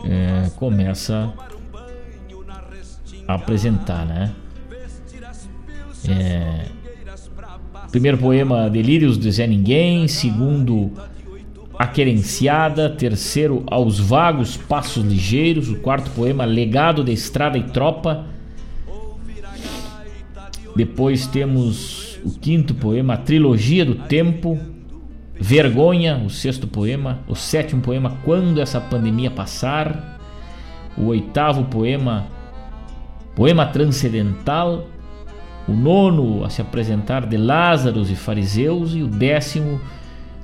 é, 0.03 0.49
começa 0.55 1.34
a 3.28 3.34
apresentar, 3.36 4.05
né? 4.05 4.34
É, 6.07 6.66
primeiro 7.91 8.18
poema 8.18 8.70
Delírios 8.70 9.18
de 9.18 9.32
Zé 9.32 9.47
Ninguém, 9.47 10.07
segundo 10.07 10.91
a 11.78 11.88
Querenciada, 11.88 12.89
terceiro 12.89 13.63
Aos 13.67 13.99
Vagos 13.99 14.55
Passos 14.57 15.03
Ligeiros, 15.03 15.69
o 15.69 15.76
quarto 15.76 16.09
poema 16.11 16.45
Legado 16.45 17.03
de 17.03 17.11
Estrada 17.11 17.57
e 17.57 17.63
Tropa. 17.63 18.26
Depois 20.76 21.28
temos 21.28 22.19
o 22.23 22.32
quinto 22.32 22.73
poema 22.73 23.17
Trilogia 23.17 23.86
do 23.86 23.95
Tempo, 23.95 24.59
Vergonha, 25.38 26.21
o 26.26 26.30
sexto 26.30 26.65
poema, 26.65 27.19
o 27.28 27.36
sétimo 27.36 27.82
poema 27.82 28.17
Quando 28.23 28.61
essa 28.61 28.80
pandemia 28.80 29.30
passar, 29.30 30.19
o 30.97 31.07
oitavo 31.07 31.65
poema 31.65 32.28
Poema 33.36 33.65
Transcendental, 33.65 34.88
o 35.67 35.73
nono 35.73 36.45
a 36.45 36.49
se 36.49 36.61
apresentar 36.61 37.26
de 37.26 37.36
Lázaros 37.36 38.09
e 38.09 38.15
Fariseus. 38.15 38.95
E 38.95 39.03
o 39.03 39.07
décimo 39.07 39.81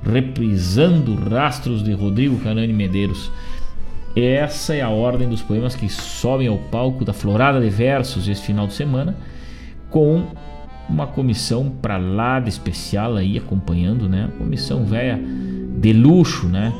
reprisando 0.04 1.14
rastros 1.14 1.82
de 1.82 1.92
Rodrigo 1.92 2.38
Canani 2.38 2.72
Medeiros. 2.72 3.30
Essa 4.14 4.74
é 4.74 4.82
a 4.82 4.90
ordem 4.90 5.28
dos 5.28 5.40
poemas 5.40 5.74
que 5.74 5.88
sobem 5.88 6.48
ao 6.48 6.58
palco 6.58 7.04
da 7.04 7.12
Florada 7.12 7.60
de 7.60 7.70
Versos 7.70 8.28
este 8.28 8.46
final 8.46 8.66
de 8.66 8.74
semana, 8.74 9.16
com 9.88 10.26
uma 10.88 11.06
comissão 11.06 11.70
para 11.70 11.96
lá 11.96 12.38
de 12.38 12.50
especial 12.50 13.16
aí 13.16 13.38
acompanhando, 13.38 14.08
né? 14.08 14.28
Comissão 14.36 14.84
velha 14.84 15.18
de 15.78 15.92
luxo, 15.92 16.46
né? 16.46 16.72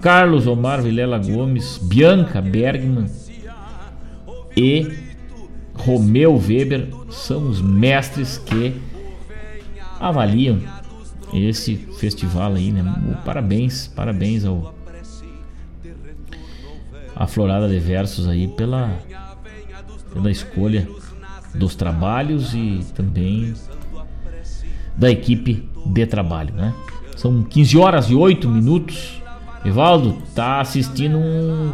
Carlos 0.00 0.46
Omar 0.46 0.80
Vilela 0.80 1.18
Gomes, 1.18 1.78
Bianca 1.78 2.40
Bergman 2.40 3.06
e 4.56 4.90
Romeu 5.74 6.36
Weber 6.36 6.88
são 7.10 7.48
os 7.48 7.60
mestres 7.60 8.38
que 8.38 8.74
avaliam 10.00 10.58
esse 11.32 11.76
festival 11.76 12.54
aí, 12.54 12.70
né? 12.70 12.82
Parabéns, 13.24 13.88
parabéns 13.88 14.44
ao 14.44 14.74
a 17.14 17.26
Florada 17.26 17.68
de 17.68 17.78
Versos 17.78 18.26
aí 18.26 18.48
pela 18.48 18.98
pela 20.12 20.30
escolha 20.30 20.88
dos 21.54 21.74
trabalhos 21.74 22.54
e 22.54 22.80
também 22.94 23.54
da 24.96 25.10
equipe 25.10 25.68
de 25.86 26.06
trabalho, 26.06 26.54
né? 26.54 26.74
São 27.16 27.42
15 27.42 27.78
horas 27.78 28.06
e 28.06 28.14
8 28.14 28.48
minutos. 28.48 29.20
Evaldo 29.64 30.18
tá 30.34 30.60
assistindo 30.60 31.18
um 31.18 31.72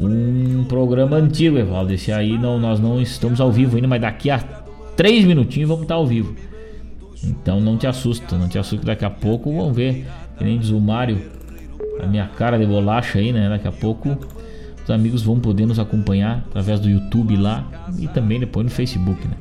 um 0.00 0.64
programa 0.64 1.16
antigo, 1.16 1.58
Evaldo. 1.58 1.92
Esse 1.92 2.12
aí 2.12 2.38
não, 2.38 2.58
nós 2.58 2.78
não 2.78 3.00
estamos 3.00 3.40
ao 3.40 3.50
vivo 3.50 3.74
ainda, 3.74 3.88
mas 3.88 4.00
daqui 4.00 4.30
a 4.30 4.38
3 4.96 5.24
minutinhos 5.24 5.68
vamos 5.68 5.82
estar 5.82 5.96
ao 5.96 6.06
vivo. 6.06 6.36
Então 7.22 7.60
não 7.60 7.76
te 7.76 7.86
assusta, 7.86 8.36
não 8.36 8.48
te 8.48 8.58
assusta. 8.58 8.86
Daqui 8.86 9.04
a 9.04 9.10
pouco 9.10 9.52
vão 9.52 9.72
ver, 9.72 10.06
que 10.36 10.44
nem 10.44 10.58
diz 10.58 10.70
o 10.70 10.80
Mário, 10.80 11.20
a 12.02 12.06
minha 12.06 12.26
cara 12.26 12.58
de 12.58 12.66
bolacha 12.66 13.18
aí, 13.18 13.32
né? 13.32 13.48
Daqui 13.48 13.68
a 13.68 13.72
pouco 13.72 14.16
os 14.82 14.90
amigos 14.90 15.22
vão 15.22 15.38
poder 15.38 15.66
nos 15.66 15.78
acompanhar 15.78 16.44
através 16.48 16.80
do 16.80 16.88
YouTube 16.88 17.36
lá 17.36 17.66
e 17.98 18.08
também 18.08 18.40
depois 18.40 18.64
no 18.64 18.70
Facebook, 18.70 19.26
né? 19.26 19.34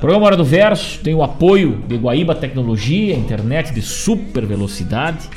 Programa 0.00 0.26
Hora 0.26 0.36
do 0.36 0.44
Verso 0.44 0.98
tem 1.00 1.14
o 1.14 1.22
apoio 1.22 1.84
de 1.86 1.96
Guaíba 1.96 2.34
Tecnologia, 2.34 3.14
internet 3.14 3.72
de 3.72 3.82
super 3.82 4.46
velocidade. 4.46 5.28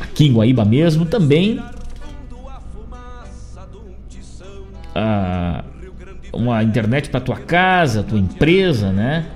Aqui 0.00 0.26
em 0.26 0.32
Guaíba 0.32 0.64
mesmo 0.64 1.04
também. 1.04 1.60
Ah, 4.94 5.62
uma 6.32 6.62
internet 6.62 7.10
para 7.10 7.20
tua 7.20 7.36
casa, 7.36 8.02
tua 8.02 8.18
empresa, 8.18 8.90
né? 8.90 9.26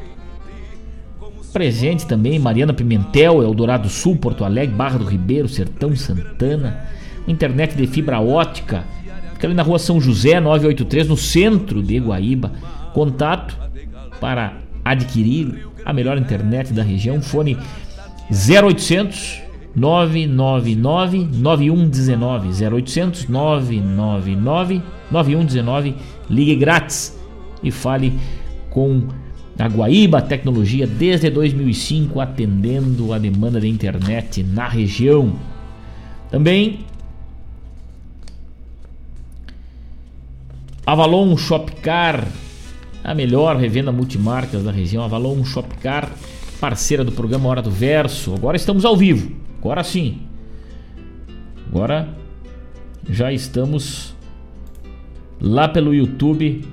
Presente 1.53 2.07
também 2.07 2.39
Mariana 2.39 2.73
Pimentel, 2.73 3.43
Eldorado 3.43 3.89
Sul, 3.89 4.17
Porto 4.17 4.45
Alegre, 4.45 4.75
Barra 4.75 4.99
do 4.99 5.05
Ribeiro, 5.05 5.49
Sertão 5.49 5.97
Santana. 5.97 6.85
Internet 7.27 7.77
de 7.77 7.87
fibra 7.87 8.21
ótica. 8.21 8.85
Fica 9.35 9.47
ali 9.47 9.55
na 9.55 9.63
rua 9.63 9.79
São 9.79 10.01
José, 10.01 10.39
983, 10.39 11.09
no 11.09 11.17
centro 11.17 11.83
de 11.83 11.99
Guaíba. 11.99 12.53
Contato 12.93 13.57
para 14.21 14.59
adquirir 14.85 15.67
a 15.85 15.93
melhor 15.93 16.19
internet 16.19 16.73
da 16.73 16.83
região. 16.83 17.21
Fone 17.21 17.57
0800 18.31 19.41
999 19.75 21.29
9119 21.33 22.65
0800 22.65 23.29
999 23.29 24.83
9119 25.11 25.95
ligue 26.29 26.57
grátis 26.57 27.19
e 27.63 27.71
fale 27.71 28.19
com 28.71 29.09
a 29.61 29.69
Guaíba 29.69 30.23
Tecnologia 30.23 30.87
desde 30.87 31.29
2005 31.29 32.19
atendendo 32.19 33.13
a 33.13 33.19
demanda 33.19 33.61
da 33.61 33.67
internet 33.67 34.43
na 34.43 34.67
região. 34.67 35.35
Também 36.31 36.87
Avalon 40.87 41.37
Shopcar, 41.37 42.27
a 43.05 43.15
melhor 43.15 43.57
revenda 43.57 43.93
multimarcas 43.93 44.65
da 44.65 44.73
região. 44.73 45.05
Avalon 45.05 45.45
Shopcar, 45.45 46.11
parceira 46.59 47.05
do 47.05 47.13
programa 47.13 47.49
Hora 47.49 47.63
do 47.63 47.71
Verso. 47.71 48.35
Agora 48.35 48.57
estamos 48.57 48.85
ao 48.85 48.97
vivo. 48.97 49.31
Agora 49.59 49.85
sim. 49.85 50.21
Agora 51.69 52.09
já 53.09 53.31
estamos 53.33 54.17
lá 55.41 55.69
pelo 55.69 55.95
YouTube 55.95 56.65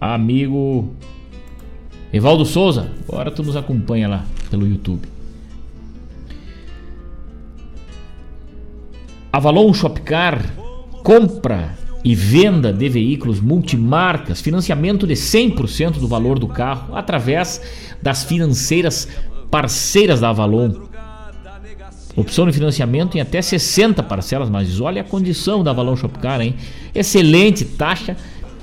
amigo 0.00 0.94
Evaldo 2.12 2.44
Souza, 2.44 2.90
agora 3.08 3.30
tu 3.30 3.42
nos 3.42 3.56
acompanha 3.56 4.08
lá 4.08 4.24
pelo 4.50 4.66
YouTube. 4.66 5.06
Avalon 9.32 9.72
Shopcar 9.72 10.42
compra 11.04 11.78
e 12.04 12.14
venda 12.14 12.72
de 12.72 12.88
veículos 12.88 13.40
multimarcas, 13.40 14.40
financiamento 14.40 15.06
de 15.06 15.14
100% 15.14 15.98
do 15.98 16.08
valor 16.08 16.38
do 16.38 16.48
carro 16.48 16.96
através 16.96 17.60
das 18.02 18.24
financeiras 18.24 19.06
parceiras 19.50 20.20
da 20.20 20.30
Avalon. 20.30 20.88
Opção 22.16 22.46
de 22.46 22.52
financiamento 22.52 23.16
em 23.16 23.20
até 23.20 23.40
60 23.40 24.02
parcelas, 24.02 24.50
mas 24.50 24.80
olha 24.80 25.02
a 25.02 25.04
condição 25.04 25.62
da 25.62 25.70
Avalon 25.70 25.94
Shopcar, 25.94 26.40
hein? 26.40 26.56
Excelente 26.92 27.64
taxa 27.64 28.16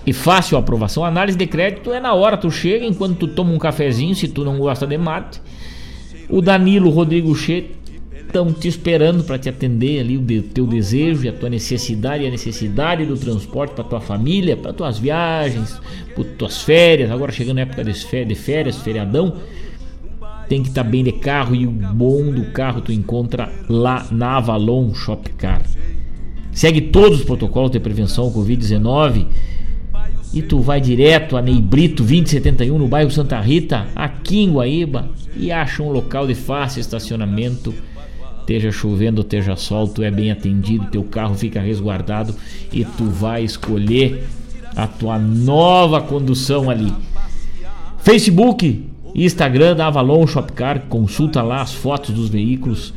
e 0.07 0.13
fácil 0.13 0.57
aprovação. 0.57 1.03
A 1.03 1.09
análise 1.09 1.37
de 1.37 1.45
crédito 1.45 1.91
é 1.91 1.99
na 1.99 2.13
hora, 2.13 2.37
tu 2.37 2.49
chega 2.49 2.85
enquanto 2.85 3.17
tu 3.17 3.27
toma 3.27 3.51
um 3.51 3.57
cafezinho, 3.59 4.15
se 4.15 4.29
tu 4.29 4.45
não 4.45 4.57
gosta 4.57 4.87
de 4.87 4.97
mate. 4.97 5.41
O 6.29 6.41
Danilo 6.41 6.89
Rodrigo 6.89 7.35
Che 7.35 7.71
estão 8.25 8.53
te 8.53 8.69
esperando 8.69 9.25
para 9.25 9.37
te 9.37 9.49
atender 9.49 9.99
ali 9.99 10.17
o 10.17 10.21
de, 10.21 10.41
teu 10.41 10.65
desejo 10.65 11.25
e 11.25 11.29
a 11.29 11.33
tua 11.33 11.49
necessidade 11.49 12.23
e 12.23 12.27
a 12.27 12.29
necessidade 12.29 13.05
do 13.05 13.17
transporte 13.17 13.73
para 13.73 13.83
tua 13.83 13.99
família, 13.99 14.55
para 14.55 14.71
tuas 14.71 14.97
viagens, 14.97 15.77
para 16.15 16.23
tuas 16.23 16.61
férias. 16.61 17.11
Agora 17.11 17.31
chegando 17.33 17.57
a 17.57 17.61
época 17.61 17.83
de 17.83 17.93
férias, 17.93 18.77
feriadão, 18.77 19.35
tem 20.47 20.63
que 20.63 20.69
estar 20.69 20.85
tá 20.85 20.89
bem 20.89 21.03
de 21.03 21.11
carro 21.11 21.53
e 21.53 21.67
o 21.67 21.71
bom 21.71 22.31
do 22.31 22.45
carro 22.51 22.79
tu 22.79 22.93
encontra 22.93 23.51
lá 23.67 24.07
na 24.09 24.37
Avalon 24.37 24.93
Shopcar. 24.93 25.61
Segue 26.53 26.79
todos 26.81 27.19
os 27.19 27.25
protocolos 27.25 27.71
de 27.71 27.79
prevenção 27.79 28.23
ao 28.25 28.31
Covid-19 28.31 29.27
e 30.33 30.41
tu 30.41 30.59
vai 30.59 30.81
direto 30.81 31.37
a 31.37 31.41
Neibrito 31.41 32.03
2071 32.03 32.77
no 32.77 32.87
bairro 32.87 33.11
Santa 33.11 33.39
Rita, 33.39 33.87
aqui 33.95 34.39
em 34.39 34.51
Guaíba, 34.51 35.09
e 35.35 35.51
acha 35.51 35.83
um 35.83 35.91
local 35.91 36.27
de 36.27 36.35
fácil 36.35 36.81
estacionamento 36.81 37.73
esteja 38.41 38.71
chovendo 38.71 39.19
ou 39.19 39.23
esteja 39.23 39.57
sol, 39.57 39.89
tu 39.89 40.01
é 40.01 40.09
bem 40.09 40.31
atendido, 40.31 40.85
teu 40.85 41.03
carro 41.03 41.35
fica 41.35 41.59
resguardado 41.59 42.33
e 42.71 42.85
tu 42.85 43.03
vai 43.03 43.43
escolher 43.43 44.25
a 44.73 44.87
tua 44.87 45.19
nova 45.19 45.99
condução 46.01 46.69
ali. 46.69 46.93
Facebook 47.99 48.87
Instagram 49.13 49.75
da 49.75 49.87
Avalon 49.87 50.25
Shopcar, 50.27 50.83
consulta 50.87 51.41
lá 51.41 51.61
as 51.61 51.73
fotos 51.73 52.13
dos 52.13 52.29
veículos 52.29 52.93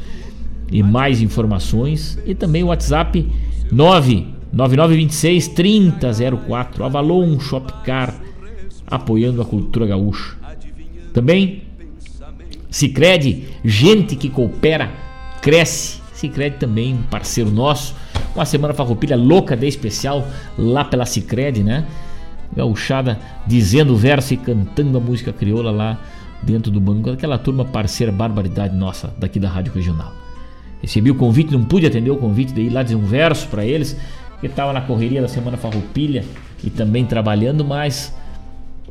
e 0.70 0.82
mais 0.82 1.20
informações 1.20 2.19
e 2.27 2.35
também 2.35 2.62
o 2.62 2.66
WhatsApp 2.66 3.27
99926 4.53 5.49
3004 5.49 6.85
Avalon 6.85 7.39
Shopcar 7.39 8.15
apoiando 8.87 9.41
a 9.41 9.45
cultura 9.45 9.87
gaúcha. 9.87 10.37
Também 11.13 11.63
Sicredi, 12.71 13.49
gente 13.65 14.15
que 14.15 14.29
coopera 14.29 14.91
cresce. 15.43 16.01
Cicred 16.15 16.59
também, 16.59 16.99
parceiro 17.11 17.51
nosso. 17.51 17.95
Uma 18.35 18.45
semana 18.45 18.75
farroupilha 18.75 19.17
louca 19.17 19.57
de 19.57 19.67
especial 19.67 20.27
lá 20.57 20.85
pela 20.85 21.07
Cicred, 21.07 21.65
né? 21.65 21.87
Gauchada 22.55 23.19
dizendo 23.47 23.97
verso 23.97 24.35
e 24.35 24.37
cantando 24.37 24.99
a 24.99 25.01
música 25.01 25.33
crioula 25.33 25.71
lá 25.71 25.99
dentro 26.43 26.71
do 26.71 26.81
banco. 26.81 27.11
Aquela 27.11 27.39
turma 27.39 27.65
parceira, 27.65 28.13
barbaridade 28.13 28.77
nossa 28.77 29.13
daqui 29.19 29.41
da 29.41 29.49
Rádio 29.49 29.73
Regional. 29.73 30.13
Recebi 30.83 31.11
o 31.11 31.15
convite, 31.15 31.53
não 31.53 31.65
pude 31.65 31.87
atender 31.87 32.11
o 32.11 32.17
convite 32.17 32.53
de 32.53 32.63
ir 32.63 32.71
lá 32.71 32.83
dizer 32.83 32.97
um 32.97 33.05
verso 33.05 33.49
para 33.49 33.65
eles, 33.65 33.97
que 34.41 34.47
estava 34.47 34.73
na 34.73 34.81
correria 34.81 35.21
da 35.21 35.29
semana 35.29 35.57
farroupilha 35.57 36.25
e 36.65 36.71
também 36.71 37.05
trabalhando, 37.05 37.65
mas 37.65 38.15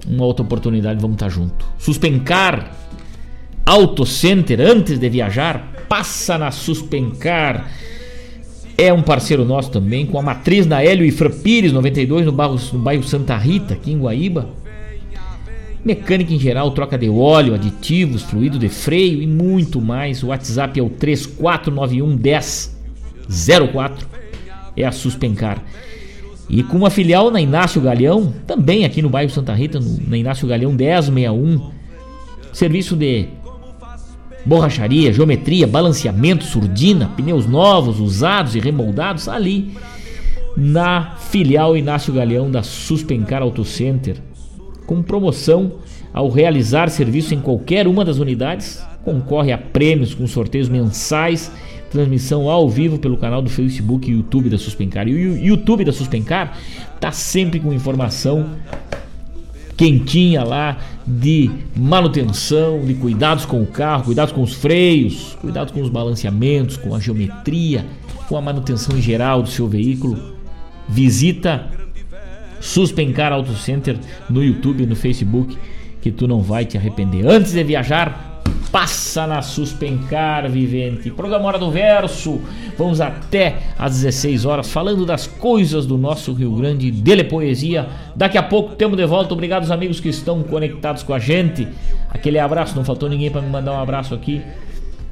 uma 0.08 0.26
outra 0.26 0.44
oportunidade 0.44 1.02
vamos 1.02 1.16
estar 1.16 1.28
tá 1.28 1.32
junto. 1.32 1.66
Suspencar 1.78 2.72
Auto 3.70 4.04
Center 4.04 4.60
antes 4.62 4.98
de 4.98 5.08
viajar, 5.10 5.86
passa 5.88 6.40
na 6.40 6.50
Suspencar. 6.50 7.70
É 8.76 8.92
um 8.92 9.04
parceiro 9.04 9.46
nosso 9.46 9.70
também, 9.70 10.08
com 10.08 10.18
a 10.18 10.24
matriz 10.24 10.66
da 10.66 10.84
Hélio 10.84 11.06
e 11.06 11.12
Fran 11.12 11.30
Pires 11.30 11.72
92 11.72 12.26
no 12.26 12.32
bairro, 12.32 12.60
no 12.74 12.80
bairro 12.80 13.04
Santa 13.04 13.38
Rita, 13.38 13.76
aqui 13.76 13.92
em 13.92 14.00
Guaíba. 14.00 14.50
Mecânica 15.86 16.34
em 16.34 16.40
geral, 16.40 16.72
troca 16.72 16.98
de 16.98 17.10
óleo, 17.10 17.54
aditivos, 17.54 18.24
fluido 18.24 18.58
de 18.58 18.70
freio 18.70 19.22
e 19.22 19.28
muito 19.28 19.80
mais. 19.80 20.24
O 20.24 20.28
WhatsApp 20.30 20.80
é 20.80 20.84
o 20.84 20.90
3491 20.90 22.16
10 22.16 22.78
04. 23.72 24.19
É 24.80 24.86
a 24.86 24.92
Suspencar. 24.92 25.64
E 26.50 26.64
com 26.64 26.78
uma 26.78 26.90
filial 26.90 27.30
na 27.30 27.40
Inácio 27.40 27.80
Galeão, 27.80 28.34
também 28.48 28.84
aqui 28.84 29.02
no 29.02 29.10
bairro 29.10 29.30
Santa 29.30 29.54
Rita, 29.54 29.80
no, 29.80 30.00
na 30.08 30.18
Inácio 30.18 30.48
Galeão 30.48 30.72
1061. 30.72 31.70
Serviço 32.52 32.96
de 32.96 33.28
borracharia, 34.44 35.14
geometria, 35.14 35.68
balanceamento, 35.68 36.44
surdina, 36.44 37.12
pneus 37.16 37.46
novos, 37.46 38.00
usados 38.00 38.56
e 38.56 38.60
remoldados 38.60 39.28
ali 39.28 39.74
na 40.58 41.16
filial 41.18 41.78
Inácio 41.78 42.12
Galeão 42.12 42.50
da 42.50 42.64
Suspencar 42.64 43.44
Auto 43.44 43.64
Center. 43.64 44.18
Com 44.88 45.04
promoção 45.04 45.74
ao 46.12 46.30
realizar 46.30 46.90
serviço 46.90 47.36
em 47.36 47.40
qualquer 47.40 47.88
uma 47.88 48.04
das 48.04 48.18
unidades, 48.18 48.84
concorre 49.04 49.52
a 49.52 49.58
prêmios 49.58 50.16
com 50.16 50.26
sorteios 50.26 50.68
mensais, 50.68 51.52
transmissão 51.90 52.50
ao 52.50 52.70
vivo 52.70 52.98
pelo 52.98 53.18
canal 53.18 53.42
do 53.42 53.50
Facebook 53.50 54.10
e 54.10 54.14
YouTube 54.14 54.50
da 54.50 54.58
Suspencar. 54.58 55.08
E 55.08 55.14
o 55.14 55.38
YouTube 55.38 55.84
da 55.84 55.92
Suspencar 55.92 56.58
tá 57.00 57.12
sempre 57.12 57.60
com 57.60 57.74
informação 57.74 58.50
quentinha 59.76 60.44
lá 60.44 60.78
de 61.08 61.50
manutenção, 61.74 62.84
de 62.86 62.94
cuidados 62.96 63.46
com 63.46 63.62
o 63.62 63.66
carro, 63.66 64.04
cuidados 64.04 64.34
com 64.34 64.44
os 64.44 64.54
freios, 64.54 65.38
cuidados 65.40 65.72
com 65.72 65.82
os 65.82 65.90
balanceamentos, 65.90 66.76
com 66.76 66.94
a 66.94 67.00
geometria, 67.00 67.86
com 68.28 68.36
a 68.36 68.42
manutenção 68.42 68.98
em 68.98 69.02
geral 69.02 69.42
do 69.42 69.50
seu 69.50 69.68
veículo. 69.70 70.38
Visita 70.88 71.68
Suspencar 72.60 73.32
Auto 73.32 73.54
Center 73.54 73.98
no 74.30 74.44
YouTube 74.44 74.84
e 74.84 74.86
no 74.86 74.98
Facebook 74.98 75.58
que 76.02 76.12
tu 76.12 76.28
não 76.28 76.42
vai 76.42 76.66
te 76.66 76.78
arrepender. 76.78 77.26
Antes 77.26 77.54
de 77.54 77.64
viajar, 77.64 78.29
Passa 78.72 79.26
na 79.26 79.42
Suspencar 79.42 80.50
Vivente. 80.50 81.10
Programa 81.10 81.46
Hora 81.46 81.58
do 81.58 81.72
Verso. 81.72 82.40
Vamos 82.78 83.02
até 83.02 83.58
às 83.78 83.96
16 83.96 84.46
horas 84.46 84.72
falando 84.72 85.06
das 85.06 85.26
coisas 85.26 85.86
do 85.88 85.98
nosso 85.98 86.34
Rio 86.34 86.52
Grande, 86.52 86.92
dele 86.92 87.24
poesia. 87.24 87.88
Daqui 88.16 88.38
a 88.38 88.44
pouco 88.44 88.76
temos 88.76 88.96
de 88.96 89.06
volta. 89.06 89.34
Obrigado 89.34 89.64
aos 89.64 89.72
amigos 89.72 90.00
que 90.00 90.10
estão 90.10 90.44
conectados 90.44 91.02
com 91.02 91.14
a 91.14 91.20
gente. 91.20 91.68
Aquele 92.10 92.38
abraço, 92.38 92.76
não 92.76 92.86
faltou 92.86 93.10
ninguém 93.10 93.32
para 93.32 93.42
me 93.42 93.50
mandar 93.50 93.74
um 93.74 93.80
abraço 93.80 94.14
aqui. 94.14 94.42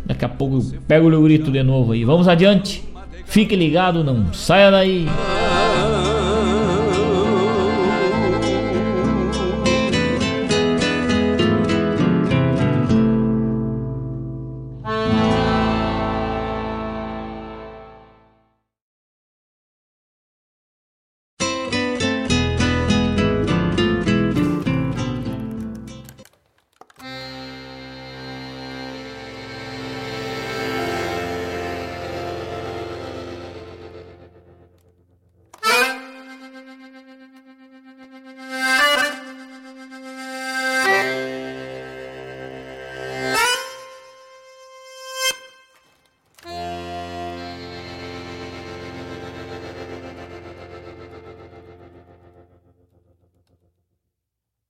Daqui 0.05 0.23
a 0.23 0.29
pouco 0.29 0.57
eu 0.57 0.81
pego 0.87 1.09
o 1.09 1.23
grito 1.23 1.51
de 1.51 1.63
novo 1.63 1.93
aí. 1.93 2.05
Vamos 2.05 2.27
adiante. 2.27 2.83
Fique 3.25 3.55
ligado, 3.55 4.03
não 4.03 4.33
saia 4.33 4.71
daí. 4.71 5.07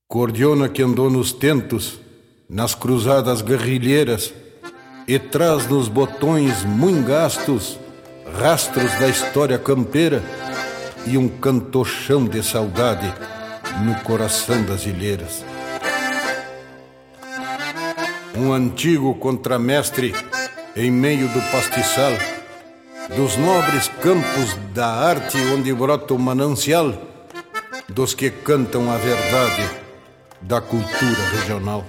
Cordiona 0.10 0.70
que 0.70 0.82
andou 0.82 1.10
nos 1.10 1.34
tentos, 1.34 2.00
nas 2.50 2.74
cruzadas 2.74 3.42
guerrilheiras, 3.42 4.34
e 5.06 5.20
traz 5.20 5.68
nos 5.68 5.90
botões 5.90 6.64
muito 6.64 7.06
gastos 7.06 7.78
rastros 8.40 8.90
da 9.00 9.10
história 9.10 9.60
campeira 9.60 10.24
e 11.06 11.18
um 11.18 11.28
cantochão 11.28 12.24
de 12.24 12.42
saudade 12.42 13.14
no 13.84 13.96
coração 14.04 14.64
das 14.64 14.86
ilheiras. 14.86 15.44
Um 18.34 18.54
antigo 18.54 19.14
contramestre 19.16 20.16
em 20.74 20.90
meio 20.90 21.28
do 21.28 21.42
pastiçal, 21.52 22.14
dos 23.14 23.36
nobres 23.36 23.90
campos 24.02 24.54
da 24.74 24.88
arte 24.88 25.38
onde 25.54 25.74
brota 25.74 26.14
o 26.14 26.20
manancial, 26.20 26.94
dos 27.90 28.14
que 28.14 28.30
cantam 28.30 28.90
a 28.90 28.96
verdade 28.96 29.87
da 30.42 30.62
cultura 30.62 31.22
regional. 31.36 31.86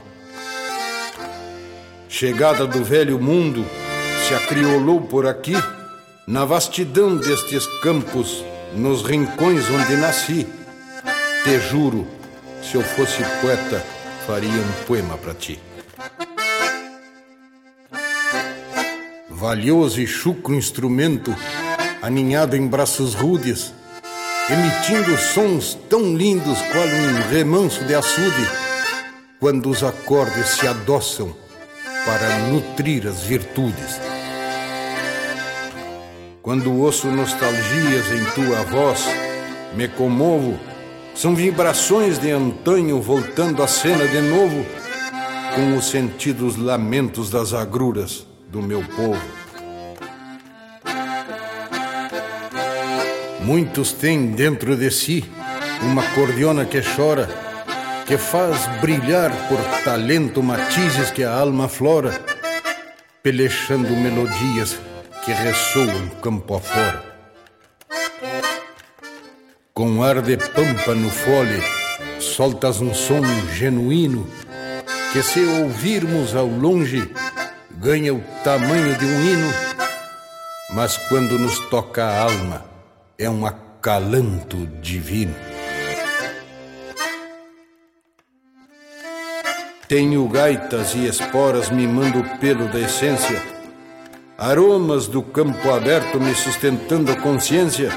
Chegada 2.08 2.66
do 2.66 2.82
velho 2.82 3.20
mundo, 3.20 3.64
se 4.26 4.34
acriolou 4.34 5.02
por 5.02 5.26
aqui, 5.26 5.54
na 6.26 6.44
vastidão 6.44 7.16
destes 7.16 7.66
campos, 7.82 8.44
nos 8.74 9.02
rincões 9.02 9.64
onde 9.70 9.96
nasci. 9.96 10.46
Te 11.44 11.60
juro, 11.60 12.06
se 12.62 12.74
eu 12.74 12.82
fosse 12.82 13.22
poeta, 13.40 13.84
faria 14.26 14.50
um 14.50 14.84
poema 14.86 15.16
para 15.16 15.34
ti. 15.34 15.60
Valioso 19.30 20.00
e 20.00 20.06
chucro 20.06 20.54
instrumento, 20.54 21.34
aninhado 22.02 22.56
em 22.56 22.66
braços 22.66 23.14
rudes, 23.14 23.72
emitindo 24.50 25.16
sons 25.18 25.78
tão 25.90 26.16
lindos 26.16 26.58
qual 26.72 26.86
um 26.86 27.30
remanso 27.30 27.84
de 27.84 27.94
açude, 27.94 28.48
quando 29.38 29.68
os 29.68 29.82
acordes 29.82 30.48
se 30.48 30.66
adoçam 30.66 31.36
para 32.04 32.38
nutrir 32.48 33.06
as 33.06 33.22
virtudes. 33.22 34.00
Quando 36.40 36.72
ouço 36.80 37.08
nostalgias 37.08 38.10
em 38.10 38.24
tua 38.34 38.62
voz, 38.62 39.04
me 39.74 39.86
comovo, 39.86 40.58
são 41.14 41.34
vibrações 41.34 42.18
de 42.18 42.30
antanho 42.30 43.02
voltando 43.02 43.62
à 43.62 43.66
cena 43.66 44.06
de 44.08 44.20
novo, 44.22 44.64
com 45.54 45.76
os 45.76 45.90
sentidos 45.90 46.56
lamentos 46.56 47.28
das 47.28 47.52
agruras 47.52 48.26
do 48.50 48.62
meu 48.62 48.82
povo. 48.96 49.37
Muitos 53.48 53.94
têm 53.94 54.32
dentro 54.32 54.76
de 54.76 54.90
si 54.90 55.24
uma 55.80 56.02
cordiona 56.10 56.66
que 56.66 56.82
chora, 56.82 57.26
que 58.06 58.18
faz 58.18 58.66
brilhar 58.82 59.30
por 59.48 59.58
talento 59.82 60.42
matizes 60.42 61.10
que 61.10 61.24
a 61.24 61.32
alma 61.32 61.66
flora, 61.66 62.12
pelechando 63.22 63.88
melodias 63.96 64.78
que 65.24 65.32
ressoam 65.32 66.10
campo 66.22 66.56
afora. 66.56 67.02
Com 69.72 70.02
ar 70.02 70.20
de 70.20 70.36
pampa 70.36 70.94
no 70.94 71.08
fole, 71.08 71.62
soltas 72.20 72.82
um 72.82 72.92
som 72.92 73.22
genuíno 73.54 74.28
que, 75.10 75.22
se 75.22 75.40
ouvirmos 75.40 76.36
ao 76.36 76.48
longe, 76.48 77.10
ganha 77.78 78.12
o 78.12 78.22
tamanho 78.44 78.94
de 78.98 79.06
um 79.06 79.22
hino, 79.26 79.54
mas 80.74 80.98
quando 81.08 81.38
nos 81.38 81.58
toca 81.70 82.04
a 82.04 82.24
alma, 82.24 82.77
é 83.20 83.28
um 83.28 83.44
acalanto 83.44 84.64
divino. 84.80 85.34
Tenho 89.88 90.28
gaitas 90.28 90.94
e 90.94 91.06
esporas 91.06 91.68
mimando 91.68 92.20
o 92.20 92.38
pelo 92.38 92.68
da 92.68 92.78
essência, 92.78 93.42
aromas 94.38 95.08
do 95.08 95.20
campo 95.20 95.68
aberto 95.72 96.20
me 96.20 96.32
sustentando 96.32 97.10
a 97.10 97.16
consciência, 97.16 97.90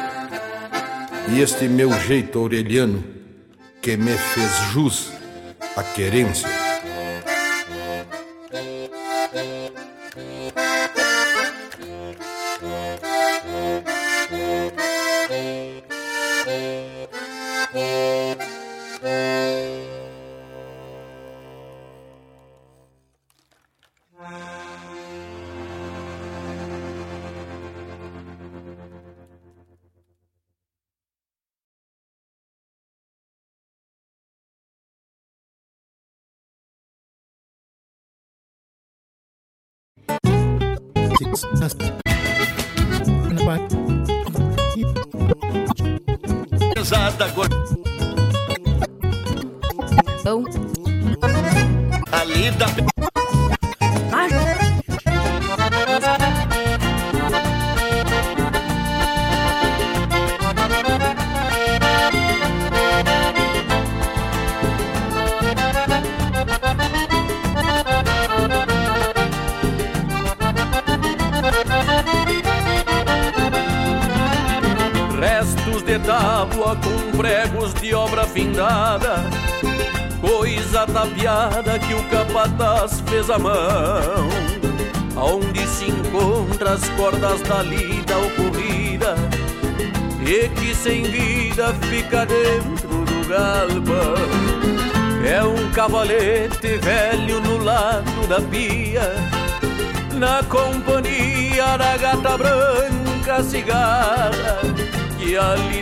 e 1.28 1.40
este 1.40 1.68
meu 1.68 1.92
jeito 2.00 2.40
aureliano 2.40 3.04
que 3.80 3.96
me 3.96 4.18
fez 4.18 4.52
jus 4.72 5.12
à 5.78 5.84
querência. 5.84 6.61
Stop. 41.42 42.01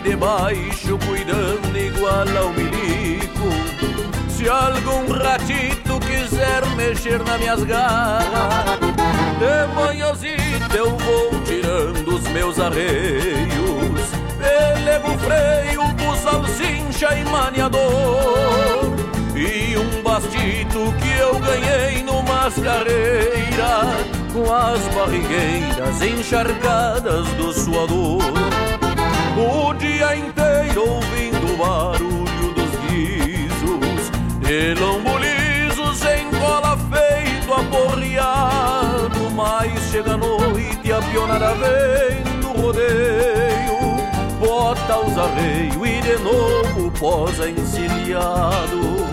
Ali 0.00 0.10
debaixo 0.10 0.98
cuidando 1.06 1.76
igual 1.76 2.24
ao 2.38 2.52
milico 2.52 3.50
Se 4.28 4.48
algum 4.48 5.12
ratito 5.12 6.00
quiser 6.00 6.66
mexer 6.76 7.22
nas 7.22 7.38
minhas 7.38 7.62
garras 7.64 8.80
De 9.38 9.74
manhãzita 9.74 10.76
eu 10.76 10.96
vou 10.96 11.30
tirando 11.44 12.16
os 12.16 12.22
meus 12.28 12.58
arreios. 12.58 13.50
Pelego 14.38 15.18
freio, 15.18 15.82
buçal, 15.94 16.44
cincha 16.46 17.14
e 17.14 17.24
maniador. 17.24 18.94
E 19.34 19.76
um 19.76 20.02
bastito 20.02 20.92
que 21.00 21.18
eu 21.18 21.38
ganhei 21.40 22.02
numas 22.02 22.54
carreiras 22.54 24.06
Com 24.32 24.52
as 24.52 24.80
barrigueiras 24.94 26.02
encharcadas 26.02 27.26
do 27.34 27.52
suador 27.52 28.49
dia 30.00 30.16
inteiro 30.16 30.94
ouvindo 30.94 31.52
o 31.52 31.56
barulho 31.58 32.54
dos 32.54 32.70
guizos 32.88 34.10
de 34.40 34.74
lombo 34.80 35.10
sem 35.94 36.30
cola 36.40 36.78
feito 36.88 37.52
aporreado 37.52 39.30
mas 39.36 39.90
chega 39.90 40.14
a 40.14 40.16
noite 40.16 40.90
a 40.90 41.02
pionada 41.02 41.54
vem 41.56 42.40
do 42.40 42.62
rodeio 42.62 43.78
bota 44.38 45.00
os 45.00 45.18
arreios 45.18 45.86
e 45.86 46.00
de 46.00 46.16
novo 46.22 46.90
posa 46.92 47.50
encilhado 47.50 49.09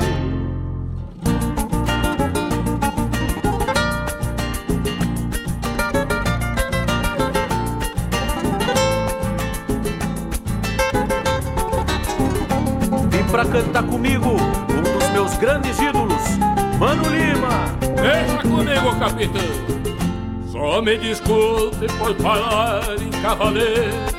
capitão. 19.08 19.42
Só 20.52 20.82
me 20.82 20.98
desculpe 20.98 21.88
por 21.98 22.16
falar 22.16 22.84
em 23.00 23.10
cavaleiro. 23.22 24.18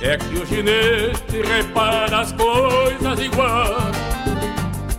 É 0.00 0.16
que 0.18 0.36
o 0.36 0.46
ginete 0.46 1.42
repara 1.42 2.20
as 2.20 2.32
coisas 2.32 3.20
igual. 3.20 3.76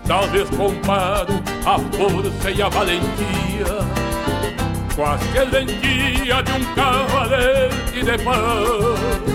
Talvez 0.07 0.49
comparo 0.51 1.33
a 1.65 1.79
força 1.95 2.51
e 2.51 2.61
a 2.61 2.69
valentia 2.69 3.05
com 4.95 5.03
a 5.03 5.17
serventia 5.17 6.41
de 6.43 6.51
um 6.51 6.75
cavalete 6.75 8.03
de 8.03 8.23
pão 8.23 9.25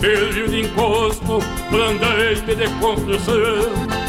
serviu 0.00 0.48
de 0.48 0.62
encosto, 0.62 1.40
blandete 1.70 2.54
de 2.56 2.68
construção. 2.80 4.00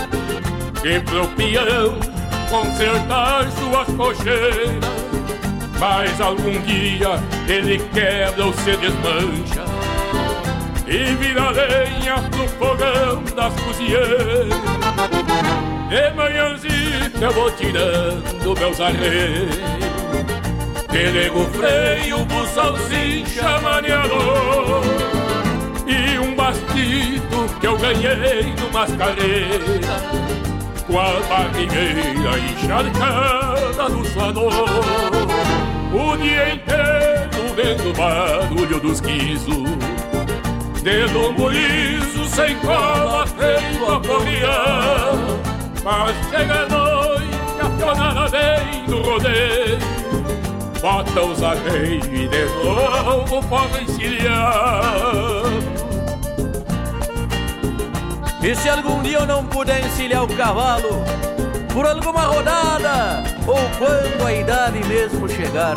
e 0.84 1.00
pro 1.02 1.28
peão 1.36 2.11
consertar 2.52 3.50
suas 3.54 3.88
cocheiras. 3.96 4.92
Mas 5.80 6.22
algum 6.22 6.62
dia 6.62 7.20
ele 7.48 7.80
quebra 7.92 8.46
ou 8.46 8.54
se 8.54 8.78
desmancha 8.78 9.66
e 10.86 11.16
vira 11.16 11.50
lenha 11.50 12.18
pro 12.30 12.48
fogão 12.50 13.24
das 13.36 13.54
cozinheiras. 13.62 14.50
De 15.90 16.16
manhãzinha 16.16 17.12
eu 17.20 17.32
vou 17.32 17.52
tirando 17.52 18.60
meus 18.60 18.80
arreios 18.80 19.56
Pelego 20.90 21.46
freio, 21.52 22.26
buçalzinho 22.26 23.28
chamaneador 23.28 24.82
E 25.86 26.18
um 26.20 26.34
bastido 26.34 27.60
que 27.60 27.68
eu 27.68 27.78
ganhei 27.78 28.54
no 28.60 28.72
mascareira 28.72 30.32
Com 30.88 31.00
a 31.00 31.20
barrigueira 31.30 32.40
encharcada 32.40 33.90
do 33.90 34.06
suador 34.06 34.52
O 35.94 36.18
dia 36.18 36.54
inteiro 36.54 37.56
vendo 37.56 37.90
o 37.90 37.94
barulho 37.94 38.80
dos 38.80 39.00
guizos 39.00 39.70
De 40.82 41.06
lombo 41.14 41.50
liso, 41.50 42.26
sem 42.26 42.56
cola, 42.58 43.26
feito 43.28 43.86
a 43.86 44.00
porrear 44.00 45.14
Mas 45.84 46.16
chega 46.30 46.54
a 46.54 46.70
noite, 46.70 47.62
a 47.62 47.70
pionada 47.78 48.28
vem 48.30 48.86
do 48.86 49.02
rodeio 49.02 50.02
bota 50.82 51.22
os 51.22 51.44
arreios 51.44 52.08
e 52.08 52.28
de 52.28 52.46
novo 52.64 53.48
podem 53.48 53.84
encilhar. 53.84 55.71
E 58.44 58.56
se 58.56 58.68
algum 58.68 59.04
dia 59.04 59.20
eu 59.20 59.28
não 59.28 59.46
puder 59.46 59.86
encilhar 59.86 60.24
o 60.24 60.36
cavalo, 60.36 61.04
por 61.72 61.86
alguma 61.86 62.22
rodada, 62.22 63.24
ou 63.46 63.60
quando 63.78 64.26
a 64.26 64.34
idade 64.34 64.84
mesmo 64.88 65.30
chegar, 65.30 65.76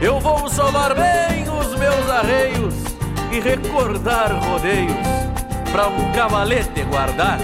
eu 0.00 0.18
vou 0.18 0.48
solar 0.48 0.94
bem 0.94 1.42
os 1.42 1.78
meus 1.78 2.10
arreios 2.10 2.74
e 3.30 3.40
recordar 3.40 4.32
rodeios 4.32 4.96
pra 5.70 5.88
um 5.88 6.12
cavalete 6.12 6.82
guardar. 6.84 7.38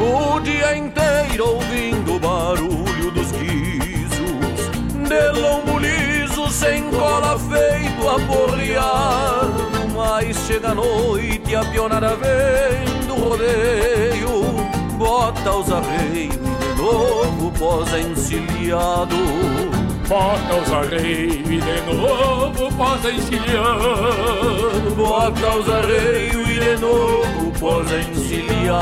O 0.00 0.38
dia 0.38 0.76
inteiro 0.76 1.56
ouvindo 1.56 2.14
o 2.14 2.20
barulho 2.20 3.10
dos 3.10 3.32
guizos, 3.32 4.70
de 5.08 5.40
lombo 5.40 5.76
liso 5.76 6.48
sem 6.52 6.88
cola 6.90 7.36
feito 7.36 8.08
a 8.08 8.20
porrear. 8.26 9.79
Mas 10.00 10.34
chega 10.46 10.70
a 10.70 10.74
noite 10.74 11.54
a 11.54 11.62
pionada 11.62 12.16
vem 12.16 13.06
do 13.06 13.16
rodeio, 13.16 14.56
bota 14.96 15.52
os 15.52 15.70
arreios 15.70 16.34
e 16.34 16.38
de 16.38 16.74
novo 16.80 17.52
pós 17.58 17.92
encilhado. 17.92 19.14
Bota 20.08 20.54
os 20.54 20.72
arreios 20.72 21.50
e 21.50 21.60
de 21.60 21.82
novo 21.82 22.74
pós 22.78 23.04
encilhado. 23.04 24.94
Bota 24.96 25.56
os 25.58 25.68
arreios 25.68 26.48
e 26.48 26.60
de 26.60 26.76
novo 26.80 27.52
pós 27.60 27.86
encilhado. 27.92 28.80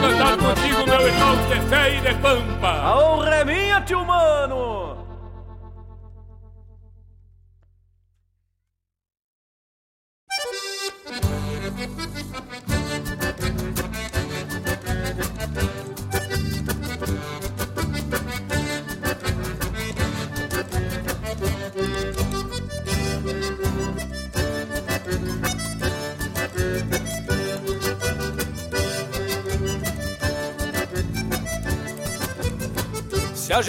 Cantar 0.00 0.36
contigo, 0.38 0.86
meu 0.86 1.06
irmão 1.06 1.36
de 1.46 1.60
fé 1.68 1.94
e 1.94 2.00
de 2.00 2.14
pampa. 2.14 2.68
A 2.68 2.98
honra 2.98 3.34
é 3.34 3.44
minha, 3.44 3.80
tio 3.82 4.02
mano. 4.02 4.79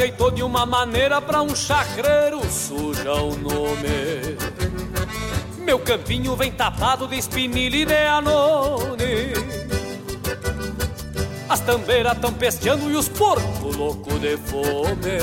Ajeitou 0.01 0.31
de 0.31 0.41
uma 0.41 0.65
maneira 0.65 1.21
pra 1.21 1.43
um 1.43 1.55
chacreiro 1.55 2.41
suja 2.49 3.13
o 3.13 3.37
nome. 3.37 4.35
Meu 5.59 5.77
campinho 5.77 6.35
vem 6.35 6.51
tapado 6.51 7.07
de 7.07 7.19
espinilha 7.19 7.77
e 7.77 7.85
de 7.85 8.05
anone. 8.07 9.33
As 11.47 11.59
tambeiras 11.59 12.17
tão 12.17 12.33
pesteando 12.33 12.89
e 12.89 12.95
os 12.95 13.07
porcos 13.09 13.75
louco 13.75 14.17
de 14.17 14.37
fome. 14.37 15.19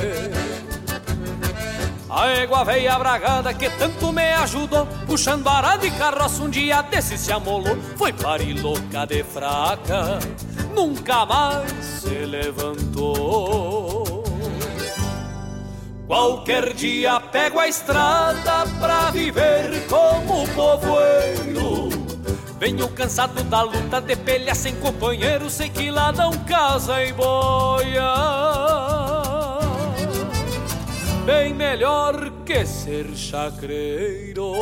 A 2.09 2.29
égua 2.29 2.65
veia 2.65 2.97
bragada 3.01 3.53
que 3.53 3.69
tanto 3.71 4.11
me 4.13 4.33
ajudou 4.33 4.87
Puxando 5.07 5.47
arado 5.47 5.85
e 5.85 5.91
carroça 5.91 6.43
um 6.43 6.49
dia 6.49 6.81
desse 6.81 7.19
se 7.19 7.31
amolou 7.31 7.77
Foi 7.97 8.15
pariloca 8.15 9.07
de 9.07 9.23
fraca 9.23 10.19
Nunca 10.75 11.27
mais 11.27 11.71
se 11.85 12.09
levantou 12.25 13.78
Qualquer 16.09 16.73
dia 16.75 17.21
pego 17.21 17.61
a 17.61 17.69
estrada 17.69 18.67
pra 18.81 19.11
viver 19.13 19.87
como 19.89 20.49
povoeiro 20.49 21.91
Venho 22.59 22.89
cansado 22.89 23.45
da 23.45 23.63
luta 23.63 24.01
de 24.01 24.17
pelha 24.17 24.55
sem 24.55 24.75
companheiro 24.77 25.49
Sei 25.49 25.69
que 25.69 25.91
lá 25.91 26.11
não 26.11 26.33
casa 26.45 27.05
e 27.05 27.13
boia 27.13 28.49
bem 31.29 31.53
melhor 31.53 32.31
que 32.47 32.65
ser 32.65 33.15
chacreiro. 33.15 34.55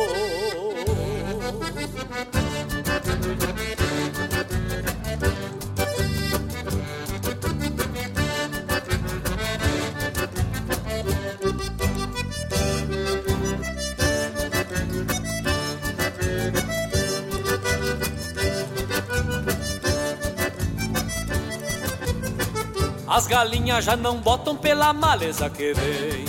As 23.07 23.25
galinhas 23.25 23.85
já 23.85 23.95
não 23.95 24.17
botam 24.17 24.55
pela 24.55 24.91
maleza 24.91 25.49
que 25.49 25.73
vem. 25.73 26.25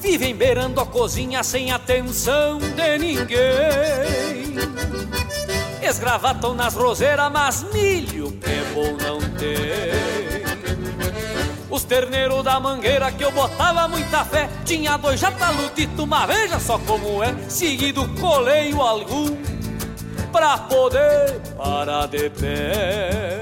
Vivem 0.00 0.34
beirando 0.34 0.80
a 0.80 0.86
cozinha 0.86 1.44
sem 1.44 1.70
atenção 1.70 2.58
de 2.58 2.98
ninguém. 2.98 3.38
Esgravatam 5.80 6.54
nas 6.54 6.74
roseiras, 6.74 7.30
mas 7.30 7.62
milho 7.72 8.32
que 8.32 8.50
é 8.50 8.64
bom 8.74 8.96
não 9.00 9.20
tem. 9.38 10.10
Os 11.70 11.84
terneiros 11.84 12.42
da 12.42 12.58
mangueira 12.58 13.12
que 13.12 13.22
eu 13.22 13.30
botava 13.30 13.86
muita 13.86 14.24
fé 14.24 14.50
Tinha 14.64 14.96
dois 14.96 15.20
jatalutitos, 15.20 16.04
mas 16.04 16.26
veja 16.26 16.58
só 16.58 16.76
como 16.80 17.22
é 17.22 17.32
Seguido 17.48 18.08
coleio 18.20 18.80
algum 18.80 19.36
Pra 20.32 20.58
poder 20.58 21.40
parar 21.56 22.08
de 22.08 22.28
pé 22.28 23.39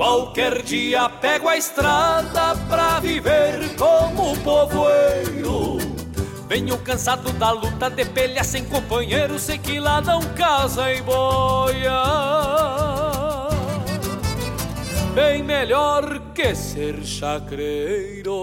Qualquer 0.00 0.62
dia 0.62 1.10
pego 1.10 1.46
a 1.46 1.58
estrada 1.58 2.56
pra 2.70 2.98
viver 3.00 3.76
como 3.76 4.34
povoeiro. 4.38 5.76
Venho 6.48 6.78
cansado 6.78 7.30
da 7.34 7.50
luta 7.50 7.90
de 7.90 8.06
pelha 8.06 8.42
sem 8.42 8.64
companheiro, 8.64 9.38
sei 9.38 9.58
que 9.58 9.78
lá 9.78 10.00
não 10.00 10.22
casa 10.34 10.90
e 10.90 11.02
boia. 11.02 12.02
Bem 15.14 15.42
melhor 15.42 16.32
que 16.32 16.54
ser 16.54 17.04
chacreiro. 17.04 18.40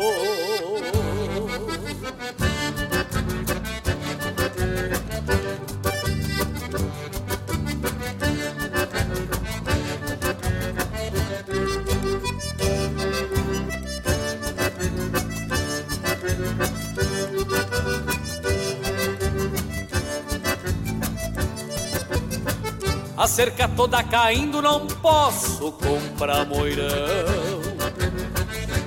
A 23.17 23.27
cerca 23.27 23.67
toda 23.67 24.03
caindo, 24.03 24.61
não 24.61 24.85
posso 24.85 25.71
comprar 25.71 26.45
moirão. 26.45 26.87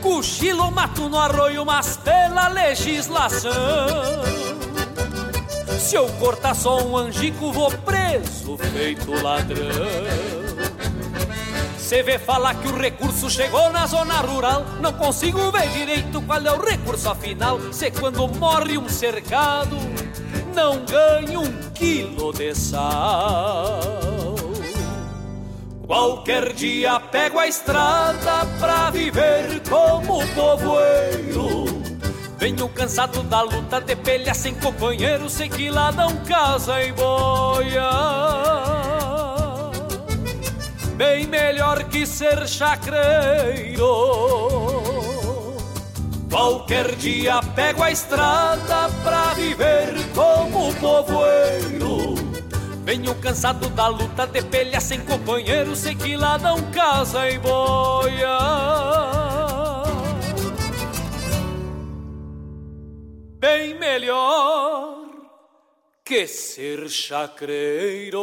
Cochilo 0.01 0.71
mato 0.71 1.09
no 1.09 1.19
arroio, 1.19 1.67
mas 1.67 1.97
pela 1.97 2.47
legislação. 2.47 3.51
Se 5.81 5.97
eu 5.97 6.07
cortar 6.21 6.55
só 6.55 6.81
um 6.81 6.97
angico, 6.97 7.51
vou 7.51 7.73
preso, 7.73 8.57
feito 8.73 9.11
ladrão. 9.21 10.31
Cê 11.77 12.05
vê 12.05 12.17
falar 12.17 12.55
que 12.55 12.69
o 12.69 12.79
recurso 12.79 13.29
chegou 13.29 13.69
na 13.71 13.85
zona 13.85 14.21
rural 14.21 14.65
Não 14.81 14.93
consigo 14.93 15.51
ver 15.51 15.69
direito 15.71 16.23
qual 16.23 16.39
é 16.39 16.53
o 16.53 16.65
recurso 16.65 17.11
afinal 17.11 17.59
Se 17.73 17.91
quando 17.91 18.29
morre 18.29 18.79
um 18.79 18.89
cercado 18.89 19.77
Não 20.55 20.85
ganha 20.85 21.41
um 21.41 21.53
quilo 21.75 22.33
de 22.33 22.55
sal 22.55 24.10
Qualquer 25.91 26.53
dia 26.53 27.01
pego 27.01 27.41
a 27.41 27.49
estrada 27.49 28.47
pra 28.61 28.91
viver 28.91 29.61
como 29.69 30.25
povoeiro 30.29 31.65
Venho 32.39 32.69
cansado 32.69 33.25
da 33.25 33.43
luta 33.43 33.81
de 33.81 33.97
pelha 33.97 34.33
sem 34.33 34.55
companheiro 34.55 35.29
Sei 35.29 35.49
que 35.49 35.69
lá 35.69 35.91
não 35.91 36.17
casa 36.19 36.81
em 36.85 36.93
boia 36.93 37.91
bem 40.95 41.27
melhor 41.27 41.85
que 41.85 42.07
ser 42.07 42.47
chacreiro. 42.47 43.83
Qualquer 46.31 46.95
dia 46.97 47.41
pego 47.57 47.83
a 47.83 47.91
estrada 47.91 48.91
pra 49.03 49.33
viver 49.33 49.95
como 50.15 50.73
povoeiro. 50.75 52.10
Venho 52.91 53.15
cansado 53.21 53.69
da 53.69 53.87
luta 53.87 54.27
de 54.27 54.43
pelha 54.43 54.81
sem 54.81 54.99
companheiro, 55.05 55.77
sei 55.77 55.95
que 55.95 56.17
lá 56.17 56.37
não 56.39 56.73
casa 56.73 57.31
e 57.31 57.39
boia. 57.39 58.37
Bem 63.39 63.79
melhor 63.79 65.07
que 66.05 66.27
ser 66.27 66.89
chacreiro. 66.89 68.19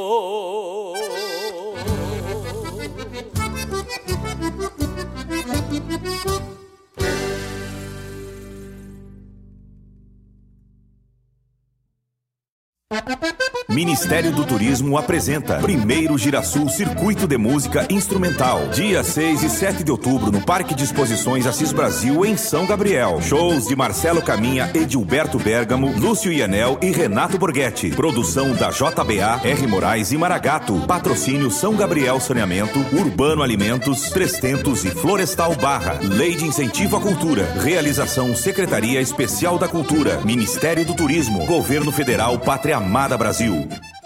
Ministério 13.69 14.31
do 14.31 14.45
Turismo 14.45 14.97
apresenta 14.97 15.57
Primeiro 15.57 16.17
Girasul 16.17 16.69
Circuito 16.69 17.27
de 17.27 17.37
Música 17.37 17.85
Instrumental. 17.89 18.69
Dia 18.69 19.03
6 19.03 19.43
e 19.43 19.49
7 19.49 19.83
de 19.83 19.91
outubro 19.91 20.31
no 20.31 20.39
Parque 20.41 20.73
de 20.73 20.85
Exposições 20.85 21.45
Assis 21.45 21.73
Brasil, 21.73 22.25
em 22.25 22.37
São 22.37 22.65
Gabriel. 22.65 23.21
Shows 23.21 23.67
de 23.67 23.75
Marcelo 23.75 24.21
Caminha, 24.21 24.71
Edilberto 24.73 25.37
Bergamo, 25.37 25.93
Lúcio 25.99 26.31
Ianel 26.31 26.79
e 26.81 26.91
Renato 26.91 27.37
Borghetti. 27.37 27.89
Produção 27.89 28.53
da 28.53 28.69
JBA, 28.69 29.41
R. 29.43 29.67
Moraes 29.67 30.13
e 30.13 30.17
Maragato. 30.17 30.79
Patrocínio 30.87 31.51
São 31.51 31.75
Gabriel 31.75 32.21
Saneamento, 32.21 32.79
Urbano 32.93 33.43
Alimentos, 33.43 34.09
Trestentos 34.11 34.85
e 34.85 34.91
Florestal 34.91 35.53
Barra. 35.55 35.99
Lei 36.01 36.35
de 36.35 36.45
Incentivo 36.45 36.95
à 36.95 37.01
Cultura. 37.01 37.43
Realização 37.61 38.33
Secretaria 38.33 39.01
Especial 39.01 39.59
da 39.59 39.67
Cultura. 39.67 40.21
Ministério 40.23 40.85
do 40.85 40.95
Turismo. 40.95 41.45
Governo 41.45 41.91
Federal 41.91 42.39
Pátria 42.39 42.77
Amada 42.77 43.17
Brasil. 43.17 43.56
Groove. 43.57 43.96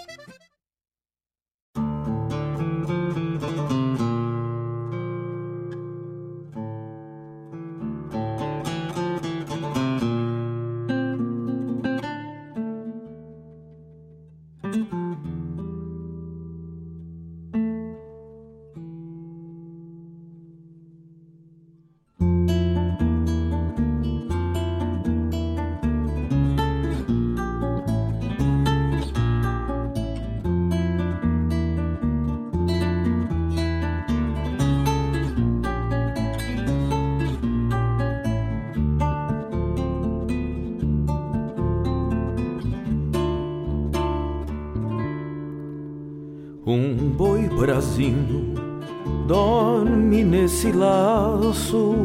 Dorme 49.28 50.24
nesse 50.24 50.72
laço. 50.72 51.95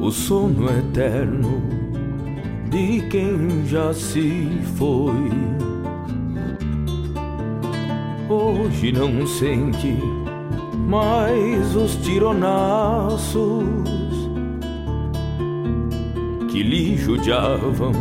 O 0.00 0.10
sono 0.10 0.68
eterno 0.70 1.62
de 2.70 3.02
quem 3.08 3.66
já 3.66 3.92
se 3.92 4.48
foi. 4.76 5.30
Hoje 8.28 8.92
não 8.92 9.26
sente 9.26 9.96
mais 10.88 11.76
os 11.76 11.96
tironaços 11.96 13.64
que 16.50 16.62
lhe 16.62 16.96
judiavam 16.96 17.92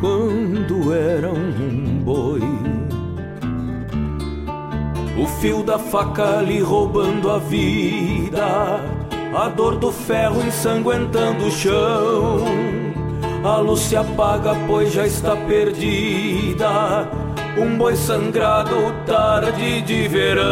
quando 0.00 0.92
eram 0.92 1.34
um 1.34 2.02
boi. 2.04 2.71
O 5.16 5.26
fio 5.26 5.62
da 5.62 5.78
faca 5.78 6.40
lhe 6.40 6.60
roubando 6.60 7.30
a 7.30 7.38
vida, 7.38 8.80
a 9.34 9.48
dor 9.48 9.76
do 9.76 9.92
ferro 9.92 10.40
ensanguentando 10.42 11.46
o 11.46 11.50
chão. 11.50 12.44
A 13.44 13.58
luz 13.58 13.80
se 13.80 13.96
apaga, 13.96 14.54
pois 14.66 14.92
já 14.92 15.06
está 15.06 15.36
perdida. 15.36 17.10
Um 17.58 17.76
boi 17.76 17.94
sangrado, 17.94 18.94
tarde 19.04 19.82
de 19.82 20.08
verão. 20.08 20.46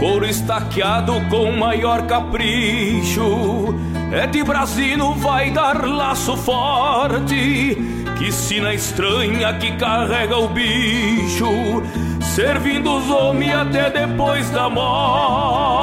Couro 0.00 0.26
estaqueado 0.26 1.12
com 1.30 1.52
maior 1.52 2.04
capricho. 2.06 3.74
É 4.10 4.26
de 4.26 4.42
Brasino, 4.42 5.14
vai 5.14 5.50
dar 5.50 5.86
laço 5.86 6.36
forte 6.36 7.97
que 8.18 8.32
sina 8.32 8.74
estranha 8.74 9.54
que 9.54 9.70
carrega 9.76 10.36
o 10.36 10.48
bicho, 10.48 11.46
servindo 12.20 12.98
os 12.98 13.08
homens 13.08 13.54
até 13.54 13.88
depois 13.90 14.50
da 14.50 14.68
morte. 14.68 15.78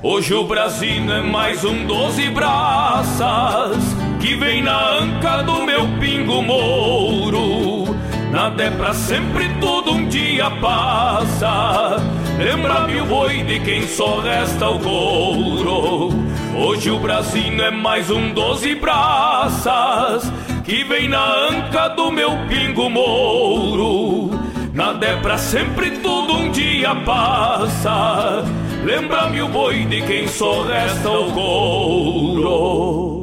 Hoje 0.00 0.34
o 0.34 0.44
Brasil 0.44 1.12
é 1.12 1.20
mais 1.20 1.64
um 1.64 1.84
doze 1.84 2.30
braças 2.30 3.76
que 4.20 4.36
vem 4.36 4.62
na 4.62 4.98
anca 4.98 5.42
do 5.42 5.64
meu 5.64 5.88
pingo 5.98 6.40
mouro. 6.40 7.96
Nada 8.30 8.62
é 8.62 8.70
pra 8.70 8.94
sempre, 8.94 9.48
todo 9.60 9.92
um 9.92 10.06
dia 10.06 10.48
passa. 10.60 11.96
Lembra-me 12.38 13.00
o 13.00 13.06
boi 13.06 13.42
de 13.42 13.58
quem 13.60 13.86
só 13.88 14.20
resta 14.20 14.68
o 14.68 14.78
couro. 14.78 16.27
Hoje 16.60 16.90
o 16.90 16.98
Brasil 16.98 17.62
é 17.62 17.70
mais 17.70 18.10
um 18.10 18.32
doze 18.32 18.74
braças 18.74 20.24
que 20.64 20.82
vem 20.82 21.08
na 21.08 21.24
anca 21.48 21.86
do 21.90 22.10
meu 22.10 22.32
pingo 22.48 22.90
mouro. 22.90 24.36
Nada 24.74 25.06
é 25.06 25.16
pra 25.20 25.38
sempre, 25.38 25.92
tudo 25.98 26.36
um 26.36 26.50
dia 26.50 26.96
passa. 26.96 28.44
Lembra-me 28.84 29.40
o 29.40 29.48
boi 29.48 29.84
de 29.84 30.02
quem 30.02 30.26
só 30.26 30.62
resta 30.62 31.08
o 31.08 31.32
couro. 31.32 33.17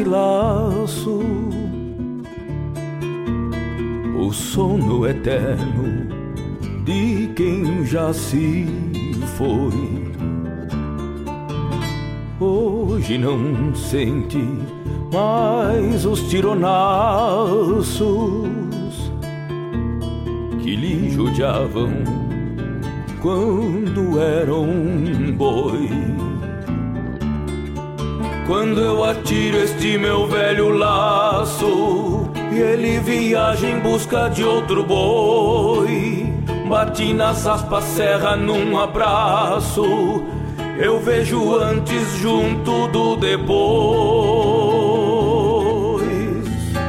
Nesse 0.00 0.04
laço. 0.04 1.20
o 4.16 4.32
sono 4.32 5.06
eterno 5.06 6.06
de 6.84 7.28
quem 7.34 7.84
já 7.84 8.12
se 8.12 8.66
foi. 9.36 10.00
Hoje 12.38 13.18
não 13.18 13.74
sente 13.74 14.42
mais 15.12 16.06
os 16.06 16.22
tironaços 16.28 18.00
que 20.62 20.76
lhe 20.76 21.10
judiavam 21.10 21.90
quando 23.20 24.20
era 24.20 24.54
um 24.54 25.32
boi. 25.32 25.90
Quando 28.50 28.80
eu 28.80 29.04
atiro 29.04 29.58
este 29.58 29.96
meu 29.96 30.26
velho 30.26 30.70
laço 30.70 32.28
e 32.50 32.58
ele 32.58 32.98
viaja 32.98 33.64
em 33.64 33.78
busca 33.78 34.28
de 34.28 34.42
outro 34.42 34.82
boi, 34.82 36.34
bati 36.68 37.14
nas 37.14 37.46
aspas 37.46 37.84
serra 37.84 38.34
num 38.34 38.76
abraço. 38.76 40.24
Eu 40.76 40.98
vejo 40.98 41.54
antes 41.60 42.16
junto 42.16 42.88
do 42.88 43.14
depois. 43.14 43.46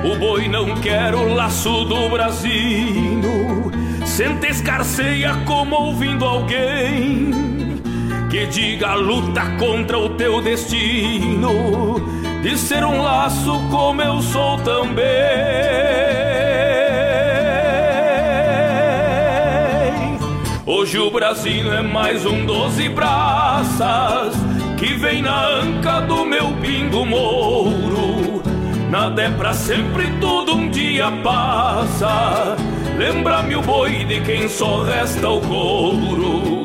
O 0.04 0.16
boi 0.18 0.48
não 0.48 0.74
quer 0.78 1.14
o 1.14 1.32
laço 1.36 1.86
do 1.86 2.10
Brasil. 2.10 3.22
Senta 4.04 4.48
escarceia 4.48 5.36
como 5.46 5.76
ouvindo 5.76 6.26
alguém 6.26 7.61
que 8.32 8.46
diga 8.46 8.94
luta 8.94 9.42
contra 9.60 10.00
o 10.00 10.08
teu 10.12 10.42
destino 10.42 12.00
de 12.42 12.58
ser 12.58 12.82
um 12.86 13.02
laço 13.02 13.60
como 13.70 14.02
eu 14.02 14.22
sou 14.22 14.58
também. 14.60 15.04
Hoje 20.66 20.98
o 20.98 21.12
Brasil 21.12 21.74
é 21.74 21.82
mais 21.82 22.26
um 22.26 22.46
doze 22.46 22.88
braças 22.88 24.34
que 24.78 24.94
vem 24.94 25.22
na 25.22 25.48
anca 25.48 26.00
do 26.00 26.24
meu 26.26 26.54
pingo 26.62 27.06
mouro. 27.06 28.42
Nada 28.90 29.24
é 29.24 29.30
pra 29.30 29.54
sempre, 29.54 30.10
tudo 30.22 30.56
um 30.56 30.70
dia 30.70 31.12
passa. 31.22 32.56
Lembra-me 32.98 33.58
o 33.58 33.62
boi 33.62 34.06
de 34.06 34.22
quem 34.22 34.48
só 34.48 34.84
resta 34.84 35.28
o 35.28 35.42
couro. 35.42 36.61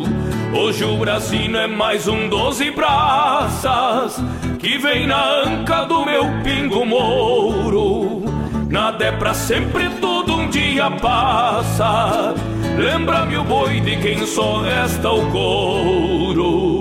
Hoje 0.59 0.85
o 0.85 0.97
Brasino 0.97 1.59
é 1.59 1.67
mais 1.67 2.09
um 2.09 2.31
doze 2.31 2.71
braças 2.71 4.17
que 4.59 4.79
vem 4.79 5.07
na 5.07 5.43
anca 5.43 5.85
do 5.85 6.03
meu 6.03 6.25
pingo 6.43 6.87
mouro. 6.87 8.25
Nada 8.71 9.05
é 9.05 9.13
pra 9.13 9.35
sempre, 9.35 9.91
tudo 10.01 10.35
um 10.35 10.49
dia 10.49 10.91
passa. 10.91 12.35
Lembra-me 12.79 13.37
o 13.37 13.45
boi 13.45 13.81
de 13.81 13.97
quem 13.97 14.27
só 14.27 14.63
resta 14.63 15.11
o 15.11 15.31
couro. 15.31 16.76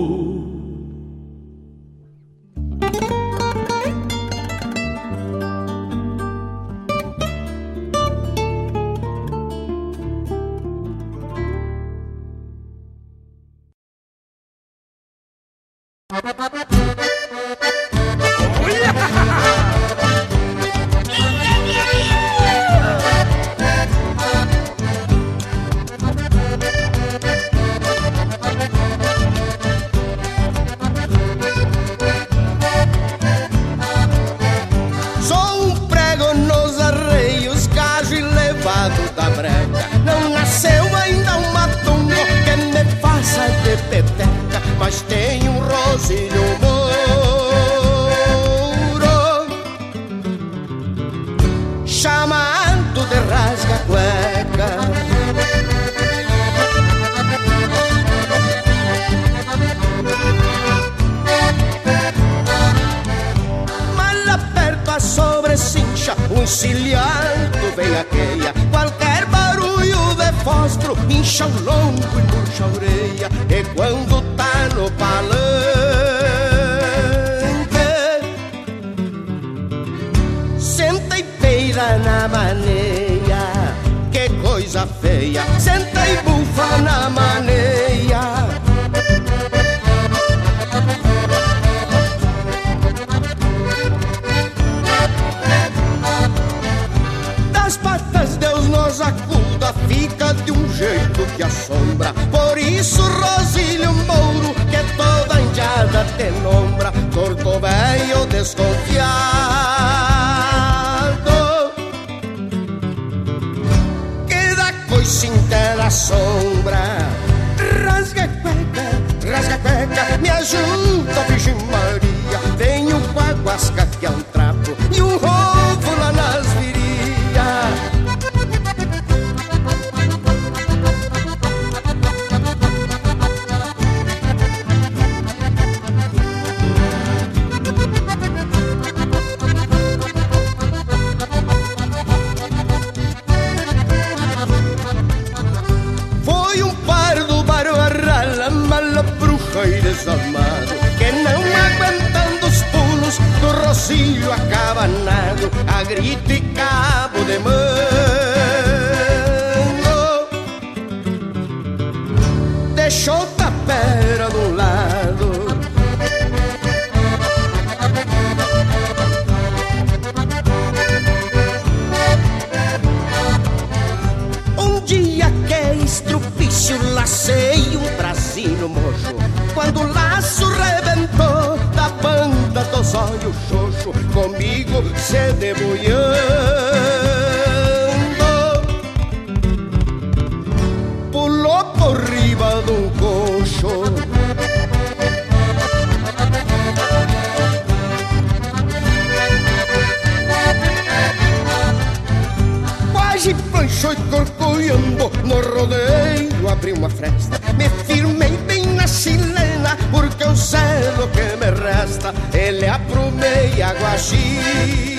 Gaúcho 203.52 203.92
e 203.92 203.96
corcoiambo 204.10 205.12
No 205.24 205.42
rodeio 205.42 206.50
abri 206.50 206.74
uma 206.74 206.90
fresta. 206.90 207.40
Me 207.58 207.70
firmei 207.86 208.32
bem 208.48 208.66
na 208.74 208.88
chilena 208.88 209.78
Porque 209.92 210.24
eu 210.24 210.36
sei 210.36 210.60
o 211.04 211.08
que 211.10 211.36
me 211.38 211.52
resta. 211.52 212.14
Ele 212.34 212.68
aprumei 212.68 213.62
a 213.62 213.74
guachita 213.74 214.96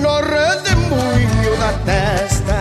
No 0.00 0.20
redemoinho 0.20 1.56
da 1.58 1.72
testa. 1.84 2.54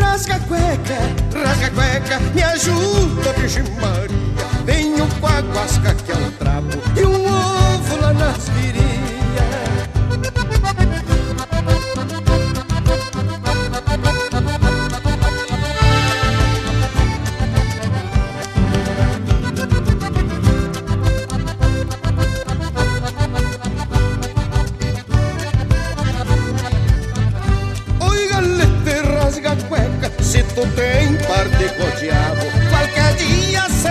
Rasga 0.00 0.36
a 0.36 0.40
cueca, 0.40 1.44
rasga 1.44 1.66
a 1.66 1.70
cueca 1.70 2.20
Me 2.34 2.42
ajuda, 2.42 3.32
Virgem 3.34 3.64
Maria. 3.80 4.20
Venho 4.64 5.06
com 5.20 5.26
a 5.26 5.40
guasca 5.40 5.94
que 5.94 6.12
é 6.12 6.14
um 6.14 6.30
trapo 6.32 6.78
E 6.96 7.04
um 7.04 7.24
ovo 7.24 8.00
lá 8.00 8.12
nas 8.12 8.48
virilhas 8.50 9.09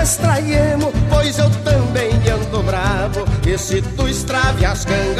extraímos 0.10 0.92
Pois 1.10 1.38
eu 1.38 1.50
também 1.64 2.12
ando 2.28 2.64
bravo 2.64 3.26
E 3.46 3.58
se 3.58 3.82
tu 3.82 4.08
estrave 4.08 4.66
as 4.66 4.84
cangalhas 4.86 5.20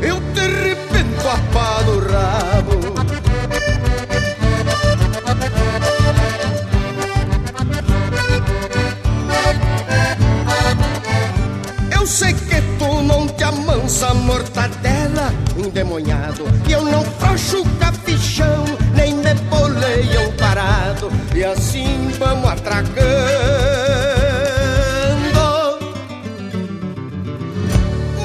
Eu 0.00 0.20
te 0.32 0.40
arrependo 0.40 1.28
a 1.28 1.38
pá 1.52 1.82
do 1.82 1.98
rabo. 2.12 2.80
Eu 11.90 12.06
sei 12.06 12.32
que 12.32 12.62
tu 12.78 13.02
não 13.02 13.26
te 13.28 13.44
amansa 13.44 14.14
mortadela 14.14 15.32
endemoniado 15.56 16.44
E 16.68 16.72
eu 16.72 16.84
não 16.84 17.02
frouxo 17.04 17.64
cafichão 17.78 17.99
vamos 22.20 22.50
atracando 22.50 23.00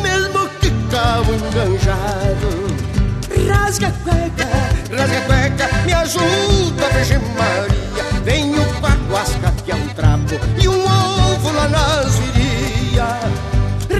Mesmo 0.03 0.49
que 0.59 0.69
cabo 0.91 1.34
enganjado. 1.34 2.65
Rasga 3.47 3.88
a 3.88 3.91
cueca, 3.91 4.47
rasga 4.95 5.17
a 5.17 5.22
cueca 5.22 5.69
Me 5.85 5.93
ajuda, 5.93 6.89
Virgem 6.93 7.19
Maria. 7.38 8.03
Venho 8.23 8.65
com 8.80 8.88
a 8.88 8.95
guasca 9.09 9.53
que 9.63 9.72
é 9.72 9.76
um 9.76 9.88
trapo 9.89 10.35
E 10.61 10.67
um 10.67 10.84
ovo 10.84 11.51
lá 11.53 11.67
nas 11.69 12.15
virias. 12.15 13.07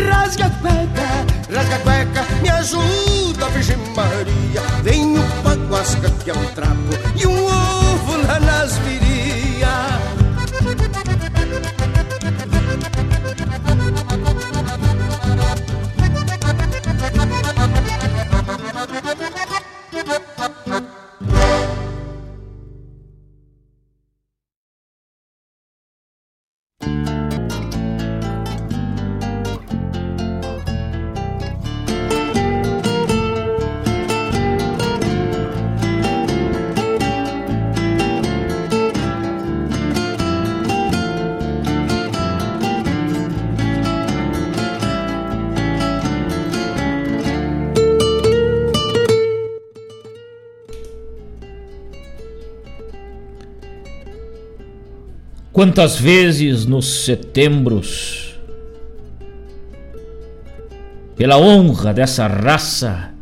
Rasga 0.10 0.48
a 0.48 0.50
cueca, 0.50 1.56
rasga 1.56 1.76
a 1.76 1.80
cueca 1.80 2.26
Me 2.42 2.50
ajuda, 2.50 3.50
Virgem 3.54 3.78
Maria. 3.96 4.62
Venho 4.84 5.24
com 5.42 5.50
a 5.50 5.56
guasca 5.56 6.10
que 6.24 6.30
é 6.32 6.34
um 6.34 6.46
trapo 6.54 6.76
E 7.16 7.26
um 7.26 7.46
ovo 7.46 8.28
lá 8.28 8.40
nas 8.42 8.78
virias 8.80 9.05
Quantas 55.56 55.98
vezes 55.98 56.66
nos 56.66 57.06
setembros, 57.06 58.38
pela 61.16 61.38
honra 61.38 61.94
dessa 61.94 62.28
raça, 62.28 63.14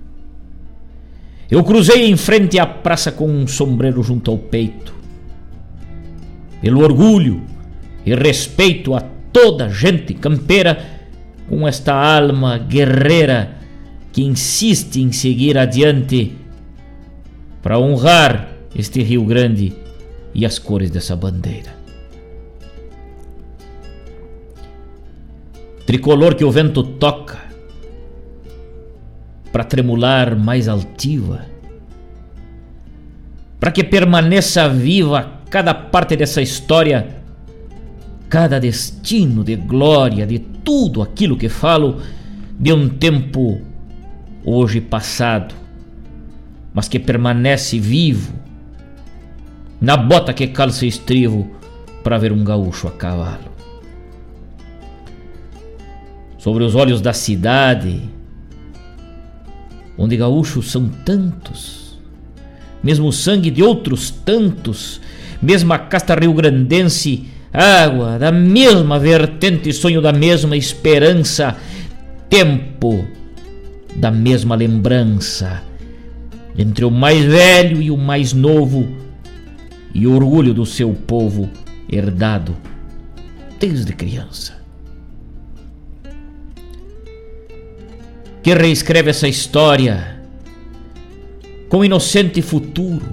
eu 1.52 1.64
cruzei 1.64 2.08
em 2.08 2.18
frente 2.18 2.58
à 2.58 2.66
praça 2.66 3.12
com 3.12 3.30
um 3.30 3.46
sombreiro 3.46 4.02
junto 4.02 4.32
ao 4.32 4.40
peito, 4.40 4.96
pelo 6.60 6.82
orgulho 6.82 7.44
e 8.04 8.16
respeito 8.16 8.96
a 8.96 9.02
toda 9.32 9.70
gente 9.70 10.16
campeira 10.16 10.84
com 11.48 11.68
esta 11.68 11.94
alma 11.94 12.58
guerreira 12.58 13.58
que 14.12 14.24
insiste 14.24 15.00
em 15.00 15.12
seguir 15.12 15.56
adiante 15.56 16.34
para 17.62 17.78
honrar 17.78 18.50
este 18.76 19.04
Rio 19.04 19.24
Grande 19.24 19.72
e 20.34 20.48
as 20.48 20.58
cores 20.58 20.90
dessa 20.90 21.16
bandeira. 21.16 21.83
Tricolor 25.86 26.36
que 26.36 26.46
o 26.46 26.52
vento 26.52 26.84
toca, 26.84 27.40
para 29.52 29.64
tremular 29.64 30.36
mais 30.36 30.68
altiva, 30.68 31.46
para 33.60 33.72
que 33.72 33.84
permaneça 33.84 34.68
viva 34.68 35.42
cada 35.50 35.74
parte 35.74 36.16
dessa 36.16 36.42
história, 36.42 37.22
cada 38.28 38.60
destino 38.60 39.44
de 39.44 39.56
glória, 39.56 40.26
de 40.26 40.40
tudo 40.40 41.02
aquilo 41.02 41.38
que 41.38 41.50
falo 41.50 42.02
de 42.60 42.74
um 42.74 42.90
tempo 42.90 43.62
hoje 44.44 44.82
passado, 44.82 45.54
mas 46.74 46.88
que 46.88 46.98
permanece 46.98 47.80
vivo 47.80 48.34
na 49.80 49.96
bota 49.96 50.34
que 50.34 50.48
calça 50.48 50.86
estrivo 50.86 51.52
para 52.04 52.18
ver 52.18 52.32
um 52.32 52.44
gaúcho 52.44 52.88
a 52.88 52.92
cavalo 52.92 53.53
sobre 56.44 56.66
os 56.66 56.76
olhos 56.76 57.00
da 57.00 57.14
cidade, 57.14 58.02
onde 59.98 60.18
gaúchos 60.18 60.70
são 60.70 60.90
tantos, 60.90 61.98
mesmo 62.84 63.08
o 63.08 63.14
sangue 63.14 63.50
de 63.50 63.64
outros 63.64 64.10
tantos, 64.12 65.00
mesma 65.42 65.80
casta 65.80 66.14
rio-grandense, 66.14 67.30
água 67.54 68.20
da 68.20 68.30
mesma 68.30 69.00
vertente, 69.00 69.72
sonho 69.72 70.02
da 70.02 70.12
mesma 70.12 70.58
esperança, 70.58 71.56
tempo 72.28 73.08
da 73.96 74.12
mesma 74.12 74.54
lembrança, 74.54 75.64
entre 76.58 76.84
o 76.84 76.92
mais 76.92 77.24
velho 77.24 77.82
e 77.82 77.90
o 77.90 77.96
mais 77.96 78.34
novo, 78.34 78.86
e 79.94 80.06
orgulho 80.06 80.54
do 80.54 80.66
seu 80.66 80.94
povo 80.94 81.50
herdado 81.90 82.54
desde 83.58 83.94
criança. 83.94 84.63
Que 88.44 88.54
reescreve 88.54 89.10
essa 89.10 89.28
história 89.28 90.22
com 91.70 91.84
inocente 91.84 92.42
futuro, 92.42 93.06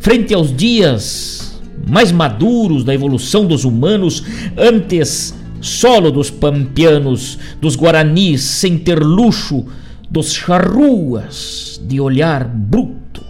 frente 0.00 0.32
aos 0.32 0.56
dias 0.56 1.60
mais 1.86 2.10
maduros 2.10 2.84
da 2.84 2.94
evolução 2.94 3.44
dos 3.46 3.64
humanos, 3.64 4.24
antes 4.56 5.34
solo 5.60 6.10
dos 6.10 6.30
pampianos, 6.30 7.38
dos 7.60 7.76
guaranis 7.76 8.40
sem 8.40 8.78
ter 8.78 8.98
luxo, 8.98 9.66
dos 10.10 10.32
charruas 10.32 11.78
de 11.84 12.00
olhar 12.00 12.44
bruto, 12.44 13.22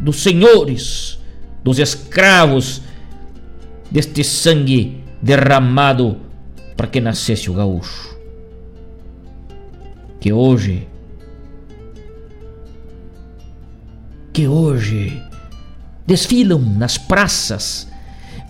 dos 0.00 0.16
senhores, 0.16 1.18
dos 1.62 1.78
escravos, 1.78 2.82
deste 3.88 4.24
sangue 4.24 5.00
derramado 5.22 6.16
para 6.76 6.88
que 6.88 7.00
nascesse 7.00 7.48
o 7.48 7.54
gaúcho 7.54 8.15
que 10.20 10.32
hoje, 10.32 10.86
que 14.32 14.46
hoje 14.46 15.22
desfilam 16.06 16.60
nas 16.60 16.96
praças, 16.96 17.88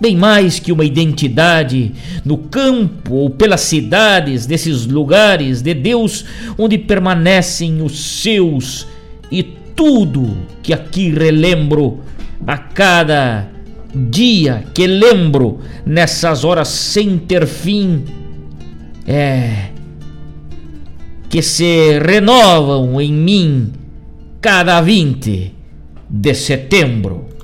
bem 0.01 0.16
mais 0.16 0.59
que 0.59 0.72
uma 0.72 0.84
identidade 0.84 1.93
no 2.24 2.38
campo 2.38 3.14
ou 3.14 3.30
pelas 3.30 3.62
cidades 3.62 4.47
desses 4.47 4.86
lugares 4.86 5.62
de 5.62 5.72
Deus 5.74 6.24
onde 6.59 6.76
permanecem 6.76 7.82
os 7.82 8.20
seus 8.20 8.86
e 9.30 9.43
tudo 9.43 10.36
que 10.62 10.72
aqui 10.72 11.10
relembro 11.10 12.01
a 12.47 12.59
cada 12.59 13.48
dia 13.94 14.64
que 14.74 14.86
lembro 14.86 15.60
nessas 15.84 16.44
horas 16.44 16.68
sem 16.68 17.16
ter 17.16 17.47
fim 17.47 18.05
é 19.06 19.76
que 21.28 21.43
se 21.43 21.98
renovam 21.98 23.01
em 23.01 23.12
mim 23.12 23.73
cada 24.40 24.81
20 24.81 25.53
de 26.09 26.35
setembro. 26.35 27.35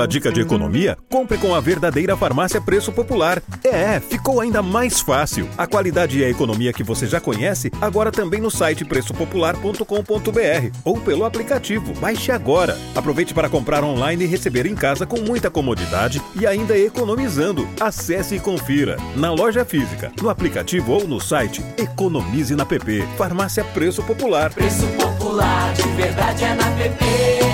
Uma 0.00 0.08
dica 0.08 0.32
de 0.32 0.40
economia? 0.40 0.96
Compre 1.10 1.36
com 1.36 1.54
a 1.54 1.60
verdadeira 1.60 2.16
farmácia 2.16 2.58
Preço 2.58 2.90
Popular. 2.90 3.42
É, 3.62 4.00
ficou 4.00 4.40
ainda 4.40 4.62
mais 4.62 5.00
fácil. 5.00 5.46
A 5.58 5.66
qualidade 5.66 6.18
e 6.18 6.24
a 6.24 6.30
economia 6.30 6.72
que 6.72 6.82
você 6.82 7.06
já 7.06 7.20
conhece, 7.20 7.70
agora 7.82 8.10
também 8.10 8.40
no 8.40 8.50
site 8.50 8.82
preçopopular.com.br 8.82 10.78
ou 10.84 10.98
pelo 11.00 11.26
aplicativo. 11.26 11.92
Baixe 12.00 12.32
agora. 12.32 12.78
Aproveite 12.94 13.34
para 13.34 13.50
comprar 13.50 13.84
online 13.84 14.24
e 14.24 14.26
receber 14.26 14.64
em 14.64 14.74
casa 14.74 15.04
com 15.04 15.20
muita 15.20 15.50
comodidade 15.50 16.22
e 16.34 16.46
ainda 16.46 16.78
economizando. 16.78 17.68
Acesse 17.78 18.36
e 18.36 18.40
confira. 18.40 18.96
Na 19.16 19.30
loja 19.30 19.66
física, 19.66 20.10
no 20.22 20.30
aplicativo 20.30 20.92
ou 20.92 21.06
no 21.06 21.20
site, 21.20 21.62
economize 21.76 22.56
na 22.56 22.64
PP. 22.64 23.06
Farmácia 23.18 23.62
Preço 23.64 24.02
Popular. 24.02 24.50
Preço 24.54 24.86
Popular, 24.96 25.74
de 25.74 25.88
verdade 25.90 26.44
é 26.44 26.54
na 26.54 26.70
PP. 26.70 27.49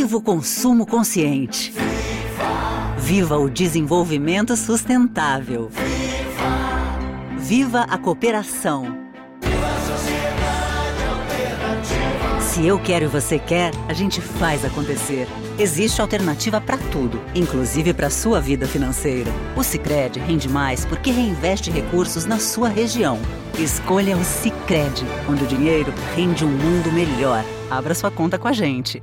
Viva 0.00 0.16
o 0.16 0.22
consumo 0.22 0.86
consciente. 0.86 1.74
Viva! 2.96 3.36
O 3.36 3.50
desenvolvimento 3.50 4.56
sustentável. 4.56 5.70
Viva! 7.36 7.80
A 7.82 7.98
cooperação. 7.98 8.96
Se 12.40 12.66
eu 12.66 12.78
quero 12.78 13.04
e 13.04 13.08
você 13.08 13.38
quer, 13.38 13.72
a 13.90 13.92
gente 13.92 14.22
faz 14.22 14.64
acontecer. 14.64 15.28
Existe 15.58 16.00
alternativa 16.00 16.62
para 16.62 16.78
tudo, 16.78 17.20
inclusive 17.34 17.92
para 17.92 18.08
sua 18.08 18.40
vida 18.40 18.66
financeira. 18.66 19.30
O 19.54 19.62
Sicredi 19.62 20.18
rende 20.18 20.48
mais 20.48 20.86
porque 20.86 21.10
reinveste 21.10 21.70
recursos 21.70 22.24
na 22.24 22.38
sua 22.38 22.70
região. 22.70 23.18
Escolha 23.58 24.16
o 24.16 24.24
Sicredi, 24.24 25.04
onde 25.28 25.44
o 25.44 25.46
dinheiro 25.46 25.92
rende 26.16 26.42
um 26.42 26.48
mundo 26.48 26.90
melhor. 26.90 27.44
Abra 27.70 27.94
sua 27.94 28.10
conta 28.10 28.38
com 28.38 28.48
a 28.48 28.52
gente. 28.54 29.02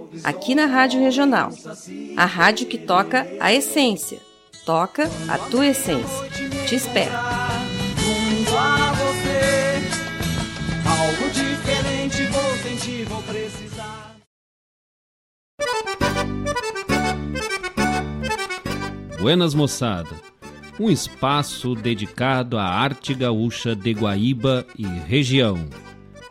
aqui 0.23 0.55
na 0.55 0.65
Rádio 0.65 0.99
Regional. 0.99 1.49
A 2.17 2.25
rádio 2.25 2.67
que 2.67 2.77
toca 2.77 3.27
a 3.39 3.53
essência. 3.53 4.19
Toca 4.65 5.09
a 5.27 5.37
tua 5.37 5.67
essência. 5.67 6.29
Te 6.67 6.75
espero. 6.75 7.11
Buenas 19.19 19.53
moçada. 19.53 20.09
Um 20.79 20.89
espaço 20.89 21.75
dedicado 21.75 22.57
à 22.57 22.63
arte 22.63 23.13
gaúcha 23.13 23.75
de 23.75 23.91
Guaíba 23.93 24.65
e 24.77 24.83
região. 24.83 25.69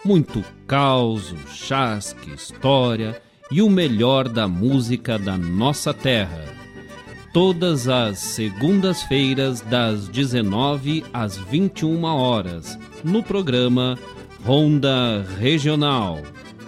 Muito 0.04 0.44
caos, 0.66 1.34
chasque, 1.52 2.32
história 2.32 3.20
e 3.50 3.60
o 3.60 3.68
melhor 3.68 4.28
da 4.28 4.46
música 4.46 5.18
da 5.18 5.36
nossa 5.36 5.92
terra. 5.92 6.44
Todas 7.32 7.88
as 7.88 8.18
segundas-feiras, 8.18 9.60
das 9.60 10.08
19 10.08 11.04
às 11.12 11.36
21 11.36 12.02
horas, 12.04 12.78
no 13.04 13.22
programa 13.22 13.98
Ronda 14.44 15.24
Regional, 15.38 16.20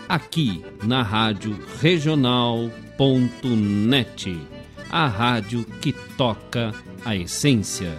aqui 0.08 0.64
na 0.82 1.02
Rádio 1.02 1.58
Regional.net, 1.80 2.78
a 4.90 5.06
rádio 5.08 5.64
que 5.80 5.92
toca 6.16 6.72
a 7.04 7.16
essência. 7.16 7.92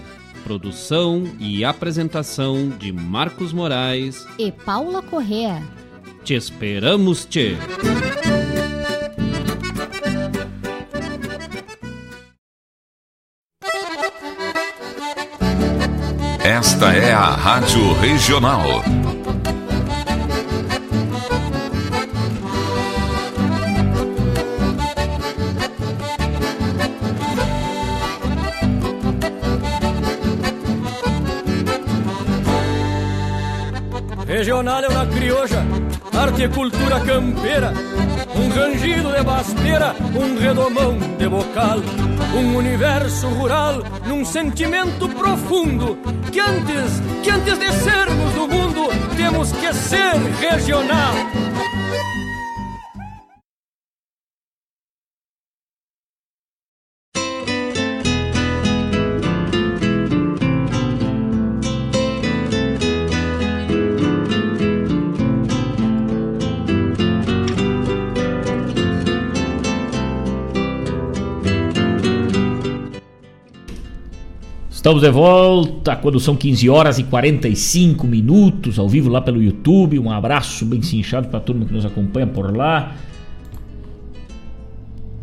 Produção 0.44 1.24
e 1.40 1.64
apresentação 1.64 2.70
de 2.70 2.92
Marcos 2.92 3.54
Moraes 3.54 4.28
e 4.38 4.52
Paula 4.52 5.02
Correa. 5.02 5.64
Te 6.24 6.34
esperamos, 6.34 7.26
Tchê! 7.26 7.56
Esta 16.84 16.98
é 16.98 17.14
a 17.14 17.30
Rádio 17.30 17.94
Regional. 17.94 18.84
Regional 34.28 34.84
é 34.84 34.88
uma 34.90 35.06
crioja, 35.06 35.66
arte 36.14 36.42
e 36.42 36.50
cultura 36.50 37.00
campeira, 37.00 37.74
um 38.36 38.50
rangido 38.50 39.10
de 39.10 39.24
basteira, 39.24 39.96
um 40.14 40.38
redomão 40.38 40.98
de 41.18 41.30
bocal, 41.30 41.78
um 42.36 42.58
universo 42.58 43.30
rural 43.30 43.82
num 44.06 44.26
sentimento 44.26 45.08
profundo 45.08 45.98
que 46.34 46.40
antes, 46.40 47.00
que 47.24 47.30
antes 47.30 47.60
de 47.60 47.72
sermos 47.72 48.34
do 48.34 48.48
mundo, 48.48 48.90
temos 49.16 49.52
que 49.52 49.72
ser 49.72 50.18
regional. 50.42 51.14
Estamos 74.84 75.02
de 75.02 75.10
volta 75.12 75.96
quando 75.96 76.20
são 76.20 76.36
15 76.36 76.70
horas 76.70 77.00
e 77.00 77.06
45 77.06 78.06
minutos, 78.06 78.78
ao 78.78 78.90
vivo 78.90 79.10
lá 79.10 79.22
pelo 79.22 79.42
YouTube. 79.42 79.98
Um 79.98 80.12
abraço 80.12 80.66
bem 80.66 80.82
cinchado 80.82 81.30
para 81.30 81.38
a 81.38 81.42
turma 81.42 81.64
que 81.64 81.72
nos 81.72 81.86
acompanha 81.86 82.28
por 82.28 82.54
lá. 82.54 82.92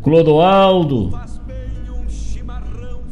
Clodoaldo. 0.01 1.15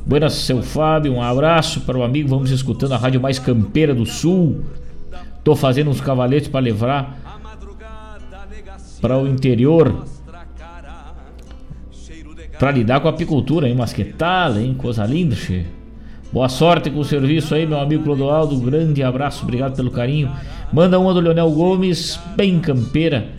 Buenas, 0.03 0.33
seu 0.33 0.63
Fábio. 0.63 1.13
Um 1.13 1.21
abraço 1.21 1.81
para 1.81 1.99
o 1.99 2.01
amigo. 2.01 2.27
Vamos 2.27 2.49
escutando 2.49 2.93
a 2.93 2.97
rádio 2.97 3.21
mais 3.21 3.37
campeira 3.37 3.93
do 3.93 4.07
Sul. 4.07 4.63
Tô 5.43 5.55
fazendo 5.55 5.91
uns 5.91 6.01
cavaletes 6.01 6.49
para 6.49 6.61
levar 6.61 7.15
para 8.99 9.19
o 9.19 9.27
interior. 9.27 10.03
Para 12.57 12.71
lidar 12.71 13.01
com 13.01 13.07
a 13.07 13.11
apicultura, 13.11 13.69
hein? 13.69 13.75
Mas 13.77 13.93
que 13.93 14.03
tal, 14.03 14.57
hein? 14.57 14.73
Coisa 14.73 15.05
linda. 15.05 15.35
Boa 16.31 16.47
sorte 16.47 16.91
com 16.91 16.99
o 16.99 17.03
serviço 17.03 17.55
aí, 17.55 17.65
meu 17.65 17.79
amigo 17.79 18.03
Clodoaldo. 18.03 18.55
Grande 18.59 19.01
abraço, 19.01 19.41
obrigado 19.41 19.75
pelo 19.75 19.89
carinho. 19.89 20.29
Manda 20.71 20.99
uma 20.99 21.11
do 21.11 21.19
Leonel 21.19 21.49
Gomes, 21.49 22.19
bem 22.35 22.59
campeira. 22.59 23.29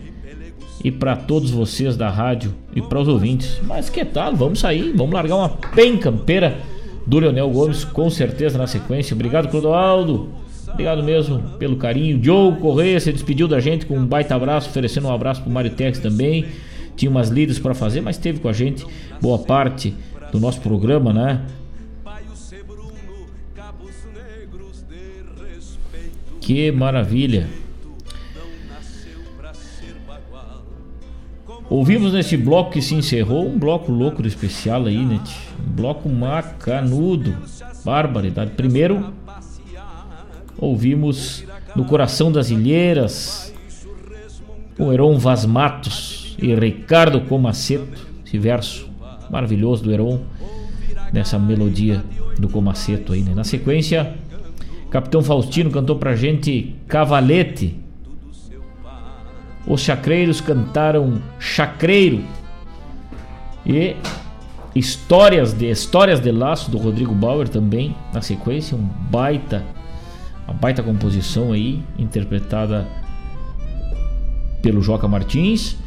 E 0.83 0.91
para 0.91 1.15
todos 1.15 1.51
vocês 1.51 1.95
da 1.95 2.09
rádio 2.09 2.53
e 2.75 2.81
para 2.81 2.99
os 2.99 3.07
ouvintes. 3.07 3.61
Mas 3.63 3.89
que 3.89 4.03
tal? 4.03 4.35
Vamos 4.35 4.59
sair, 4.59 4.91
vamos 4.93 5.13
largar 5.13 5.37
uma 5.37 5.53
bem 5.73 5.95
campeira 5.95 6.57
do 7.07 7.17
Leonel 7.17 7.49
Gomes, 7.49 7.85
com 7.85 8.09
certeza 8.09 8.57
na 8.57 8.67
sequência. 8.67 9.13
Obrigado, 9.13 9.47
Clodoaldo. 9.47 10.27
Obrigado 10.67 11.01
mesmo 11.01 11.39
pelo 11.57 11.77
carinho. 11.77 12.21
Joe 12.21 12.57
Correia 12.57 12.99
se 12.99 13.13
despediu 13.13 13.47
da 13.47 13.61
gente 13.61 13.85
com 13.85 13.97
um 13.97 14.05
baita 14.05 14.35
abraço, 14.35 14.69
oferecendo 14.69 15.07
um 15.07 15.13
abraço 15.13 15.41
pro 15.41 15.49
Mário 15.49 15.71
Tex 15.71 15.97
também. 15.99 16.45
Tinha 16.97 17.09
umas 17.09 17.29
lidas 17.29 17.57
para 17.57 17.73
fazer, 17.73 18.01
mas 18.01 18.17
esteve 18.17 18.41
com 18.41 18.49
a 18.49 18.53
gente 18.53 18.85
boa 19.21 19.39
parte 19.39 19.93
do 20.29 20.41
nosso 20.41 20.59
programa, 20.59 21.13
né? 21.13 21.41
Que 26.51 26.69
maravilha! 26.69 27.47
Ouvimos 31.69 32.11
nesse 32.11 32.35
bloco 32.35 32.71
que 32.71 32.81
se 32.81 32.93
encerrou 32.93 33.47
um 33.47 33.57
bloco 33.57 33.89
louco 33.89 34.27
especial 34.27 34.85
aí, 34.85 34.97
né? 34.97 35.21
Um 35.65 35.71
bloco 35.71 36.09
macanudo, 36.09 37.37
barbaridade. 37.85 38.51
Primeiro, 38.51 39.13
ouvimos 40.57 41.45
No 41.73 41.85
Coração 41.85 42.29
das 42.29 42.49
Ilheiras, 42.49 43.53
com 44.75 44.91
Heron 44.91 45.17
Vaz 45.17 45.45
Matos 45.45 46.35
e 46.37 46.53
Ricardo 46.53 47.21
Comaceto, 47.21 48.05
esse 48.25 48.37
verso 48.37 48.89
maravilhoso 49.29 49.85
do 49.85 49.93
Heron, 49.93 50.19
nessa 51.13 51.39
melodia 51.39 52.03
do 52.37 52.49
Comaceto 52.49 53.13
aí, 53.13 53.21
né? 53.21 53.33
Na 53.33 53.45
sequência, 53.45 54.17
Capitão 54.91 55.23
Faustino 55.23 55.71
cantou 55.71 55.95
pra 55.95 56.15
gente 56.15 56.75
Cavalete. 56.85 57.79
Os 59.65 59.81
chacreiros 59.81 60.41
cantaram 60.41 61.21
Chacreiro. 61.39 62.21
E 63.65 63.95
Histórias 64.75 65.53
de 65.53 65.69
Histórias 65.69 66.19
de 66.19 66.31
Laço 66.31 66.69
do 66.69 66.77
Rodrigo 66.77 67.15
Bauer 67.15 67.47
também 67.47 67.95
na 68.13 68.21
sequência, 68.21 68.75
um 68.75 68.81
baita 69.09 69.63
uma 70.47 70.53
baita 70.53 70.83
composição 70.83 71.53
aí 71.53 71.81
interpretada 71.97 72.85
pelo 74.61 74.81
Joca 74.81 75.07
Martins. 75.07 75.77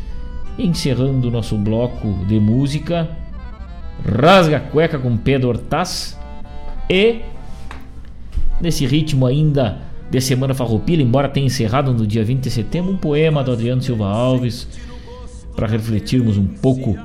encerrando 0.58 1.28
o 1.28 1.30
nosso 1.30 1.58
bloco 1.58 2.24
de 2.26 2.38
música, 2.38 3.08
Rasga 4.06 4.60
Cueca 4.60 4.98
com 4.98 5.16
Pedro 5.16 5.48
Hortaz 5.48 6.18
e 6.88 7.20
nesse 8.60 8.86
ritmo 8.86 9.26
ainda 9.26 9.78
de 10.10 10.20
Semana 10.20 10.54
Farroupilha, 10.54 11.02
embora 11.02 11.28
tenha 11.28 11.46
encerrado 11.46 11.92
no 11.92 12.06
dia 12.06 12.24
20 12.24 12.42
de 12.42 12.50
setembro, 12.50 12.92
um 12.92 12.96
poema 12.96 13.42
do 13.42 13.52
Adriano 13.52 13.82
Silva 13.82 14.06
Alves 14.06 14.68
para 15.56 15.66
refletirmos 15.66 16.36
um 16.36 16.46
pouco 16.46 16.96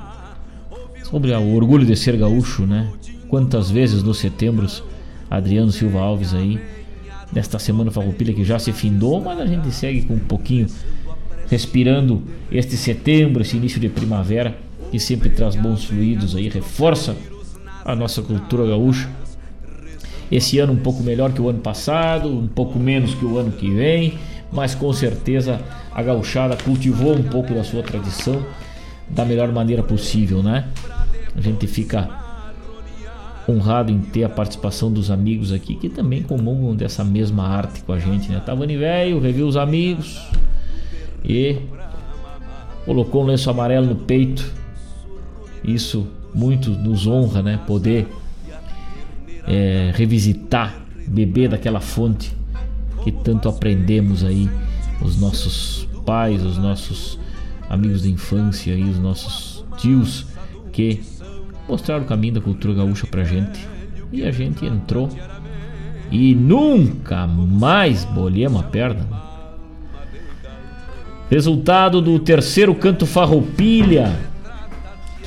sobre 1.04 1.32
o 1.32 1.56
orgulho 1.56 1.86
de 1.86 1.96
ser 1.96 2.18
gaúcho, 2.18 2.66
né? 2.66 2.92
Quantas 3.28 3.70
vezes 3.72 4.04
nos 4.04 4.18
setembros 4.18 4.84
Adriano 5.30 5.72
Silva 5.72 6.00
Alves 6.00 6.34
aí 6.34 6.60
nesta 7.32 7.60
Semana 7.60 7.92
Farroupilha 7.92 8.34
que 8.34 8.44
já 8.44 8.60
se 8.60 8.72
findou, 8.72 9.22
mas 9.22 9.40
a 9.40 9.46
gente 9.46 9.72
segue 9.72 10.02
com 10.02 10.16
um 10.16 10.20
pouquinho 10.20 10.68
respirando 11.50 12.22
este 12.52 12.78
setembro, 12.78 13.42
esse 13.42 13.58
início 13.58 13.80
de 13.80 13.90
primavera 13.90 14.58
que 14.92 15.00
sempre 15.00 15.30
traz 15.30 15.56
bons 15.56 15.86
fluidos 15.86 16.36
aí, 16.36 16.50
reforça 16.50 17.16
a 17.86 17.96
nossa 17.96 18.22
cultura 18.22 18.68
gaúcha 18.68 19.10
esse 20.32 20.60
ano 20.60 20.74
um 20.74 20.78
pouco 20.78 21.02
melhor 21.02 21.32
que 21.32 21.42
o 21.42 21.50
ano 21.50 21.60
passado, 21.60 22.30
um 22.30 22.48
pouco 22.48 22.78
menos 22.78 23.14
que 23.16 23.26
o 23.26 23.38
ano 23.38 23.52
que 23.52 23.70
vem, 23.70 24.18
mas 24.52 24.76
com 24.76 24.92
certeza 24.94 25.60
a 25.92 26.02
gauchada 26.02 26.56
cultivou 26.56 27.16
um 27.16 27.24
pouco 27.24 27.54
da 27.54 27.64
sua 27.64 27.84
tradição 27.84 28.44
da 29.10 29.26
melhor 29.26 29.52
maneira 29.52 29.82
possível, 29.82 30.44
né? 30.44 30.68
A 31.36 31.42
gente 31.42 31.66
fica 31.66 32.08
honrado 33.48 33.92
em 33.92 34.00
ter 34.00 34.24
a 34.24 34.30
participação 34.30 34.92
dos 34.92 35.10
amigos 35.10 35.52
aqui 35.52 35.76
que 35.76 35.90
também 35.90 36.22
comungam 36.22 36.76
dessa 36.76 37.04
mesma 37.04 37.48
arte 37.48 37.82
com 37.82 37.92
a 37.92 38.00
gente, 38.00 38.30
né? 38.30 38.42
Tavani 38.46 38.78
velho, 38.78 39.20
reviu 39.20 39.48
os 39.48 39.58
amigos 39.58 40.22
e 41.26 41.58
colocou 42.86 43.24
um 43.24 43.26
lenço 43.26 43.50
amarelo 43.50 43.88
no 43.88 43.96
peito. 43.96 44.46
Isso 45.64 46.08
muito 46.34 46.70
nos 46.70 47.08
honra, 47.08 47.42
né? 47.42 47.60
Poder 47.66 48.08
é, 49.50 49.92
revisitar, 49.96 50.80
beber 51.08 51.50
daquela 51.50 51.80
fonte 51.80 52.32
que 53.04 53.12
tanto 53.12 53.50
aprendemos 53.50 54.24
aí, 54.24 54.50
os 55.02 55.20
nossos 55.20 55.88
pais, 56.06 56.44
os 56.44 56.58
nossos 56.58 57.20
amigos 57.70 58.04
de 58.04 58.12
infância 58.12 58.74
e 58.74 58.84
os 58.84 59.00
nossos 59.00 59.66
tios 59.78 60.26
que 60.72 61.02
mostraram 61.68 62.04
o 62.04 62.08
caminho 62.08 62.36
da 62.36 62.42
cultura 62.42 62.74
gaúcha 62.74 63.08
pra 63.08 63.24
gente. 63.24 63.68
E 64.12 64.24
a 64.24 64.32
gente 64.32 64.66
entrou 64.66 65.10
e 66.12 66.34
nunca 66.36 67.28
mais 67.28 68.06
bolhemos 68.06 68.62
a 68.62 68.64
perna. 68.64 69.08
Resultado 71.30 72.02
do 72.02 72.18
terceiro 72.20 72.74
canto 72.74 73.06
Farroupilha 73.06 74.18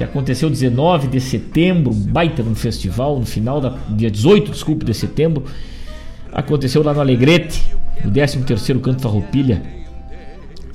que 0.03 0.05
aconteceu 0.05 0.51
19 0.51 1.07
de 1.07 1.21
setembro, 1.21 1.93
um 1.93 2.07
baita 2.07 2.43
num 2.43 2.57
festival, 2.57 3.21
no 3.21 3.27
final 3.27 3.61
da 3.61 3.77
dia 3.91 4.11
18, 4.11 4.51
desculpe, 4.51 4.85
de 4.85 4.93
setembro. 4.93 5.45
Aconteceu 6.33 6.83
lá 6.83 6.93
no 6.93 7.01
Alegrete, 7.01 7.63
no 8.05 8.11
13º 8.11 8.81
Canto 8.81 9.03
Farroupilha, 9.03 9.63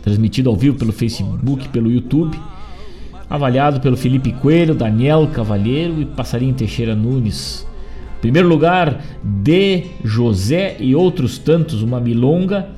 transmitido 0.02 0.50
ao 0.50 0.56
vivo 0.56 0.78
pelo 0.78 0.94
Facebook, 0.94 1.68
pelo 1.70 1.92
YouTube. 1.92 2.40
Avaliado 3.30 3.82
pelo 3.82 3.98
Felipe 3.98 4.32
Coelho, 4.32 4.74
Daniel 4.74 5.28
Cavalheiro 5.28 6.02
e 6.02 6.06
Passarinho 6.06 6.54
Teixeira 6.54 6.96
Nunes. 6.96 7.68
Primeiro 8.22 8.48
lugar, 8.48 9.04
de 9.22 9.88
José 10.06 10.78
e 10.80 10.96
outros 10.96 11.38
tantos, 11.38 11.82
uma 11.82 12.00
milonga 12.00 12.70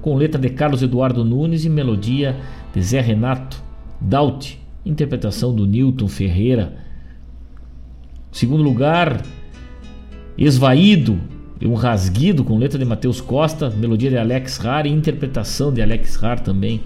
com 0.00 0.16
letra 0.16 0.40
de 0.40 0.48
Carlos 0.48 0.82
Eduardo 0.82 1.24
Nunes 1.24 1.64
e 1.64 1.68
melodia 1.68 2.36
de 2.74 2.82
Zé 2.82 3.00
Renato 3.00 3.62
Daut 4.00 4.61
interpretação 4.84 5.54
do 5.54 5.66
Newton 5.66 6.08
Ferreira. 6.08 6.74
Segundo 8.30 8.62
lugar, 8.62 9.22
Esvaído, 10.36 11.18
um 11.62 11.74
rasguido 11.74 12.42
com 12.42 12.58
letra 12.58 12.78
de 12.78 12.84
Matheus 12.84 13.20
Costa, 13.20 13.70
melodia 13.70 14.10
de 14.10 14.18
Alex 14.18 14.64
Har 14.64 14.86
e 14.86 14.90
interpretação 14.90 15.72
de 15.72 15.82
Alex 15.82 16.22
Har 16.22 16.40
também. 16.40 16.80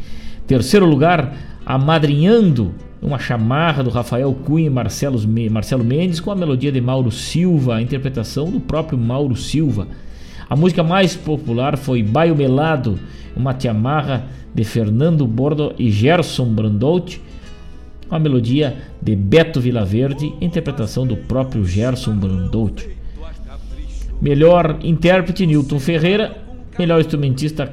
Terceiro 0.47 0.85
lugar, 0.85 1.35
Amadrinhando, 1.65 2.75
uma 3.01 3.19
chamarra 3.19 3.83
do 3.83 3.91
Rafael 3.91 4.33
Cunha 4.33 4.67
e 4.67 4.71
Marcelo, 4.71 5.19
Marcelo 5.51 5.85
Mendes 5.85 6.21
com 6.21 6.31
a 6.31 6.37
melodia 6.37 6.71
de 6.71 6.81
Mauro 6.81 7.11
Silva, 7.11 7.77
a 7.77 7.83
interpretação 7.83 8.51
do 8.51 8.61
próprio 8.61 8.99
Mauro 8.99 9.35
Silva. 9.35 9.89
A 10.49 10.55
música 10.55 10.83
mais 10.83 11.17
popular 11.17 11.77
foi 11.77 12.03
Baio 12.03 12.37
Melado, 12.37 12.99
uma 13.37 13.55
tiamarra 13.55 14.27
de 14.55 14.65
Fernando 14.65 15.27
Bordo 15.27 15.75
e 15.79 15.91
Gerson 15.91 16.55
Brandout, 18.07 18.11
a 18.11 18.19
melodia 18.19 18.77
de 19.03 19.17
Beto 19.17 19.61
Vilaverde, 19.61 20.33
interpretação 20.41 21.07
do 21.07 21.17
próprio 21.17 21.65
Gerson 21.65 22.17
Brandout. 22.17 22.89
Melhor 24.21 24.79
intérprete, 24.83 25.47
Newton 25.47 25.79
Ferreira. 25.79 26.37
Melhor 26.79 27.01
instrumentista 27.01 27.73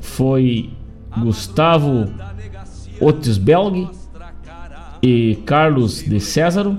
foi 0.00 0.70
Gustavo 1.18 2.10
Otisbelg 3.00 3.88
e 5.02 5.36
Carlos 5.44 6.02
de 6.02 6.20
Césaro. 6.20 6.78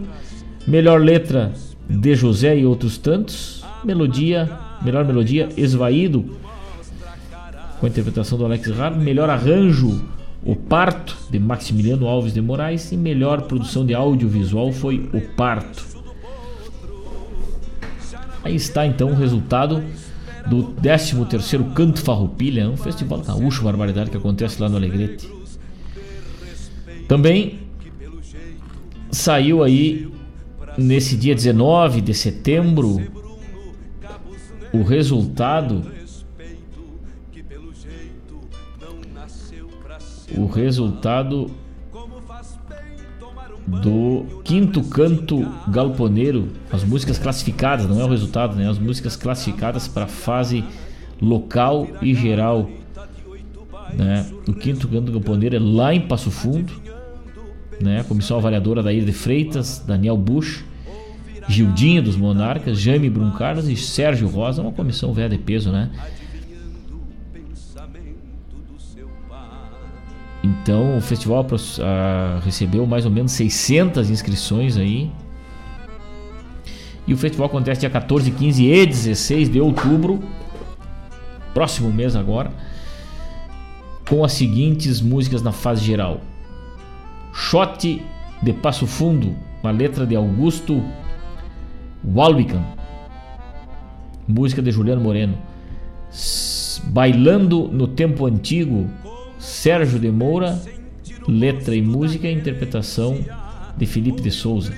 Melhor 0.67 1.01
letra 1.01 1.53
de 1.89 2.15
José 2.15 2.57
e 2.57 2.65
outros 2.65 2.97
tantos. 2.97 3.63
Melodia, 3.83 4.49
melhor 4.83 5.05
melodia, 5.05 5.49
Esvaído, 5.55 6.37
com 7.79 7.85
a 7.85 7.89
interpretação 7.89 8.37
do 8.37 8.45
Alex 8.45 8.67
Raro. 8.71 8.97
Melhor 8.97 9.29
arranjo, 9.29 10.03
O 10.47 10.55
Parto, 10.55 11.17
de 11.29 11.37
Maximiliano 11.37 12.07
Alves 12.07 12.33
de 12.33 12.41
Moraes. 12.41 12.89
E 12.93 12.97
melhor 12.97 13.41
produção 13.41 13.85
de 13.85 13.93
audiovisual 13.93 14.71
foi 14.71 15.09
O 15.13 15.19
Parto. 15.35 15.85
Aí 18.41 18.55
está 18.55 18.87
então 18.87 19.11
o 19.11 19.13
resultado 19.13 19.83
do 20.49 20.63
13 20.63 21.15
Canto 21.75 22.01
Farroupilha, 22.01 22.69
um 22.69 22.77
festival 22.77 23.19
gaúcho 23.19 23.61
barbaridade 23.61 24.09
que 24.09 24.15
acontece 24.15 24.61
lá 24.61 24.69
no 24.69 24.77
Alegrete. 24.77 25.29
Também 27.09 27.59
saiu 29.11 29.61
aí 29.61 30.09
nesse 30.77 31.17
dia 31.17 31.35
19 31.35 31.99
de 31.99 32.13
setembro 32.13 33.01
o 34.71 34.81
resultado 34.81 35.96
o 40.37 40.45
resultado 40.45 41.51
do 43.67 44.41
quinto 44.43 44.81
canto 44.83 45.45
galponeiro, 45.67 46.49
as 46.71 46.83
músicas 46.83 47.19
classificadas, 47.19 47.85
não 47.85 47.99
é 47.99 48.05
o 48.05 48.09
resultado, 48.09 48.55
né? 48.55 48.69
As 48.69 48.79
músicas 48.79 49.15
classificadas 49.15 49.87
para 49.87 50.07
fase 50.07 50.63
local 51.21 51.87
e 52.01 52.15
geral, 52.15 52.69
né? 53.93 54.25
O 54.47 54.53
quinto 54.53 54.87
canto 54.87 55.11
galponeiro 55.11 55.55
é 55.55 55.59
lá 55.59 55.93
em 55.93 56.01
Passo 56.01 56.31
Fundo, 56.31 56.71
né? 57.81 58.05
Comissão 58.07 58.37
avaliadora 58.37 58.81
da 58.81 58.93
Ilha 58.93 59.05
de 59.05 59.11
Freitas, 59.11 59.83
Daniel 59.85 60.15
Bush, 60.15 60.63
Gildinho 61.49 62.01
dos 62.01 62.15
Monarcas, 62.15 62.79
Jaime 62.79 63.09
Bruncarlos 63.09 63.67
e 63.67 63.75
Sérgio 63.75 64.29
Rosa, 64.29 64.61
uma 64.61 64.71
comissão 64.71 65.13
velha 65.13 65.29
de 65.29 65.37
peso, 65.37 65.71
né? 65.71 65.89
Então 70.47 70.97
o 70.97 71.01
festival 71.01 71.45
uh, 71.45 72.39
recebeu 72.41 72.85
mais 72.85 73.05
ou 73.05 73.11
menos 73.11 73.33
600 73.33 74.09
inscrições 74.09 74.77
aí. 74.77 75.11
E 77.05 77.13
o 77.13 77.17
festival 77.17 77.47
acontece 77.47 77.81
dia 77.81 77.89
14, 77.89 78.31
15 78.31 78.65
e 78.65 78.85
16 78.85 79.49
de 79.49 79.59
outubro, 79.59 80.21
próximo 81.53 81.91
mês 81.91 82.15
agora, 82.15 82.51
com 84.07 84.23
as 84.23 84.33
seguintes 84.33 85.01
músicas 85.01 85.41
na 85.41 85.51
fase 85.51 85.83
geral: 85.83 86.21
Shot 87.33 88.01
de 88.41 88.53
Passo 88.53 88.87
Fundo, 88.87 89.35
uma 89.61 89.71
letra 89.71 90.05
de 90.05 90.15
Augusto 90.15 90.81
Walwican, 92.05 92.63
música 94.25 94.61
de 94.61 94.71
Juliano 94.71 95.01
Moreno. 95.01 95.37
Bailando 96.89 97.67
no 97.67 97.87
Tempo 97.87 98.25
Antigo, 98.25 98.87
Sérgio 99.39 99.99
de 99.99 100.11
Moura, 100.11 100.61
letra 101.27 101.75
e 101.75 101.81
música 101.81 102.27
e 102.27 102.33
interpretação 102.33 103.19
de 103.77 103.85
Felipe 103.85 104.21
de 104.21 104.31
Souza. 104.31 104.73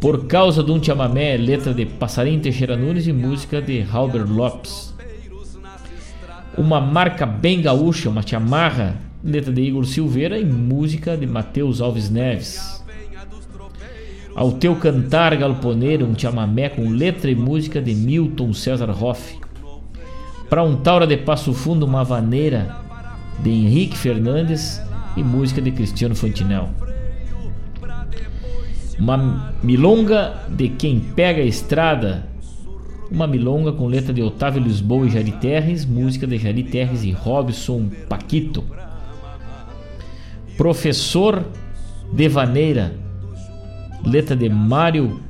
Por 0.00 0.26
causa 0.26 0.62
de 0.62 0.70
um 0.70 0.82
chamamé, 0.82 1.36
letra 1.36 1.74
de 1.74 1.84
Passarinho 1.84 2.40
Teixeira 2.40 2.76
Nunes 2.76 3.06
e 3.06 3.12
música 3.12 3.60
de 3.60 3.82
Halber 3.82 4.30
Lopes. 4.30 4.94
Uma 6.56 6.80
marca 6.80 7.26
bem 7.26 7.60
gaúcha, 7.60 8.08
uma 8.08 8.26
chamarra, 8.26 8.96
letra 9.22 9.52
de 9.52 9.60
Igor 9.62 9.84
Silveira 9.84 10.38
e 10.38 10.44
música 10.44 11.16
de 11.16 11.26
Mateus 11.26 11.80
Alves 11.80 12.10
Neves. 12.10 12.84
Ao 14.34 14.52
teu 14.52 14.76
cantar 14.76 15.36
galponeiro, 15.36 16.06
um 16.06 16.16
chamamé 16.16 16.68
com 16.68 16.88
letra 16.90 17.30
e 17.30 17.34
música 17.34 17.82
de 17.82 17.94
Milton 17.94 18.52
César 18.52 18.90
Hoff. 18.90 19.38
Para 20.48 20.62
um 20.62 20.76
taura 20.76 21.06
de 21.06 21.16
Passo 21.16 21.52
Fundo, 21.52 21.84
uma 21.84 22.04
vaneira 22.04 22.87
de 23.42 23.50
Henrique 23.50 23.96
Fernandes 23.96 24.80
e 25.16 25.22
música 25.22 25.60
de 25.60 25.70
Cristiano 25.70 26.14
Fantinel. 26.14 26.68
Uma 28.98 29.54
milonga 29.62 30.42
de 30.48 30.68
Quem 30.68 30.98
Pega 30.98 31.40
a 31.40 31.44
Estrada, 31.44 32.26
uma 33.10 33.26
milonga 33.26 33.72
com 33.72 33.86
letra 33.86 34.12
de 34.12 34.22
Otávio 34.22 34.62
Lisboa 34.62 35.06
e 35.06 35.10
Jari 35.10 35.32
Terres, 35.32 35.84
música 35.84 36.26
de 36.26 36.36
Jari 36.36 36.64
Terres 36.64 37.04
e 37.04 37.12
Robson 37.12 37.88
Paquito. 38.08 38.64
Professor 40.56 41.46
Devaneira, 42.12 42.92
letra 44.04 44.34
de 44.34 44.48
Mário 44.48 45.20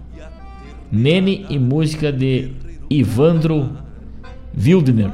Nene 0.91 1.45
e 1.51 1.59
música 1.59 2.11
de 2.11 2.53
Ivandro 2.89 3.71
Wildner 4.57 5.11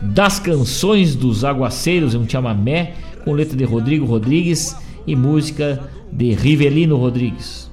das 0.00 0.38
canções 0.38 1.14
dos 1.14 1.44
aguaceiros, 1.44 2.14
um 2.14 2.28
chamamé 2.28 2.94
com 3.24 3.32
letra 3.32 3.56
de 3.56 3.64
Rodrigo 3.64 4.06
Rodrigues 4.06 4.76
e 5.06 5.14
música 5.14 5.80
de 6.10 6.32
Rivelino 6.32 6.96
Rodrigues. 6.96 7.70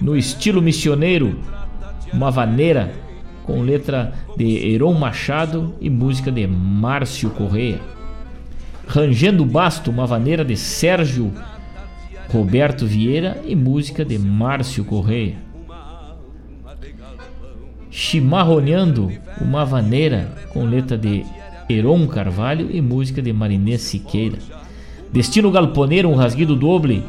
No 0.00 0.16
estilo 0.16 0.62
missioneiro, 0.62 1.38
uma 2.12 2.30
vaneira 2.30 2.92
com 3.44 3.62
letra 3.62 4.12
de 4.36 4.72
Heron 4.72 4.94
Machado 4.94 5.74
e 5.80 5.90
música 5.90 6.30
de 6.30 6.46
Márcio 6.46 7.30
Correia. 7.30 7.80
Rangendo 8.86 9.44
Basto, 9.44 9.90
uma 9.90 10.06
vaneira 10.06 10.44
de 10.44 10.56
Sérgio 10.56 11.32
Roberto 12.28 12.86
Vieira 12.86 13.42
e 13.44 13.56
música 13.56 14.04
de 14.04 14.18
Márcio 14.18 14.84
Correia. 14.84 15.36
Chimarroneando, 17.90 19.10
uma 19.40 19.64
vaneira 19.64 20.32
com 20.52 20.64
letra 20.64 20.96
de 20.96 21.24
Heron 21.70 22.06
Carvalho 22.06 22.68
e 22.70 22.80
música 22.80 23.22
de 23.22 23.32
Marinês 23.32 23.82
Siqueira. 23.82 24.38
Destino 25.12 25.50
Galponeiro, 25.50 26.08
um 26.08 26.14
rasguido 26.14 26.56
doble, 26.56 27.02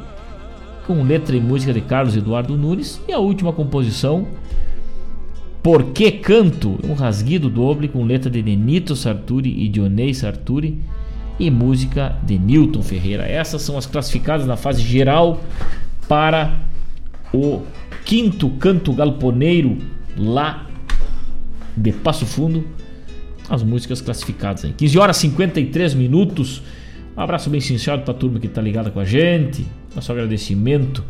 com 0.85 1.03
letra 1.03 1.35
e 1.35 1.41
música 1.41 1.73
de 1.73 1.81
Carlos 1.81 2.15
Eduardo 2.15 2.57
Nunes. 2.57 3.01
E 3.07 3.13
a 3.13 3.19
última 3.19 3.53
composição, 3.53 4.27
Por 5.63 5.85
que 5.85 6.11
Canto, 6.11 6.79
um 6.83 6.93
rasguido 6.93 7.49
doble, 7.49 7.87
com 7.87 8.03
letra 8.03 8.29
de 8.29 8.41
Denito 8.41 8.95
Sarturi 8.95 9.63
e 9.63 9.67
Dionei 9.67 10.13
Sarturi 10.13 10.79
e 11.39 11.49
música 11.49 12.17
de 12.23 12.37
Newton 12.37 12.81
Ferreira. 12.81 13.27
Essas 13.27 13.61
são 13.61 13.77
as 13.77 13.85
classificadas 13.85 14.45
na 14.45 14.57
fase 14.57 14.81
geral 14.81 15.41
para 16.07 16.59
o 17.33 17.61
quinto 18.05 18.49
canto 18.51 18.93
galponeiro 18.93 19.77
lá 20.17 20.67
de 21.75 21.91
Passo 21.91 22.25
Fundo, 22.25 22.65
as 23.51 23.61
músicas 23.61 23.99
classificadas 23.99 24.63
aí. 24.63 24.71
15 24.71 24.97
horas 24.97 25.17
e 25.17 25.21
53 25.21 25.93
minutos. 25.93 26.63
Um 27.17 27.19
abraço 27.19 27.49
bem 27.49 27.59
sincero 27.59 28.01
para 28.01 28.13
a 28.13 28.17
turma 28.17 28.39
que 28.39 28.47
está 28.47 28.61
ligada 28.61 28.89
com 28.89 28.99
a 28.99 29.03
gente. 29.03 29.65
Nosso 29.93 30.09
agradecimento. 30.09 31.03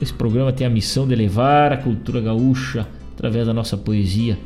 Esse 0.00 0.14
programa 0.14 0.50
tem 0.50 0.66
a 0.66 0.70
missão 0.70 1.06
de 1.06 1.14
levar 1.14 1.74
a 1.74 1.76
cultura 1.76 2.22
gaúcha 2.22 2.88
através 3.12 3.46
da 3.46 3.52
nossa 3.52 3.76
poesia 3.76 4.38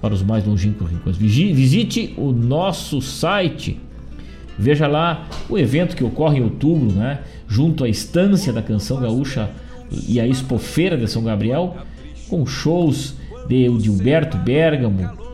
para 0.00 0.14
os 0.14 0.22
mais 0.22 0.46
longínquos 0.46 0.90
rincões. 0.90 1.18
Visite 1.18 2.14
o 2.16 2.32
nosso 2.32 3.02
site. 3.02 3.78
Veja 4.58 4.86
lá 4.86 5.28
o 5.50 5.58
evento 5.58 5.94
que 5.94 6.02
ocorre 6.02 6.38
em 6.38 6.42
outubro, 6.42 6.92
né? 6.92 7.20
Junto 7.46 7.84
à 7.84 7.88
Estância 7.90 8.54
da 8.54 8.62
Canção 8.62 8.98
Gaúcha 9.00 9.50
e 10.08 10.18
a 10.18 10.26
Expofeira 10.26 10.96
de 10.96 11.06
São 11.10 11.22
Gabriel, 11.22 11.76
com 12.30 12.46
shows 12.46 13.16
de 13.46 13.68
Gilberto 13.80 14.38
Bergamo, 14.38 15.24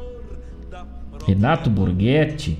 Renato 1.26 1.70
Borghetti, 1.70 2.58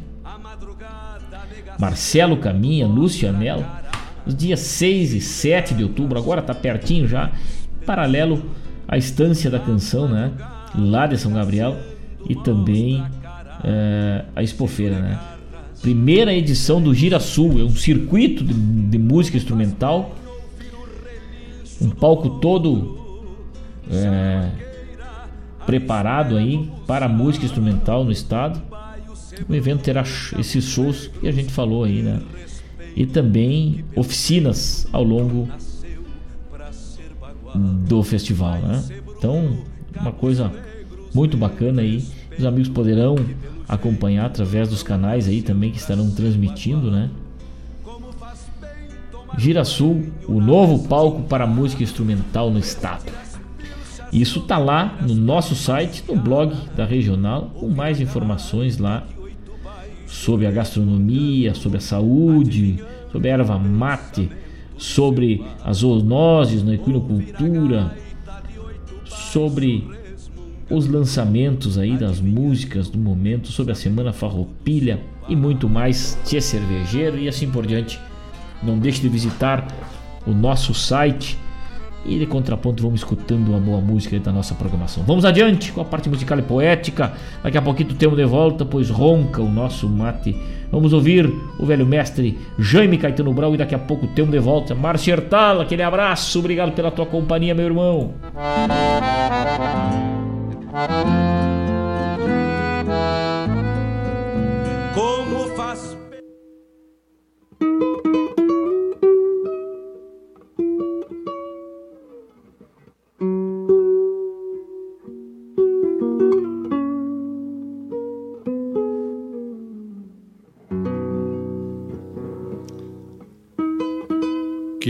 Marcelo 1.78 2.36
Caminha, 2.36 2.86
Lúcio 2.86 3.28
Anel, 3.28 3.64
os 4.26 4.34
dias 4.34 4.60
6 4.60 5.14
e 5.14 5.20
7 5.20 5.74
de 5.74 5.82
outubro, 5.82 6.18
agora 6.18 6.40
está 6.40 6.54
pertinho 6.54 7.08
já, 7.08 7.32
paralelo 7.86 8.44
à 8.86 8.98
estância 8.98 9.50
da 9.50 9.58
canção, 9.58 10.06
né? 10.08 10.30
Lá 10.74 11.06
de 11.06 11.16
São 11.16 11.32
Gabriel 11.32 11.76
e 12.28 12.34
também 12.34 13.02
é, 13.64 14.24
a 14.36 14.42
Expofeira, 14.42 14.98
né? 15.00 15.18
Primeira 15.80 16.34
edição 16.34 16.80
do 16.82 16.92
Gira 16.92 17.18
Sul, 17.18 17.58
é 17.58 17.64
um 17.64 17.74
circuito 17.74 18.44
de, 18.44 18.52
de 18.52 18.98
música 18.98 19.38
instrumental, 19.38 20.14
um 21.80 21.88
palco 21.88 22.38
todo 22.40 22.98
é, 23.90 24.69
preparado 25.66 26.36
aí 26.36 26.70
para 26.86 27.08
música 27.08 27.44
instrumental 27.44 28.04
no 28.04 28.12
estado. 28.12 28.60
O 29.48 29.54
evento 29.54 29.82
terá 29.82 30.02
esses 30.38 30.64
shows 30.64 31.08
que 31.08 31.28
a 31.28 31.32
gente 31.32 31.52
falou 31.52 31.84
aí, 31.84 32.02
né? 32.02 32.20
E 32.96 33.06
também 33.06 33.84
oficinas 33.94 34.86
ao 34.92 35.02
longo 35.02 35.48
do 37.54 38.02
festival, 38.02 38.58
né? 38.58 38.84
Então, 39.16 39.58
uma 39.98 40.12
coisa 40.12 40.52
muito 41.14 41.36
bacana 41.36 41.82
aí. 41.82 42.04
Os 42.38 42.44
amigos 42.44 42.68
poderão 42.68 43.16
acompanhar 43.68 44.26
através 44.26 44.68
dos 44.68 44.82
canais 44.82 45.28
aí 45.28 45.42
também 45.42 45.70
que 45.70 45.78
estarão 45.78 46.10
transmitindo, 46.10 46.90
né? 46.90 47.10
Girasul, 49.38 50.06
o 50.26 50.40
novo 50.40 50.88
palco 50.88 51.22
para 51.22 51.46
música 51.46 51.82
instrumental 51.82 52.50
no 52.50 52.58
estado. 52.58 53.19
Isso 54.12 54.40
tá 54.40 54.58
lá 54.58 54.98
no 55.00 55.14
nosso 55.14 55.54
site, 55.54 56.02
no 56.08 56.16
blog 56.16 56.54
da 56.76 56.84
Regional, 56.84 57.52
com 57.54 57.68
mais 57.68 58.00
informações 58.00 58.78
lá 58.78 59.06
sobre 60.06 60.46
a 60.46 60.50
gastronomia, 60.50 61.54
sobre 61.54 61.78
a 61.78 61.80
saúde, 61.80 62.82
sobre 63.12 63.28
a 63.28 63.32
erva 63.34 63.58
mate, 63.58 64.28
sobre 64.76 65.44
as 65.64 65.78
zoonoses 65.78 66.64
na 66.64 66.74
equinocultura, 66.74 67.94
sobre 69.04 69.86
os 70.68 70.88
lançamentos 70.88 71.78
aí 71.78 71.96
das 71.96 72.20
músicas 72.20 72.88
do 72.88 72.98
momento, 72.98 73.48
sobre 73.48 73.72
a 73.72 73.76
Semana 73.76 74.12
Farroupilha 74.12 75.00
e 75.28 75.36
muito 75.36 75.68
mais, 75.68 76.18
Tia 76.24 76.40
Cervejeiro 76.40 77.18
e 77.18 77.28
assim 77.28 77.48
por 77.48 77.66
diante. 77.66 78.00
Não 78.62 78.78
deixe 78.78 79.00
de 79.00 79.08
visitar 79.08 79.66
o 80.26 80.32
nosso 80.32 80.74
site 80.74 81.38
e 82.04 82.18
de 82.18 82.26
contraponto 82.26 82.82
vamos 82.82 83.00
escutando 83.00 83.48
uma 83.48 83.60
boa 83.60 83.80
música 83.80 84.18
da 84.18 84.32
nossa 84.32 84.54
programação. 84.54 85.04
Vamos 85.06 85.24
adiante 85.24 85.72
com 85.72 85.80
a 85.80 85.84
parte 85.84 86.08
musical 86.08 86.38
e 86.38 86.42
poética. 86.42 87.12
Daqui 87.42 87.58
a 87.58 87.62
pouquinho 87.62 87.94
temos 87.94 88.16
de 88.16 88.24
volta, 88.24 88.64
pois 88.64 88.88
ronca 88.90 89.42
o 89.42 89.50
nosso 89.50 89.88
mate. 89.88 90.36
Vamos 90.70 90.92
ouvir 90.92 91.32
o 91.58 91.66
velho 91.66 91.84
mestre 91.84 92.38
Jaime 92.58 92.96
Caetano 92.96 93.32
Brau 93.32 93.54
e 93.54 93.58
daqui 93.58 93.74
a 93.74 93.78
pouco 93.78 94.06
temos 94.08 94.30
de 94.30 94.38
volta. 94.38 94.74
Márcio 94.74 95.12
Hertal, 95.12 95.60
aquele 95.60 95.82
abraço, 95.82 96.38
obrigado 96.38 96.72
pela 96.72 96.90
tua 96.90 97.06
companhia, 97.06 97.54
meu 97.54 97.66
irmão. 97.66 98.14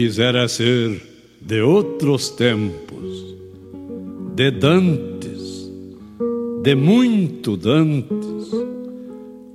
Quisera 0.00 0.48
ser 0.48 0.98
de 1.42 1.60
outros 1.60 2.30
tempos, 2.30 3.36
de 4.34 4.50
Dantes, 4.50 5.70
de 6.62 6.74
muito 6.74 7.54
Dantes, 7.54 8.50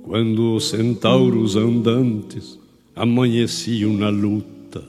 quando 0.04 0.54
os 0.54 0.68
centauros 0.68 1.56
andantes 1.56 2.60
amanheciam 2.94 3.92
na 3.92 4.08
luta. 4.08 4.84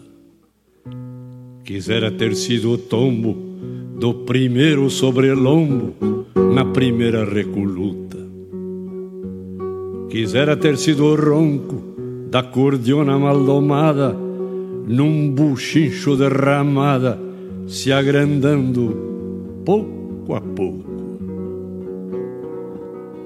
Quisera 1.63 2.11
ter 2.11 2.35
sido 2.35 2.73
o 2.73 2.77
tombo 2.77 3.35
do 3.99 4.13
primeiro 4.13 4.88
sobrelombo 4.91 5.95
na 6.53 6.65
primeira 6.65 7.25
recoluta. 7.25 8.19
Quisera 10.07 10.55
ter 10.55 10.77
sido 10.77 11.03
o 11.05 11.15
ronco 11.15 11.81
da 12.29 12.43
cordiona 12.43 13.17
maldomada 13.17 14.26
num 14.88 15.30
buchincho 15.30 16.15
derramada 16.15 17.19
se 17.68 17.91
agrandando 17.91 19.61
pouco 19.65 20.34
a 20.34 20.39
pouco. 20.39 20.88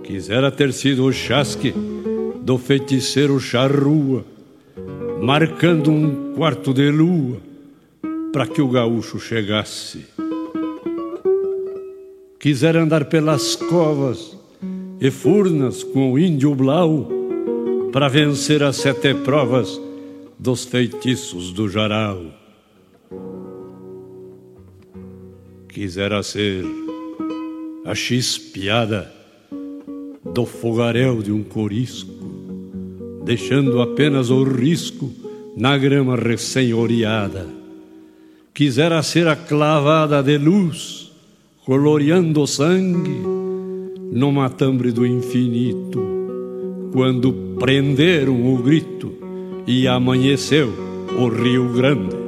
Quisera 0.04 0.52
ter 0.52 0.74
sido 0.74 1.06
o 1.06 1.14
chasque 1.14 1.72
do 2.44 2.58
feiticeiro 2.58 3.40
charrua, 3.40 4.26
marcando 5.22 5.92
um 5.92 6.34
quarto 6.34 6.74
de 6.74 6.90
lua 6.90 7.38
para 8.34 8.48
que 8.48 8.62
o 8.62 8.68
gaúcho 8.68 9.20
chegasse. 9.20 10.08
Quisera 12.40 12.82
andar 12.82 13.06
pelas 13.06 13.56
covas 13.56 14.36
e 15.00 15.12
furnas 15.12 15.84
com 15.84 16.12
o 16.12 16.18
índio 16.18 16.56
blau 16.56 17.08
para 17.94 18.08
vencer 18.08 18.64
as 18.64 18.78
sete 18.78 19.14
provas 19.14 19.80
dos 20.42 20.66
feitiços 20.66 21.54
do 21.54 21.70
jaral. 21.70 22.20
Quisera 25.70 26.24
ser 26.24 26.66
a 27.86 27.94
chispiada 27.94 29.14
do 30.34 30.44
fogaréu 30.44 31.22
de 31.22 31.32
um 31.32 31.44
corisco, 31.44 32.12
deixando 33.24 33.84
apenas 33.84 34.32
o 34.32 34.44
risco 34.44 35.12
na 35.56 35.78
grama 35.78 36.16
recém-oreada. 36.16 37.48
Quisera 38.52 39.04
ser 39.04 39.28
a 39.28 39.36
clavada 39.36 40.24
de 40.24 40.40
luz, 40.40 41.12
coloreando 41.64 42.42
o 42.42 42.48
sangue 42.48 43.22
no 44.12 44.32
matambre 44.32 44.92
do 44.92 45.06
infinito, 45.06 46.02
quando 46.92 47.32
prenderam 47.60 48.52
o 48.52 48.58
grito 48.58 49.20
e 49.66 49.88
amanheceu 49.88 50.74
o 51.18 51.28
Rio 51.28 51.74
Grande. 51.74 52.20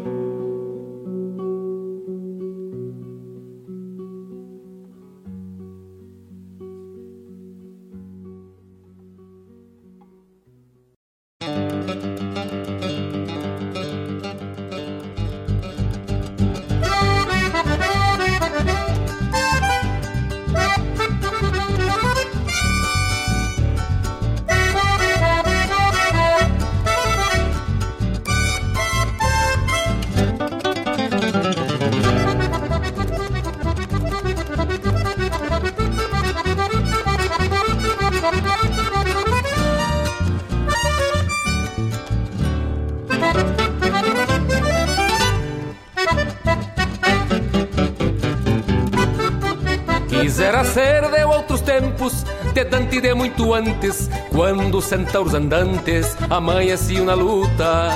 Dante 52.94 53.02
de 53.02 53.14
muito 53.16 53.54
antes, 53.56 54.08
quando 54.30 54.78
os 54.78 54.86
centauros 54.86 55.34
andantes 55.34 56.16
amanheciam 56.30 57.06
na 57.06 57.16
luta. 57.16 57.90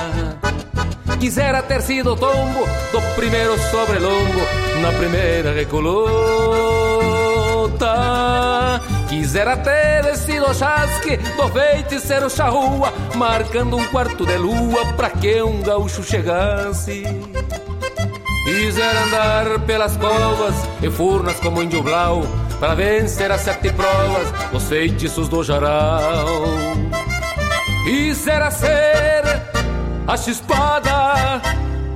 Quisera 1.20 1.62
ter 1.62 1.82
sido 1.82 2.16
tombo 2.16 2.66
do 2.90 3.00
primeiro 3.14 3.56
sobrelombo 3.70 4.40
na 4.80 4.90
primeira 4.92 5.52
recolota. 5.52 6.00
Quisera 9.08 9.56
ter 9.58 10.16
sido 10.16 10.52
chasque 10.52 11.16
do 11.16 11.48
feiticeiro 11.48 12.28
charrua, 12.28 12.92
marcando 13.14 13.76
um 13.76 13.84
quarto 13.86 14.26
de 14.26 14.36
lua 14.36 14.84
pra 14.96 15.10
que 15.10 15.40
um 15.42 15.62
gaúcho 15.62 16.02
chegasse. 16.02 17.04
Quisera 18.44 19.04
andar 19.04 19.60
pelas 19.60 19.96
covas 19.96 20.56
e 20.82 20.90
furnas 20.90 21.38
como 21.38 21.62
índio 21.62 21.84
blau 21.84 22.24
Para 22.60 22.74
vencer 22.74 23.30
as 23.30 23.40
sete 23.42 23.72
provas 23.72 24.32
dos 24.50 24.64
feitiços 24.64 25.28
do 25.28 25.42
jaral 25.44 26.26
Quisera 27.84 28.50
ser 28.50 29.22
a 30.06 30.16
chispada 30.16 31.40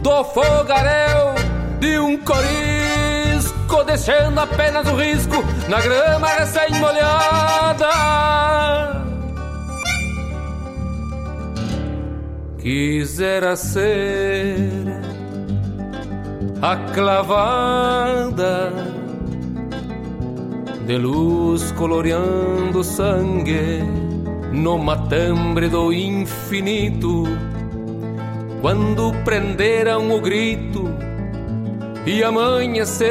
do 0.02 0.24
fogaréu 0.24 1.34
de 1.80 1.98
um 1.98 2.16
corisco 2.18 2.92
Deixando 3.92 4.38
apenas 4.40 4.88
o 4.88 4.96
risco 4.96 5.44
na 5.68 5.78
grama 5.78 6.26
recém-molhada. 6.28 7.90
Quisera 12.58 13.54
ser 13.54 14.56
a 16.62 16.76
clavada 16.94 18.72
de 20.86 20.98
luz 20.98 21.70
coloreando 21.72 22.82
sangue 22.82 23.82
no 24.52 24.78
matambre 24.78 25.68
do 25.68 25.92
infinito, 25.92 27.24
quando 28.60 29.12
prenderam 29.24 30.10
o 30.10 30.20
grito 30.20 30.84
e 32.04 32.22
amanheceu 32.22 33.10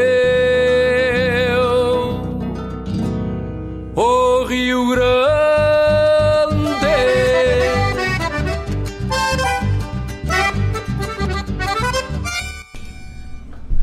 o 3.96 4.44
Rio 4.44 4.90
Grande. 4.90 5.22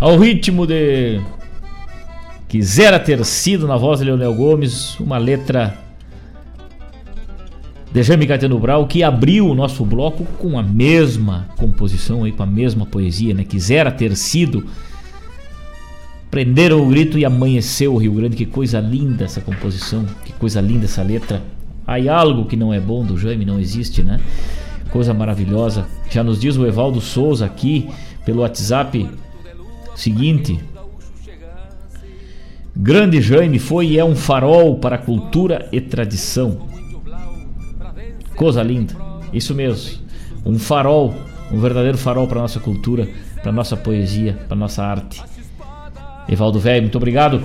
Ao 0.00 0.16
ritmo 0.16 0.64
de 0.66 1.20
Quisera 2.48 2.98
ter 2.98 3.24
sido 3.24 3.66
na 3.66 3.76
voz 3.76 4.00
de 4.00 4.06
Leonel 4.06 4.34
Gomes, 4.34 4.98
uma 4.98 5.18
letra 5.18 5.76
de 7.92 8.02
Jaime 8.02 8.26
Caetano 8.26 8.58
Brau 8.58 8.86
que 8.86 9.02
abriu 9.02 9.48
o 9.48 9.54
nosso 9.54 9.84
bloco 9.84 10.24
com 10.38 10.58
a 10.58 10.62
mesma 10.62 11.48
composição 11.56 12.24
aí, 12.24 12.32
com 12.32 12.42
a 12.42 12.46
mesma 12.46 12.86
poesia, 12.86 13.34
né? 13.34 13.44
Quisera 13.44 13.90
ter 13.90 14.16
sido 14.16 14.64
Prenderam 16.30 16.82
o 16.82 16.88
grito 16.88 17.18
e 17.18 17.24
amanheceu 17.24 17.94
o 17.94 17.96
Rio 17.96 18.12
Grande. 18.12 18.36
Que 18.36 18.44
coisa 18.44 18.80
linda 18.80 19.24
essa 19.24 19.40
composição, 19.40 20.04
que 20.24 20.32
coisa 20.34 20.60
linda 20.60 20.84
essa 20.84 21.02
letra. 21.02 21.42
Há 21.86 21.96
algo 22.12 22.44
que 22.44 22.56
não 22.56 22.72
é 22.72 22.78
bom 22.78 23.02
do 23.02 23.16
Jaime, 23.16 23.46
não 23.46 23.58
existe, 23.58 24.02
né? 24.02 24.20
Coisa 24.90 25.14
maravilhosa. 25.14 25.86
Já 26.10 26.22
nos 26.22 26.38
diz 26.38 26.56
o 26.56 26.66
Evaldo 26.66 27.00
Souza 27.00 27.46
aqui 27.46 27.88
pelo 28.26 28.42
WhatsApp 28.42 29.08
seguinte. 29.94 30.60
Grande 32.80 33.20
Jaime 33.20 33.58
foi 33.58 33.88
e 33.88 33.98
é 33.98 34.04
um 34.04 34.14
farol 34.14 34.76
para 34.76 34.94
a 34.94 34.98
cultura 34.98 35.68
e 35.72 35.80
tradição. 35.80 36.68
Coisa 38.36 38.62
linda. 38.62 38.94
Isso 39.32 39.52
mesmo. 39.52 39.98
Um 40.46 40.60
farol, 40.60 41.12
um 41.50 41.58
verdadeiro 41.58 41.98
farol 41.98 42.28
para 42.28 42.40
nossa 42.40 42.60
cultura, 42.60 43.08
para 43.42 43.50
nossa 43.50 43.76
poesia, 43.76 44.38
para 44.46 44.56
nossa 44.56 44.84
arte. 44.84 45.20
Evaldo 46.28 46.60
Velho, 46.60 46.82
muito 46.82 46.96
obrigado. 46.96 47.42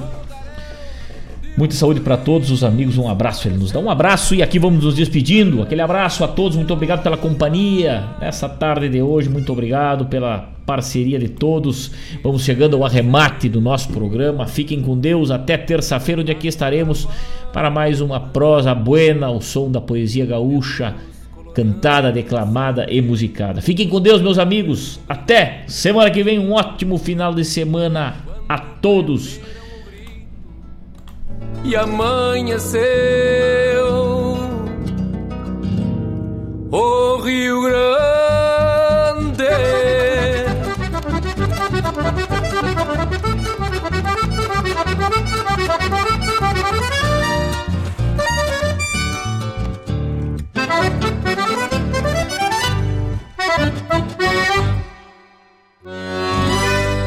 Muita 1.56 1.76
saúde 1.76 2.00
para 2.00 2.18
todos 2.18 2.50
os 2.50 2.64
amigos, 2.64 2.98
um 2.98 3.08
abraço. 3.08 3.48
Ele 3.48 3.58
nos 3.58 3.72
dá 3.72 3.80
um 3.80 3.88
abraço 3.88 4.34
e 4.34 4.42
aqui 4.42 4.58
vamos 4.58 4.84
nos 4.84 4.96
despedindo. 4.96 5.62
Aquele 5.62 5.82
abraço 5.82 6.24
a 6.24 6.28
todos, 6.28 6.58
muito 6.58 6.74
obrigado 6.74 7.04
pela 7.04 7.16
companhia 7.16 8.06
nessa 8.20 8.50
tarde 8.50 8.90
de 8.90 9.00
hoje. 9.04 9.30
Muito 9.30 9.52
obrigado 9.52 10.08
pela 10.08 10.50
parceria 10.66 11.20
de 11.20 11.30
todos. 11.30 11.92
Vamos 12.24 12.44
chegando 12.44 12.76
ao 12.76 12.84
arremate 12.84 13.48
do 13.50 13.62
nosso 13.62 13.90
programa. 13.90 14.48
Fiquem 14.48 14.82
com 14.82 14.98
Deus 14.98 15.30
até 15.30 15.56
terça-feira, 15.56 16.22
onde 16.22 16.32
aqui 16.32 16.48
estaremos 16.48 17.08
para 17.54 17.70
mais 17.70 18.02
uma 18.02 18.20
prosa 18.20 18.74
buena, 18.74 19.30
o 19.30 19.40
som 19.40 19.70
da 19.70 19.80
poesia 19.80 20.26
gaúcha, 20.26 20.96
cantada, 21.54 22.12
declamada 22.12 22.88
e 22.90 23.00
musicada. 23.00 23.62
Fiquem 23.62 23.88
com 23.88 24.02
Deus, 24.02 24.24
meus 24.24 24.40
amigos. 24.40 25.00
Até 25.08 25.66
semana 25.68 26.10
que 26.10 26.24
vem, 26.24 26.40
um 26.40 26.54
ótimo 26.54 26.98
final 26.98 27.32
de 27.32 27.46
semana 27.46 28.16
a 28.50 28.58
todos 28.58 29.40
e 31.64 31.76
amanheceu. 31.76 32.84
O 36.72 37.18
Rio 37.18 37.62
Grande. 37.64 37.84